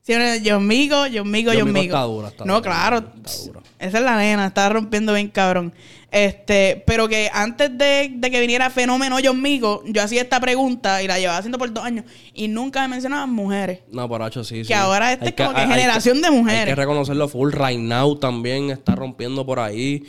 Siempre 0.02 0.42
John 0.44 0.66
Mico, 0.66 1.06
John 1.12 1.30
Mico, 1.30 1.50
John 1.50 1.60
John 1.60 1.72
Mico 1.72 1.82
Mico. 1.82 1.94
está 1.96 2.02
dura, 2.02 2.28
está 2.28 2.44
no, 2.44 2.60
dura, 2.60 2.70
claro. 2.70 2.98
está 2.98 3.44
dura. 3.46 3.60
Esa 3.78 3.98
es 3.98 4.04
la 4.04 4.16
nena, 4.18 4.46
está 4.46 4.68
rompiendo 4.68 5.14
bien 5.14 5.28
cabrón. 5.28 5.74
Este, 6.10 6.84
pero 6.86 7.08
que 7.08 7.28
antes 7.32 7.76
de, 7.76 8.12
de 8.14 8.30
que 8.30 8.38
viniera 8.38 8.70
Fenómeno 8.70 9.16
John 9.24 9.40
Mico, 9.42 9.82
yo 9.86 10.02
hacía 10.02 10.22
esta 10.22 10.38
pregunta 10.40 11.02
y 11.02 11.08
la 11.08 11.18
llevaba 11.18 11.38
haciendo 11.38 11.58
por 11.58 11.72
dos 11.72 11.82
años 11.82 12.04
y 12.34 12.48
nunca 12.48 12.82
me 12.82 12.88
mencionaban 12.88 13.32
mujeres. 13.32 13.80
No, 13.90 14.06
por 14.08 14.20
hecho 14.22 14.44
sí. 14.44 14.58
Que 14.58 14.64
sí. 14.64 14.72
ahora 14.74 15.12
este 15.12 15.24
Hay 15.24 15.30
es 15.30 15.36
como 15.36 15.54
que 15.54 15.66
generación 15.66 16.20
de 16.20 16.30
mujeres. 16.30 16.60
Hay 16.60 16.66
que 16.66 16.74
reconocerlo 16.74 17.26
full. 17.26 17.52
Right 17.52 17.80
Now 17.80 18.16
también 18.16 18.70
está 18.70 18.94
rompiendo 18.94 19.44
por 19.44 19.58
ahí. 19.58 20.04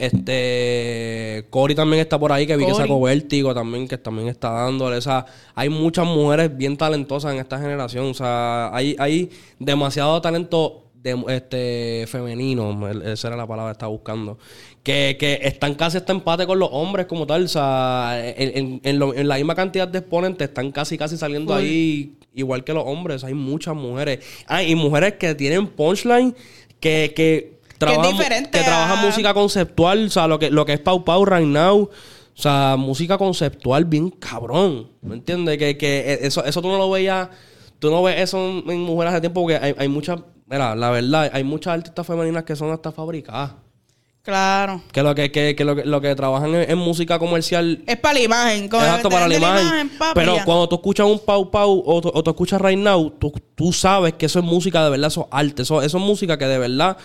Este. 0.00 1.46
Cory 1.50 1.74
también 1.74 2.00
está 2.00 2.18
por 2.18 2.32
ahí, 2.32 2.46
que 2.46 2.56
vi 2.56 2.64
que 2.64 2.72
Cory. 2.72 2.82
sacó 2.84 3.00
Vértigo 3.00 3.54
también, 3.54 3.86
que 3.88 3.98
también 3.98 4.28
está 4.28 4.50
dándole. 4.50 4.96
O 4.96 5.00
sea, 5.00 5.26
hay 5.54 5.68
muchas 5.68 6.06
mujeres 6.06 6.56
bien 6.56 6.76
talentosas 6.76 7.32
en 7.34 7.40
esta 7.40 7.58
generación. 7.58 8.06
O 8.06 8.14
sea, 8.14 8.74
hay, 8.74 8.96
hay 8.98 9.30
demasiado 9.58 10.20
talento 10.20 10.84
de, 10.94 11.16
este, 11.28 12.04
femenino. 12.08 12.88
Esa 13.04 13.28
era 13.28 13.36
la 13.36 13.46
palabra 13.46 13.72
que 13.72 13.76
estaba 13.76 13.90
buscando. 13.90 14.38
Que, 14.82 15.16
que 15.18 15.40
están 15.42 15.74
casi 15.74 15.98
hasta 15.98 16.12
empate 16.12 16.46
con 16.46 16.58
los 16.58 16.68
hombres 16.72 17.06
como 17.06 17.26
tal. 17.26 17.44
O 17.44 17.48
sea, 17.48 18.12
en, 18.24 18.56
en- 18.56 18.80
en 18.84 18.98
lo- 18.98 19.14
en 19.14 19.28
la 19.28 19.36
misma 19.36 19.54
cantidad 19.54 19.86
de 19.88 19.98
exponentes 19.98 20.48
están 20.48 20.72
casi, 20.72 20.96
casi 20.98 21.16
saliendo 21.16 21.54
ahí 21.54 22.14
igual 22.34 22.64
que 22.64 22.72
los 22.72 22.84
hombres. 22.86 23.24
Hay 23.24 23.34
muchas 23.34 23.74
mujeres. 23.74 24.20
Ah, 24.46 24.62
y 24.62 24.74
mujeres 24.74 25.14
que 25.14 25.34
tienen 25.34 25.66
punchline 25.68 26.34
que, 26.80 27.12
que 27.14 27.59
mu- 27.86 28.08
diferente 28.12 28.50
que 28.58 28.64
trabajan 28.64 28.98
a- 28.98 29.02
música 29.06 29.34
conceptual. 29.34 30.06
O 30.06 30.10
sea, 30.10 30.26
lo 30.26 30.38
que, 30.38 30.50
lo 30.50 30.64
que 30.64 30.74
es 30.74 30.80
Pau 30.80 31.04
Pau 31.04 31.24
right 31.24 31.46
now. 31.46 31.82
O 31.82 32.42
sea, 32.42 32.76
música 32.78 33.18
conceptual 33.18 33.84
bien 33.84 34.10
cabrón. 34.10 34.90
¿Me 35.02 35.14
entiendes? 35.14 35.58
Que, 35.58 35.76
que 35.76 36.18
eso, 36.22 36.44
eso 36.44 36.62
tú 36.62 36.68
no 36.68 36.78
lo 36.78 36.90
veías. 36.90 37.28
Tú 37.78 37.90
no 37.90 38.02
ves 38.02 38.20
eso 38.20 38.38
en, 38.38 38.70
en 38.70 38.80
mujeres 38.80 39.12
hace 39.12 39.20
tiempo 39.22 39.42
porque 39.42 39.56
hay, 39.56 39.74
hay 39.78 39.88
muchas. 39.88 40.20
Mira, 40.46 40.74
la 40.74 40.90
verdad, 40.90 41.30
hay 41.32 41.44
muchas 41.44 41.74
artistas 41.74 42.06
femeninas 42.06 42.44
que 42.44 42.56
son 42.56 42.70
hasta 42.72 42.92
fabricadas. 42.92 43.52
Claro. 44.22 44.82
Que 44.92 45.02
lo 45.02 45.14
que, 45.14 45.32
que, 45.32 45.56
que 45.56 45.64
lo, 45.64 45.74
que 45.74 45.84
lo 45.84 46.00
que 46.00 46.14
trabajan 46.14 46.54
en, 46.54 46.70
en 46.70 46.78
música 46.78 47.18
comercial 47.18 47.82
Es 47.86 47.96
para 47.96 48.14
la 48.14 48.20
imagen. 48.20 48.64
Exacto, 48.64 49.08
para 49.08 49.26
la 49.26 49.34
imagen. 49.36 49.88
papi, 49.98 50.12
Pero 50.14 50.36
ya. 50.36 50.44
cuando 50.44 50.68
tú 50.68 50.76
escuchas 50.76 51.06
un 51.06 51.18
Pau 51.20 51.50
Pau 51.50 51.82
o, 51.86 51.96
o 51.96 52.22
tú 52.22 52.30
escuchas 52.30 52.60
Right 52.60 52.78
Now, 52.78 53.10
tú, 53.18 53.32
tú 53.54 53.72
sabes 53.72 54.12
que 54.14 54.26
eso 54.26 54.38
es 54.38 54.44
música 54.44 54.84
de 54.84 54.90
verdad, 54.90 55.08
eso 55.08 55.22
es 55.22 55.26
arte. 55.30 55.62
Eso, 55.62 55.80
eso 55.80 55.98
es 55.98 56.04
música 56.04 56.36
que 56.36 56.44
de 56.46 56.58
verdad 56.58 56.98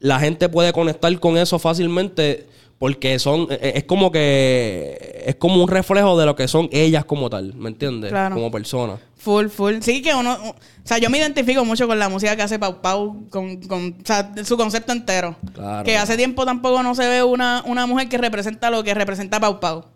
la 0.00 0.18
gente 0.18 0.48
puede 0.48 0.72
conectar 0.72 1.18
con 1.20 1.36
eso 1.36 1.58
fácilmente 1.58 2.46
porque 2.78 3.18
son 3.18 3.46
e- 3.50 3.72
es 3.76 3.84
como 3.84 4.10
que 4.12 5.22
es 5.26 5.36
como 5.36 5.62
un 5.62 5.68
reflejo 5.68 6.18
de 6.18 6.26
lo 6.26 6.34
que 6.36 6.48
son 6.48 6.68
ellas 6.72 7.04
como 7.04 7.30
tal, 7.30 7.54
¿me 7.54 7.68
entiendes? 7.68 8.10
Claro. 8.10 8.34
Como 8.34 8.50
personas. 8.50 9.00
Full, 9.16 9.46
full. 9.48 9.74
Sí, 9.80 10.02
que 10.02 10.14
uno. 10.14 10.34
O 10.34 10.54
sea, 10.86 10.98
yo 10.98 11.08
me 11.08 11.16
identifico 11.18 11.64
mucho 11.64 11.86
con 11.86 11.98
la 11.98 12.08
música 12.10 12.36
que 12.36 12.42
hace 12.42 12.58
Pau 12.58 12.82
Pau, 12.82 13.26
con, 13.30 13.56
con 13.62 13.96
o 14.02 14.04
sea, 14.06 14.32
su 14.44 14.56
concepto 14.58 14.92
entero. 14.92 15.34
Claro. 15.54 15.82
Que 15.84 15.96
hace 15.96 16.16
tiempo 16.16 16.44
tampoco 16.44 16.82
no 16.82 16.94
se 16.94 17.08
ve 17.08 17.22
una, 17.22 17.62
una 17.66 17.86
mujer 17.86 18.08
que 18.10 18.18
representa 18.18 18.70
lo 18.70 18.84
que 18.84 18.92
representa 18.92 19.40
Pau 19.40 19.60
Pau. 19.60 19.86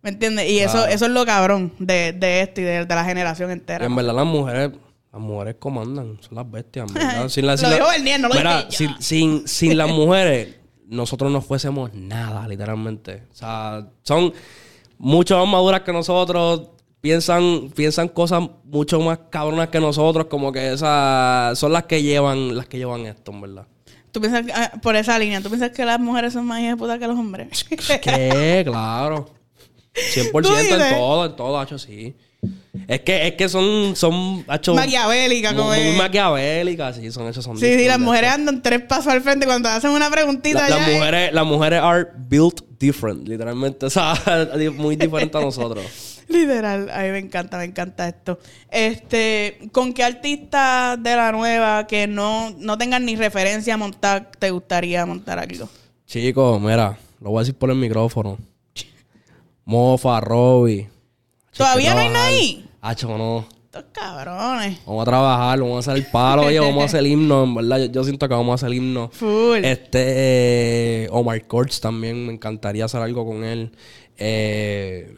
¿Me 0.00 0.10
entiendes? 0.10 0.48
Y 0.48 0.60
eso, 0.60 0.74
Claro. 0.74 0.92
eso 0.92 1.06
es 1.06 1.10
lo 1.10 1.26
cabrón 1.26 1.72
de, 1.80 2.12
de 2.12 2.42
esto 2.42 2.60
y 2.60 2.64
de, 2.64 2.84
de 2.86 2.94
la 2.94 3.04
generación 3.04 3.50
Y 3.50 3.54
entera. 3.54 3.84
en 3.84 3.96
verdad 3.96 4.14
las 4.14 4.26
mujeres 4.26 4.70
las 5.12 5.22
mujeres 5.22 5.56
comandan, 5.58 6.18
son 6.20 6.36
las 6.36 6.48
bestias. 6.48 6.88
Sin 7.32 7.46
la- 7.46 7.52
Lo 7.52 7.58
sin 7.58 7.70
la- 7.70 7.74
dijo 7.76 7.88
Bernier, 7.88 8.20
no 8.20 8.28
lo 8.28 8.34
Mira, 8.34 8.58
dije 8.58 8.70
yo. 8.70 8.76
sin, 8.76 9.02
sin, 9.02 9.48
sin 9.48 9.76
las 9.78 9.88
mujeres, 9.88 10.54
nosotros 10.88 11.30
no 11.30 11.40
fuésemos 11.40 11.92
nada, 11.94 12.46
literalmente. 12.48 13.24
O 13.30 13.34
sea, 13.34 13.86
son 14.02 14.32
mucho 14.98 15.38
más 15.38 15.48
maduras 15.48 15.82
que 15.82 15.92
nosotros, 15.92 16.70
piensan, 17.00 17.70
piensan 17.74 18.08
cosas 18.08 18.42
mucho 18.64 19.00
más 19.00 19.18
cabronas 19.30 19.68
que 19.68 19.80
nosotros, 19.80 20.26
como 20.26 20.50
que 20.52 20.72
esas 20.72 21.58
son 21.58 21.72
las 21.72 21.84
que 21.84 22.02
llevan, 22.02 22.56
las 22.56 22.66
que 22.66 22.78
llevan 22.78 23.06
esto, 23.06 23.30
en 23.32 23.40
verdad. 23.40 23.66
Tú 24.10 24.20
piensas, 24.20 24.44
que- 24.46 24.52
ah, 24.52 24.72
por 24.82 24.96
esa 24.96 25.18
línea, 25.18 25.40
¿tú 25.42 25.48
piensas 25.48 25.70
que 25.70 25.84
las 25.84 26.00
mujeres 26.00 26.32
son 26.32 26.46
más 26.46 26.60
hijas 26.60 26.76
que 26.98 27.06
los 27.06 27.18
hombres? 27.18 27.64
¿Qué? 28.02 28.62
claro. 28.66 29.28
100% 29.94 30.30
¿Tú 30.42 30.54
en 30.54 30.96
todo, 30.96 31.26
en 31.26 31.36
todo, 31.36 31.58
hacho, 31.58 31.78
sí. 31.78 32.14
Es 32.88 33.02
que, 33.02 33.26
es 33.28 33.34
que 33.34 33.50
son, 33.50 33.94
son, 33.96 34.46
hacho, 34.48 34.74
Maquiavélica, 34.74 35.54
como 35.54 35.68
muy, 35.68 35.78
muy 35.78 35.96
maquiavélicas, 35.96 36.96
sí, 36.96 37.12
son 37.12 37.28
hechos, 37.28 37.44
son 37.44 37.58
Sí, 37.58 37.76
sí, 37.76 37.84
las 37.84 37.98
mujeres 38.00 38.30
andan 38.30 38.62
tres 38.62 38.80
pasos 38.80 39.08
al 39.08 39.20
frente 39.20 39.44
cuando 39.44 39.68
hacen 39.68 39.90
una 39.90 40.10
preguntita. 40.10 40.66
La- 40.70 40.76
las 40.78 40.88
es- 40.88 40.94
mujeres, 40.96 41.32
las 41.34 41.44
mujeres 41.44 41.80
are 41.82 42.06
built 42.16 42.62
different, 42.80 43.28
literalmente. 43.28 43.84
O 43.86 43.90
sea, 43.90 44.14
muy 44.74 44.96
diferente 44.96 45.36
a 45.36 45.42
nosotros. 45.42 45.84
Literal, 46.28 46.88
a 46.90 47.00
mí 47.02 47.08
me 47.10 47.18
encanta, 47.18 47.58
me 47.58 47.64
encanta 47.64 48.08
esto. 48.08 48.38
Este, 48.70 49.58
¿con 49.72 49.92
qué 49.92 50.04
artista 50.04 50.96
de 50.98 51.14
la 51.14 51.30
nueva 51.32 51.86
que 51.86 52.06
no, 52.06 52.54
no 52.58 52.78
tengan 52.78 53.04
ni 53.04 53.16
referencia 53.16 53.74
a 53.74 53.76
montar 53.76 54.30
te 54.38 54.50
gustaría 54.50 55.04
montar 55.04 55.38
algo? 55.38 55.68
Chicos, 56.06 56.58
mira, 56.60 56.98
lo 57.20 57.30
voy 57.30 57.40
a 57.40 57.42
decir 57.42 57.54
por 57.54 57.68
el 57.70 57.76
micrófono. 57.76 58.38
Mofa, 59.66 60.20
Robbie. 60.20 60.88
¿Todavía 61.54 61.94
no 61.94 62.00
hay 62.00 62.08
nadie? 62.08 62.67
Hacho, 62.80 63.16
no. 63.18 63.46
Estos 63.64 63.84
cabrones. 63.92 64.78
Vamos 64.86 65.02
a 65.02 65.04
trabajar, 65.04 65.60
vamos 65.60 65.76
a 65.76 65.78
hacer 65.90 66.02
el 66.04 66.10
palo, 66.10 66.42
oye, 66.46 66.58
vamos 66.58 66.82
a 66.82 66.86
hacer 66.86 67.06
himno, 67.06 67.44
en 67.44 67.54
verdad. 67.54 67.78
Yo, 67.80 67.86
yo 67.92 68.04
siento 68.04 68.26
que 68.28 68.34
vamos 68.34 68.52
a 68.52 68.66
hacer 68.66 68.74
himno. 68.74 69.10
Full. 69.12 69.62
Este, 69.64 71.04
eh, 71.04 71.08
Omar 71.10 71.46
Courts 71.46 71.80
también, 71.80 72.26
me 72.26 72.32
encantaría 72.32 72.84
hacer 72.86 73.00
algo 73.02 73.26
con 73.26 73.44
él. 73.44 73.72
Eh, 74.16 75.14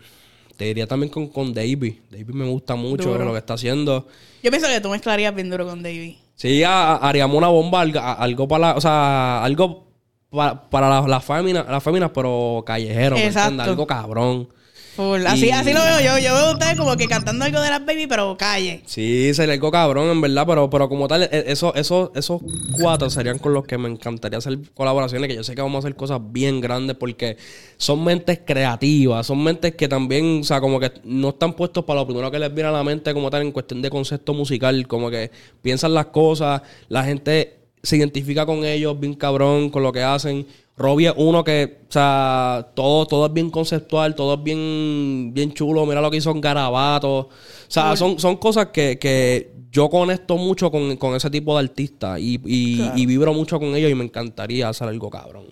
te 0.56 0.64
diría 0.64 0.86
también 0.86 1.10
con, 1.10 1.28
con 1.28 1.54
Davey. 1.54 2.00
Davey 2.10 2.34
me 2.34 2.46
gusta 2.48 2.74
mucho 2.74 3.16
lo 3.16 3.32
que 3.32 3.38
está 3.38 3.54
haciendo. 3.54 4.06
Yo 4.42 4.50
pienso 4.50 4.68
que 4.68 4.80
tú 4.80 4.88
mezclarías 4.90 5.34
bien 5.34 5.48
duro 5.48 5.66
con 5.66 5.82
Davey. 5.82 6.18
Sí, 6.34 6.62
ha- 6.64 6.96
haríamos 6.96 7.36
una 7.36 7.48
bomba, 7.48 7.82
algo, 7.82 8.00
algo 8.00 8.48
para 8.48 8.68
la, 8.68 8.74
o 8.76 8.80
sea, 8.80 9.44
algo 9.44 9.86
pa- 10.30 10.68
para 10.70 11.00
las 11.06 11.24
féminas, 11.24 11.66
las 11.68 11.82
féminas, 11.82 12.10
pero 12.14 12.62
callejero, 12.66 13.16
¿me 13.16 13.26
Exacto. 13.26 13.48
entiendes? 13.50 13.68
Algo 13.68 13.86
cabrón. 13.86 14.48
Full. 14.96 15.24
Así, 15.26 15.46
Y- 15.46 15.50
así 15.50 15.72
lo 15.72 15.80
veo 15.82 16.00
yo. 16.00 16.18
Yo 16.18 16.34
veo 16.34 16.46
a 16.46 16.52
ustedes 16.52 16.76
como 16.76 16.96
que 16.96 17.06
cantando 17.06 17.44
algo 17.44 17.60
de 17.60 17.70
las 17.70 17.84
baby, 17.86 18.06
pero 18.06 18.36
calle. 18.36 18.82
Sí, 18.86 19.32
sería 19.34 19.54
algo 19.54 19.70
cabrón, 19.70 20.10
en 20.10 20.20
verdad, 20.20 20.44
pero, 20.46 20.68
pero 20.68 20.88
como 20.88 21.06
tal, 21.08 21.22
e- 21.22 21.44
eso, 21.46 21.74
eso, 21.74 22.10
esos 22.14 22.40
cuatro 22.72 23.08
serían 23.08 23.38
con 23.38 23.52
los 23.54 23.64
que 23.66 23.78
me 23.78 23.88
encantaría 23.88 24.38
hacer 24.38 24.58
colaboraciones, 24.74 25.28
que 25.28 25.36
yo 25.36 25.44
sé 25.44 25.54
que 25.54 25.62
vamos 25.62 25.76
a 25.84 25.86
hacer 25.86 25.96
cosas 25.96 26.20
bien 26.32 26.60
grandes 26.60 26.96
porque 26.96 27.36
son 27.76 28.02
mentes 28.04 28.40
creativas, 28.44 29.26
son 29.26 29.42
mentes 29.42 29.74
que 29.74 29.88
también, 29.88 30.40
o 30.40 30.44
sea, 30.44 30.60
como 30.60 30.80
que 30.80 30.92
no 31.04 31.30
están 31.30 31.54
puestos 31.54 31.84
para 31.84 32.00
lo 32.00 32.06
primero 32.06 32.30
que 32.30 32.38
les 32.38 32.52
viene 32.52 32.68
a 32.68 32.72
la 32.72 32.82
mente 32.84 33.14
como 33.14 33.30
tal 33.30 33.42
en 33.42 33.52
cuestión 33.52 33.80
de 33.82 33.90
concepto 33.90 34.34
musical, 34.34 34.86
como 34.88 35.10
que 35.10 35.30
piensan 35.62 35.94
las 35.94 36.06
cosas, 36.06 36.62
la 36.88 37.04
gente 37.04 37.56
se 37.82 37.96
identifica 37.96 38.44
con 38.44 38.64
ellos 38.64 38.98
bien 39.00 39.14
cabrón, 39.14 39.70
con 39.70 39.82
lo 39.82 39.92
que 39.92 40.02
hacen. 40.02 40.46
Robbie 40.80 41.08
es 41.08 41.14
uno 41.16 41.44
que, 41.44 41.80
o 41.88 41.92
sea, 41.92 42.68
todo, 42.74 43.06
todo 43.06 43.26
es 43.26 43.32
bien 43.34 43.50
conceptual, 43.50 44.14
todo 44.14 44.34
es 44.34 44.42
bien, 44.42 45.30
bien 45.34 45.52
chulo. 45.52 45.84
Mira 45.84 46.00
lo 46.00 46.10
que 46.10 46.16
hizo 46.16 46.30
en 46.30 46.40
Garabato. 46.40 47.18
O 47.18 47.28
sea, 47.68 47.94
son, 47.96 48.18
son 48.18 48.38
cosas 48.38 48.68
que, 48.68 48.98
que 48.98 49.52
yo 49.70 49.90
conecto 49.90 50.38
mucho 50.38 50.70
con, 50.70 50.96
con 50.96 51.14
ese 51.14 51.28
tipo 51.28 51.52
de 51.54 51.64
artistas 51.64 52.18
y, 52.18 52.40
y, 52.46 52.76
Claro. 52.78 52.92
y 52.96 53.06
vibro 53.06 53.34
mucho 53.34 53.58
con 53.58 53.76
ellos 53.76 53.90
y 53.90 53.94
me 53.94 54.04
encantaría 54.04 54.70
hacer 54.70 54.88
algo 54.88 55.10
cabrón. 55.10 55.44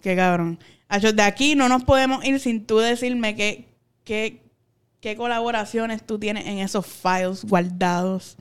Qué 0.00 0.14
cabrón. 0.14 0.58
De 1.14 1.22
aquí 1.22 1.56
no 1.56 1.68
nos 1.68 1.82
podemos 1.82 2.24
ir 2.24 2.38
sin 2.38 2.64
tú 2.64 2.78
decirme 2.78 3.34
qué, 3.34 3.64
qué, 4.04 4.40
qué 5.00 5.16
colaboraciones 5.16 6.06
tú 6.06 6.20
tienes 6.20 6.46
en 6.46 6.58
esos 6.60 6.86
files 6.86 7.44
guardados. 7.44 8.36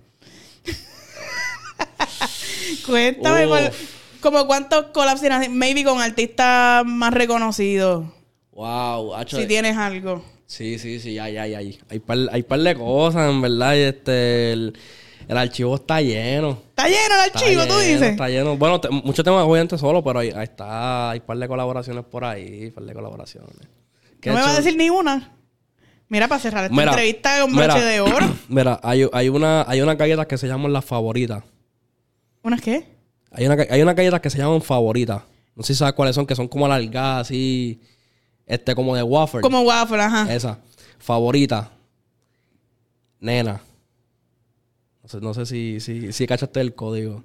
Cuéntame, 2.86 3.48
Uf. 3.48 3.96
Como 4.32 4.46
cuántos 4.48 4.86
collabs 4.88 5.22
tienes, 5.22 5.50
maybe 5.50 5.84
con 5.84 6.02
artistas 6.02 6.84
más 6.86 7.14
reconocidos, 7.14 8.06
Wow, 8.52 9.14
si 9.28 9.46
tienes 9.48 9.76
algo. 9.78 10.24
Sí, 10.48 10.80
sí, 10.80 11.00
sí, 11.00 11.20
hay, 11.20 11.36
hay, 11.38 11.54
hay. 11.56 11.80
Hay 11.90 12.00
par, 12.00 12.18
hay 12.32 12.44
par 12.44 12.60
de 12.60 12.74
cosas, 12.76 13.30
en 13.30 13.42
verdad. 13.42 13.76
Y 13.76 13.80
este, 13.80 14.54
el, 14.54 14.78
el 15.28 15.38
archivo 15.38 15.76
está 15.76 16.00
lleno. 16.02 16.60
Está 16.70 16.88
lleno 16.88 17.16
el 17.22 17.26
Está 17.28 17.40
archivo, 17.40 17.62
tú 17.64 17.68
lleno, 17.68 17.80
dices. 17.80 18.02
Está 18.12 18.30
lleno. 18.30 18.56
Bueno, 18.56 18.80
te- 18.80 18.90
muchos 18.90 19.26
temas 19.26 19.44
obviamente 19.44 19.78
solo, 19.78 20.02
pero 20.04 20.20
ahí, 20.20 20.30
ahí 20.34 20.44
está. 20.44 21.10
Hay 21.10 21.20
par 21.20 21.38
de 21.38 21.48
colaboraciones 21.50 22.06
por 22.06 22.24
ahí. 22.24 22.72
par 22.72 22.86
de 22.86 22.94
colaboraciones. 22.94 23.52
¿Qué 24.22 24.30
No 24.30 24.36
me 24.36 24.42
he 24.42 24.44
vas 24.44 24.52
a 24.52 24.54
hecho? 24.54 24.64
decir 24.64 24.78
ni 24.78 24.90
una. 24.90 25.34
Mira, 26.08 26.28
para 26.30 26.40
cerrar 26.40 26.64
esta 26.66 26.76
Mira, 26.76 26.92
entrevista 26.92 27.42
con 27.42 27.56
broche 27.56 27.82
de 27.82 28.00
oro. 28.00 28.36
Mira, 28.48 28.80
hay, 28.84 29.06
hay, 29.12 29.28
una, 29.28 29.66
hay 29.68 29.82
unas 29.82 29.98
galletas 29.98 30.28
que 30.28 30.38
se 30.38 30.48
llaman 30.48 30.72
las 30.72 30.86
favoritas. 30.86 31.44
¿Unas 32.44 32.62
qué? 32.62 32.95
Hay, 33.36 33.46
una, 33.46 33.66
hay 33.70 33.82
unas 33.82 33.96
galletas 33.96 34.22
que 34.22 34.30
se 34.30 34.38
llaman 34.38 34.62
favoritas. 34.62 35.22
No 35.56 35.64
sé 35.64 35.74
si 35.74 35.80
sabes 35.80 35.94
cuáles 35.94 36.16
son, 36.16 36.26
que 36.26 36.36
son 36.36 36.48
como 36.48 36.66
alargadas, 36.66 37.28
así. 37.28 37.82
Este, 38.46 38.76
como 38.76 38.96
de 38.96 39.04
wafer. 39.04 39.42
Como 39.42 39.62
waffle, 39.62 40.02
ajá. 40.02 40.34
Esa. 40.34 40.60
Favorita. 41.00 41.72
Nena. 43.20 43.62
No 45.04 45.10
sé, 45.10 45.22
no 45.22 45.34
sé 45.34 45.46
si, 45.46 45.80
si, 45.80 46.12
si 46.14 46.28
cachaste 46.28 46.60
el 46.62 46.74
código. 46.74 47.24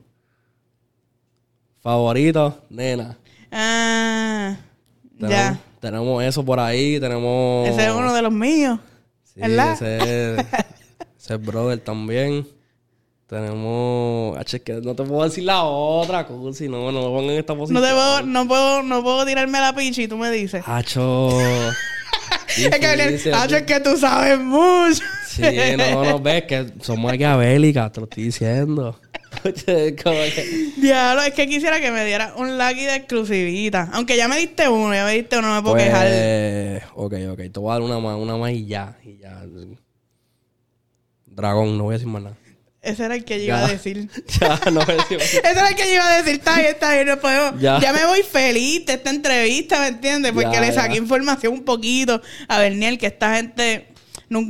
Favorito, 1.81 2.59
nena. 2.69 3.17
Ah, 3.51 4.57
Tenemos, 5.19 5.31
ya. 5.31 5.61
tenemos 5.81 6.23
eso 6.23 6.45
por 6.45 6.61
ahí, 6.61 7.01
tenemos... 7.01 7.69
Ese 7.69 7.87
es 7.87 7.93
uno 7.93 8.13
de 8.13 8.23
los 8.23 8.33
míos. 8.33 8.79
Sí, 9.25 9.41
¿verdad? 9.41 9.73
ese 9.73 9.97
es, 10.35 10.47
ese 11.19 11.35
es 11.35 11.43
brother 11.45 11.81
también. 11.81 12.47
Tenemos... 13.31 14.37
Es 14.45 14.61
que 14.61 14.73
no 14.83 14.97
te 14.97 15.05
puedo 15.05 15.23
decir 15.23 15.45
la 15.45 15.63
otra, 15.63 16.27
si 16.53 16.69
no, 16.69 16.91
no 16.91 17.01
me 17.01 17.07
pongan 17.07 17.31
en 17.31 17.39
esta 17.39 17.55
No 17.55 17.61
posición. 17.61 17.81
te 17.85 17.91
puedo, 17.91 18.23
no 18.23 18.49
puedo, 18.49 18.83
no 18.83 19.03
puedo 19.05 19.25
tirarme 19.25 19.61
la 19.61 19.73
pinche 19.73 20.03
y 20.03 20.09
tú 20.09 20.17
me 20.17 20.33
dices. 20.33 20.65
Hacho. 20.67 21.31
es 22.49 22.69
que 22.71 23.31
Hacho, 23.33 23.57
es 23.57 23.63
que 23.63 23.79
tú 23.79 23.97
sabes 23.97 24.37
mucho. 24.41 25.05
Sí, 25.29 25.43
no, 25.79 26.05
no, 26.05 26.19
ves 26.19 26.43
que 26.43 26.73
somos 26.83 27.13
maquiavélicas, 27.13 27.93
te 27.93 28.01
lo 28.01 28.09
estoy 28.09 28.25
diciendo. 28.25 28.99
Que- 29.45 30.73
Diablo, 30.77 31.23
es 31.23 31.33
que 31.33 31.47
quisiera 31.47 31.81
que 31.81 31.93
me 31.93 32.05
diera 32.05 32.35
un 32.37 32.59
lucky 32.59 32.85
de 32.85 32.97
exclusivita. 32.97 33.89
Aunque 33.93 34.17
ya 34.17 34.27
me 34.27 34.37
diste 34.37 34.69
uno, 34.69 34.93
ya 34.93 35.05
me 35.05 35.13
diste 35.13 35.39
uno, 35.39 35.49
no 35.49 35.55
me 35.55 35.63
puedo 35.63 35.77
quejar. 35.77 36.09
Pues, 36.09 36.83
ok, 36.97 37.15
ok, 37.31 37.53
te 37.53 37.61
voy 37.61 37.71
a 37.71 37.75
dar 37.75 37.83
una 37.83 38.01
más, 38.01 38.17
una 38.19 38.37
más 38.37 38.51
y 38.51 38.67
ya, 38.67 38.99
y 39.05 39.19
ya. 39.19 39.41
Dragón, 41.27 41.79
no 41.79 41.85
voy 41.85 41.93
a 41.95 41.99
decir 41.99 42.09
más 42.09 42.23
nada. 42.23 42.37
Ese 42.83 43.05
era 43.05 43.15
el 43.15 43.25
que 43.25 43.39
yo 43.39 43.45
iba 43.47 43.59
Ya. 43.61 43.67
a 43.67 43.69
decir. 43.69 44.09
Ya, 44.41 44.59
no. 44.71 44.81
Ese 45.11 45.29
era 45.43 45.69
el 45.69 45.75
que 45.77 45.85
yo 45.87 45.95
iba 45.95 46.09
a 46.13 46.17
decir. 46.17 46.35
Está 46.35 46.57
bien, 46.57 46.67
está 46.71 46.95
bien, 46.95 47.07
no 47.09 47.19
puedo. 47.21 47.59
Ya. 47.59 47.79
Ya. 47.81 47.93
me 47.93 48.05
voy 48.07 48.23
feliz 48.23 48.87
de 48.87 48.95
esta 48.95 49.11
entrevista, 49.11 49.81
¿me 49.81 49.89
entiendes? 49.89 50.33
Porque 50.33 50.51
Ya, 50.53 50.61
le 50.61 50.73
saqué 50.73 50.95
ya. 50.95 51.01
información 51.01 51.53
un 51.53 51.65
poquito 51.65 52.21
a 52.49 52.59
Berniel, 52.59 52.97
que 52.99 53.07
esta 53.07 53.37
gente 53.37 53.87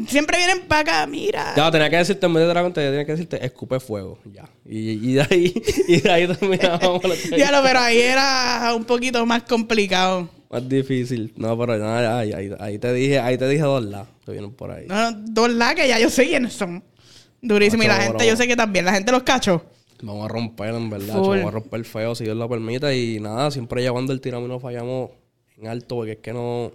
siempre 0.08 0.36
vienen 0.36 0.60
para 0.68 0.80
acá, 0.82 1.06
mira. 1.06 1.54
Ya, 1.56 1.70
tenía 1.70 1.88
que 1.90 1.96
decirte, 1.96 2.24
en 2.26 2.34
vez 2.34 2.42
de 2.44 2.48
dragón, 2.50 2.72
te 2.72 2.82
tenía 2.82 3.04
que 3.04 3.12
decirte 3.12 3.44
escupe 3.44 3.80
fuego, 3.80 4.18
ya. 4.32 4.44
Y, 4.64 4.90
y 5.10 5.14
de 5.14 5.22
ahí, 5.22 5.54
y 5.88 6.00
de 6.00 6.10
ahí 6.10 6.26
la 6.26 6.34
entrevista. 6.34 6.78
Diablo, 7.34 7.60
pero 7.64 7.80
ahí 7.80 7.98
era 7.98 8.72
un 8.76 8.84
poquito 8.84 9.24
más 9.26 9.42
complicado. 9.44 10.28
Más 10.50 10.68
difícil. 10.68 11.32
No, 11.36 11.56
pero 11.58 11.78
nada, 11.78 12.18
ahí, 12.18 12.32
ahí, 12.32 12.50
ahí 12.58 12.78
te 12.78 12.92
dije, 12.92 13.18
ahí 13.20 13.38
te 13.38 13.48
dije 13.48 13.62
dos 13.62 13.84
lados 13.84 14.08
que 14.26 14.32
vienen 14.32 14.52
por 14.52 14.70
ahí. 14.72 14.84
No, 14.86 15.12
dos 15.12 15.48
la 15.50 15.74
que 15.74 15.86
ya 15.88 15.98
yo 15.98 16.10
sé 16.10 16.26
quiénes 16.26 16.52
son. 16.52 16.82
Durísimo. 17.42 17.82
y 17.82 17.86
la 17.86 17.96
gente, 17.96 18.26
yo 18.26 18.36
sé 18.36 18.46
que 18.46 18.56
también. 18.56 18.84
La 18.84 18.92
gente 18.92 19.12
los 19.12 19.22
cachó. 19.22 19.64
Vamos 20.02 20.24
a 20.24 20.28
romper, 20.28 20.74
en 20.74 20.90
verdad. 20.90 21.14
Full. 21.14 21.38
Vamos 21.38 21.48
a 21.48 21.50
romper 21.50 21.84
feo 21.84 22.14
si 22.14 22.24
Dios 22.24 22.36
lo 22.36 22.48
permite. 22.48 22.96
Y 22.96 23.20
nada, 23.20 23.50
siempre 23.50 23.82
llevando 23.82 24.12
el 24.12 24.20
tiramo 24.20 24.46
y 24.46 24.48
no 24.48 24.60
fallamos 24.60 25.10
en 25.58 25.68
alto 25.68 25.96
porque 25.96 26.12
es 26.12 26.18
que 26.18 26.32
no... 26.32 26.72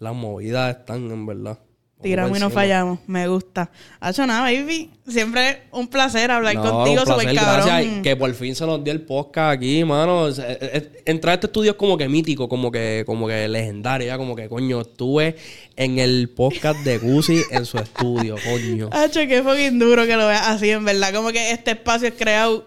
Las 0.00 0.14
movidas 0.14 0.76
están, 0.76 1.10
en 1.10 1.26
verdad. 1.26 1.58
Tiramos 2.00 2.38
y 2.38 2.40
no 2.40 2.48
fallamos. 2.48 3.00
Me 3.08 3.26
gusta. 3.26 3.70
Hacho 3.98 4.24
nada, 4.24 4.42
baby. 4.42 4.88
Siempre 5.08 5.62
un 5.72 5.88
placer 5.88 6.30
hablar 6.30 6.54
No, 6.54 6.62
contigo, 6.62 7.00
súper 7.04 7.34
cabrón. 7.34 7.66
gracias. 7.66 8.02
Que 8.04 8.14
por 8.14 8.32
fin 8.34 8.54
se 8.54 8.64
nos 8.66 8.84
dio 8.84 8.92
el 8.92 9.00
podcast 9.02 9.56
aquí, 9.56 9.84
mano. 9.84 10.28
Eh, 10.28 10.34
eh, 10.38 11.02
Entrar 11.06 11.32
a 11.32 11.34
este 11.34 11.46
estudio 11.48 11.72
es 11.72 11.76
como 11.76 11.98
que 11.98 12.08
mítico, 12.08 12.48
como 12.48 12.70
que, 12.70 13.02
como 13.04 13.26
que 13.26 13.48
legendario, 13.48 14.06
ya 14.06 14.16
como 14.16 14.36
que, 14.36 14.48
coño, 14.48 14.82
estuve 14.82 15.34
en 15.74 15.98
el 15.98 16.28
podcast 16.28 16.78
de 16.84 16.98
Gucci 16.98 17.42
en 17.50 17.66
su 17.66 17.78
estudio, 17.78 18.36
coño. 18.44 18.90
Hacho, 18.92 19.20
qué 19.26 19.42
fucking 19.42 19.78
duro 19.80 20.06
que 20.06 20.14
lo 20.16 20.28
veas 20.28 20.46
así, 20.46 20.70
en 20.70 20.84
verdad. 20.84 21.12
Como 21.12 21.32
que 21.32 21.50
este 21.50 21.72
espacio 21.72 22.06
es 22.08 22.14
creado 22.14 22.64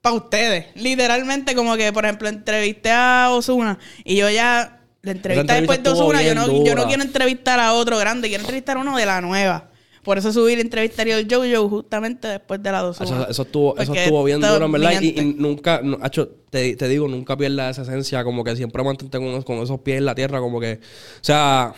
para 0.00 0.16
ustedes. 0.16 0.66
Literalmente, 0.74 1.54
como 1.54 1.76
que, 1.76 1.92
por 1.92 2.04
ejemplo, 2.04 2.28
entrevisté 2.28 2.90
a 2.90 3.28
Osuna 3.30 3.78
y 4.04 4.16
yo 4.16 4.28
ya. 4.28 4.75
La 5.06 5.12
entrevista 5.12 5.54
después 5.54 5.82
de 5.82 5.90
Osuna, 5.90 6.20
yo 6.20 6.34
no, 6.34 6.64
yo 6.64 6.74
no 6.74 6.86
quiero 6.86 7.02
entrevistar 7.02 7.60
a 7.60 7.74
otro 7.74 7.96
grande, 7.96 8.26
quiero 8.26 8.42
entrevistar 8.42 8.76
a 8.76 8.80
uno 8.80 8.96
de 8.96 9.06
la 9.06 9.20
nueva. 9.20 9.70
Por 10.02 10.18
eso 10.18 10.32
subí 10.32 10.56
la 10.56 10.62
entrevista 10.62 11.04
Jojo 11.28 11.68
justamente 11.68 12.26
después 12.26 12.60
de 12.60 12.72
la 12.72 12.84
Ozuna. 12.84 13.08
Eso, 13.08 13.28
eso 13.28 13.42
estuvo, 13.42 13.78
eso 13.78 13.94
estuvo 13.94 14.24
bien 14.24 14.40
duro, 14.40 14.66
en 14.66 14.72
verdad. 14.72 15.00
Y, 15.00 15.34
nunca, 15.36 15.80
no, 15.82 15.98
te, 16.50 16.74
te 16.74 16.88
digo, 16.88 17.06
nunca 17.06 17.36
pierdas 17.36 17.78
esa 17.78 17.82
esencia, 17.82 18.24
como 18.24 18.42
que 18.42 18.56
siempre 18.56 18.82
mantente 18.82 19.16
con, 19.18 19.42
con 19.42 19.58
esos 19.58 19.80
pies 19.80 19.98
en 19.98 20.06
la 20.06 20.14
tierra, 20.16 20.40
como 20.40 20.58
que, 20.58 20.74
o 20.74 21.24
sea, 21.24 21.72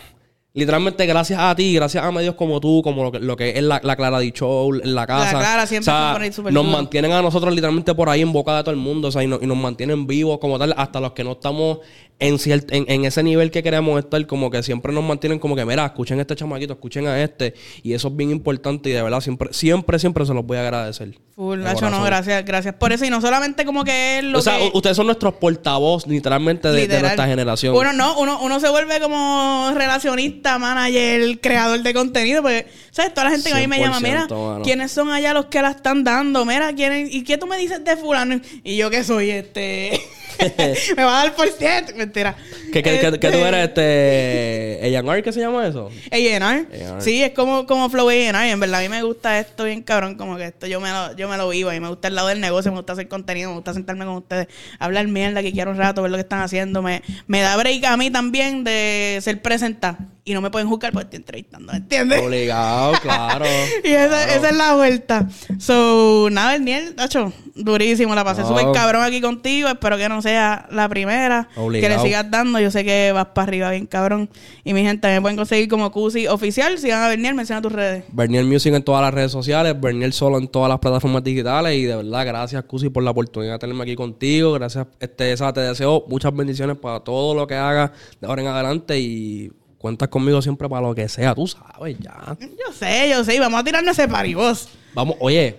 literalmente 0.53 1.05
gracias 1.05 1.39
a 1.39 1.55
ti, 1.55 1.73
gracias 1.73 2.03
a 2.03 2.11
medios 2.11 2.35
como 2.35 2.59
tú, 2.59 2.81
como 2.83 3.03
lo 3.03 3.11
que, 3.11 3.19
lo 3.19 3.35
que 3.37 3.51
es 3.57 3.63
la, 3.63 3.79
la 3.83 3.95
Clara 3.95 4.19
Di 4.19 4.31
Show 4.31 4.73
en 4.75 4.95
la 4.95 5.05
casa. 5.07 5.37
Clara 5.39 5.65
siempre 5.67 5.91
o 5.91 5.95
sea, 5.95 6.17
nos 6.19 6.53
duro. 6.53 6.63
mantienen 6.63 7.11
a 7.11 7.21
nosotros 7.21 7.53
literalmente 7.53 7.93
por 7.93 8.09
ahí 8.09 8.21
en 8.21 8.31
boca 8.33 8.55
de 8.57 8.63
todo 8.63 8.71
el 8.71 8.77
mundo, 8.77 9.09
o 9.09 9.11
sea, 9.11 9.23
y, 9.23 9.27
no- 9.27 9.39
y 9.41 9.45
nos 9.47 9.57
mantienen 9.57 10.07
vivos 10.07 10.39
como 10.39 10.57
tal, 10.57 10.73
hasta 10.77 10.99
los 10.99 11.11
que 11.13 11.23
no 11.23 11.33
estamos 11.33 11.79
en, 12.21 12.35
ciert- 12.37 12.67
en, 12.71 12.83
en 12.89 13.05
ese 13.05 13.23
nivel 13.23 13.49
que 13.51 13.63
queremos 13.63 13.97
estar, 13.99 14.25
como 14.27 14.49
que 14.51 14.61
siempre 14.63 14.91
nos 14.91 15.03
mantienen 15.03 15.39
como 15.39 15.55
que, 15.55 15.63
mira, 15.65 15.85
escuchen 15.85 16.17
a 16.19 16.21
este 16.23 16.35
chamaquito, 16.35 16.73
escuchen 16.73 17.07
a 17.07 17.21
este, 17.23 17.53
y 17.83 17.93
eso 17.93 18.09
es 18.09 18.15
bien 18.17 18.31
importante 18.31 18.89
y 18.89 18.93
de 18.93 19.01
verdad 19.03 19.21
siempre, 19.21 19.49
siempre, 19.53 19.99
siempre 19.99 20.25
se 20.25 20.33
los 20.33 20.45
voy 20.45 20.57
a 20.57 20.61
agradecer. 20.61 21.17
Full, 21.35 21.59
Nacho, 21.61 21.89
no, 21.89 22.03
gracias, 22.03 22.43
gracias 22.43 22.73
por 22.75 22.91
eso. 22.91 23.05
Y 23.05 23.09
no 23.09 23.21
solamente 23.21 23.63
como 23.63 23.85
que 23.85 24.17
es 24.17 24.23
lo 24.25 24.39
O 24.39 24.41
sea, 24.41 24.57
que... 24.57 24.71
ustedes 24.73 24.97
son 24.97 25.05
nuestros 25.05 25.35
portavoz 25.35 26.05
literalmente 26.07 26.67
de, 26.69 26.85
de 26.85 26.99
nuestra 26.99 27.27
generación. 27.27 27.73
Uno 27.73 27.93
no, 27.93 28.19
uno, 28.19 28.39
uno 28.41 28.59
se 28.59 28.67
vuelve 28.67 28.99
como 28.99 29.71
relacionista, 29.73 30.38
manager, 30.41 31.39
creador 31.39 31.81
de 31.81 31.93
contenido, 31.93 32.41
porque, 32.41 32.67
¿sabes? 32.91 33.13
Toda 33.13 33.25
la 33.25 33.31
gente 33.31 33.49
que 33.49 33.55
a 33.55 33.59
mí 33.59 33.67
me 33.67 33.79
llama, 33.79 33.99
100%, 33.99 34.01
mira, 34.01 34.27
mano. 34.27 34.61
¿quiénes 34.63 34.91
son 34.91 35.09
allá 35.09 35.33
los 35.33 35.45
que 35.47 35.61
la 35.61 35.71
están 35.71 36.03
dando? 36.03 36.45
Mira, 36.45 36.73
¿quién 36.73 37.07
¿y 37.11 37.23
qué 37.23 37.37
tú 37.37 37.47
me 37.47 37.57
dices 37.57 37.83
de 37.83 37.97
fulano? 37.97 38.39
Y 38.63 38.77
yo 38.77 38.89
que 38.89 39.03
soy 39.03 39.31
este... 39.31 40.01
me 40.97 41.03
va 41.03 41.21
a 41.21 41.23
dar 41.25 41.35
por 41.35 41.47
ciento. 41.49 41.93
Mentira. 41.95 42.35
¿Qué, 42.71 42.83
qué, 42.83 42.99
qué- 42.99 43.19
qué 43.19 43.31
tú 43.31 43.37
Este, 43.37 43.47
eres, 43.47 43.63
este... 43.69 44.97
¿A&R 44.97 45.23
qué 45.23 45.31
se 45.33 45.39
llama 45.39 45.67
eso? 45.67 45.89
A&R. 46.11 46.67
Sí, 46.99 47.23
es 47.23 47.31
como, 47.33 47.65
como 47.65 47.89
Flow 47.89 48.09
A&R. 48.09 48.51
En 48.51 48.59
verdad, 48.59 48.79
a 48.79 48.83
mí 48.83 48.89
me 48.89 49.01
gusta 49.03 49.39
esto 49.39 49.63
bien 49.65 49.81
cabrón. 49.81 50.15
Como 50.15 50.37
que 50.37 50.45
esto 50.45 50.67
yo 50.67 50.79
me 50.79 50.89
lo, 50.91 51.15
yo 51.15 51.27
me 51.27 51.37
lo 51.37 51.49
vivo. 51.49 51.71
Y 51.73 51.79
me 51.79 51.89
gusta 51.89 52.07
el 52.07 52.15
lado 52.15 52.27
del 52.27 52.39
negocio, 52.41 52.71
me 52.71 52.77
gusta 52.77 52.93
hacer 52.93 53.07
contenido, 53.07 53.49
me 53.49 53.55
gusta 53.55 53.73
sentarme 53.73 54.05
con 54.05 54.15
ustedes, 54.15 54.47
hablar 54.79 55.07
mierda 55.07 55.41
que 55.41 55.51
quiero 55.51 55.71
un 55.71 55.77
rato, 55.77 56.01
ver 56.01 56.11
lo 56.11 56.17
que 56.17 56.21
están 56.21 56.41
haciendo. 56.41 56.81
Me, 56.81 57.01
me 57.27 57.41
da 57.41 57.57
break 57.57 57.83
a 57.85 57.97
mí 57.97 58.09
también 58.11 58.63
de 58.63 59.19
ser 59.21 59.41
presentada. 59.41 59.97
Y 60.25 60.33
no 60.35 60.41
me 60.41 60.51
pueden 60.51 60.67
juzgar 60.67 60.91
porque 60.91 61.05
estoy 61.05 61.17
entrevistando, 61.17 61.71
¿me 61.71 61.79
entiendes? 61.79 62.21
Obligado, 62.21 62.93
claro. 63.01 63.45
Y 63.83 63.87
esa, 63.89 64.09
Claro. 64.09 64.31
esa 64.31 64.49
es 64.49 64.55
la 64.55 64.75
vuelta. 64.75 65.27
So, 65.57 66.27
nada, 66.31 66.51
Berniel, 66.51 66.93
Tacho, 66.93 67.33
durísimo. 67.55 68.15
La 68.15 68.23
pasé 68.23 68.41
No. 68.41 68.47
súper 68.49 68.71
cabrón 68.73 69.03
aquí 69.03 69.21
contigo. 69.21 69.69
Espero 69.69 69.97
que 69.97 70.09
no 70.09 70.21
sea 70.21 70.67
la 70.71 70.87
primera. 70.89 71.49
Obligado. 71.55 71.95
Que 71.95 72.01
le 72.01 72.07
sigas 72.07 72.29
dando. 72.29 72.59
Yo 72.59 72.71
sé 72.71 72.83
que 72.83 73.11
vas 73.11 73.27
para 73.27 73.47
arriba 73.47 73.71
bien 73.71 73.85
cabrón. 73.85 74.29
Y 74.63 74.73
mi 74.73 74.83
gente, 74.83 75.07
me 75.07 75.21
pueden 75.21 75.37
conseguir 75.37 75.67
como 75.67 75.91
Cusi 75.91 76.27
oficial. 76.27 76.77
Sigan 76.77 77.03
a 77.03 77.07
Berniel, 77.07 77.35
menciona 77.35 77.61
tus 77.61 77.71
redes. 77.71 78.03
Bernier 78.11 78.45
Music 78.45 78.73
en 78.73 78.83
todas 78.83 79.01
las 79.01 79.13
redes 79.13 79.31
sociales, 79.31 79.79
Bernier 79.79 80.13
Solo 80.13 80.37
en 80.37 80.47
todas 80.47 80.69
las 80.69 80.79
plataformas 80.79 81.23
digitales 81.23 81.75
y 81.75 81.83
de 81.83 81.95
verdad 81.95 82.25
gracias 82.25 82.63
Cusi 82.63 82.89
por 82.89 83.03
la 83.03 83.11
oportunidad 83.11 83.53
de 83.53 83.59
tenerme 83.59 83.83
aquí 83.83 83.95
contigo, 83.95 84.53
gracias, 84.53 84.87
este, 84.99 85.31
esa, 85.31 85.53
te 85.53 85.61
deseo 85.61 86.05
muchas 86.07 86.35
bendiciones 86.35 86.77
para 86.77 86.99
todo 86.99 87.33
lo 87.35 87.47
que 87.47 87.55
hagas 87.55 87.91
de 88.19 88.27
ahora 88.27 88.41
en 88.41 88.47
adelante 88.47 88.99
y 88.99 89.51
cuentas 89.77 90.09
conmigo 90.09 90.41
siempre 90.41 90.67
para 90.67 90.81
lo 90.87 90.93
que 90.95 91.07
sea, 91.07 91.33
tú 91.35 91.47
sabes 91.47 91.97
ya. 91.99 92.37
Yo 92.39 92.73
sé, 92.73 93.09
yo 93.09 93.23
sé. 93.23 93.35
Y 93.35 93.39
vamos 93.39 93.59
a 93.59 93.63
tirarnos 93.63 93.97
ese 93.97 94.07
paribos. 94.07 94.69
Vamos, 94.93 95.15
oye, 95.19 95.55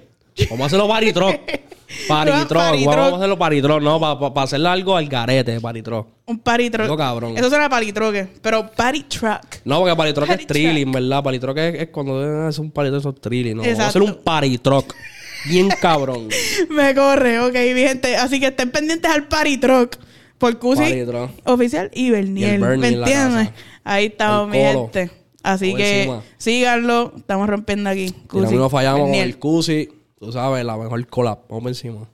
vamos 0.48 0.62
a 0.62 0.66
hacerlo 0.66 0.88
paritrock. 0.88 1.34
Paritrock, 2.06 2.52
Paritrock. 2.52 2.96
vamos 2.96 3.12
a 3.14 3.16
hacerlo 3.16 3.36
paritrock, 3.38 3.82
no, 3.82 3.98
para 4.00 4.44
hacerle 4.44 4.68
algo 4.68 4.96
al 4.96 5.08
garete, 5.08 5.60
paritrock. 5.60 6.06
Un 6.26 6.38
party 6.38 6.70
truck. 6.70 6.84
Digo, 6.84 6.96
cabrón. 6.96 7.36
Eso 7.36 7.48
suena 7.48 7.64
a 7.64 7.68
palitroque. 7.68 8.28
Pero 8.40 8.70
party 8.70 9.02
truck. 9.02 9.42
No, 9.64 9.80
porque 9.80 9.96
paritrock 9.96 10.28
es 10.28 10.36
Paritrock. 10.36 10.48
trilling, 10.52 10.92
¿verdad? 10.92 11.22
Paritrock 11.24 11.58
es, 11.58 11.74
es 11.80 11.88
cuando 11.88 12.48
es 12.48 12.56
un 12.60 12.70
paritrock, 12.70 13.00
esos 13.00 13.20
trilling, 13.20 13.56
¿no? 13.56 13.62
Vamos 13.64 13.78
a 13.80 13.88
hacer 13.88 14.02
un 14.02 14.14
paritrock. 14.22 14.94
Bien 15.46 15.68
cabrón. 15.80 16.28
Me 16.68 16.94
corre, 16.94 17.40
ok, 17.40 17.54
mi 17.74 17.80
gente. 17.82 18.16
Así 18.16 18.38
que 18.38 18.46
estén 18.46 18.70
pendientes 18.70 19.10
al 19.10 19.26
party 19.26 19.58
truck. 19.58 19.96
Por 20.38 20.58
Cusi 20.60 21.04
oficial 21.44 21.90
y 21.92 22.10
Berniel. 22.10 22.50
Y 22.50 22.54
el 22.54 22.60
Bernie 22.60 22.90
¿Me 22.92 22.96
entiendes? 22.98 23.48
Ahí 23.82 24.06
estamos, 24.06 24.48
mi 24.48 24.58
gente. 24.58 25.10
Así 25.42 25.70
Por 25.70 25.78
que 25.78 25.98
encima. 26.02 26.22
síganlo. 26.38 27.12
Estamos 27.16 27.48
rompiendo 27.48 27.90
aquí. 27.90 28.14
Y 28.32 28.38
no, 28.38 28.70
fallamos 28.70 29.00
con 29.00 29.10
Berniel. 29.10 29.28
el 29.28 29.38
Cusi. 29.38 29.88
Tú 30.20 30.30
sabes, 30.32 30.66
la 30.66 30.76
mejor 30.76 31.06
collab. 31.06 31.48
Vamos 31.48 31.68
encima. 31.68 32.06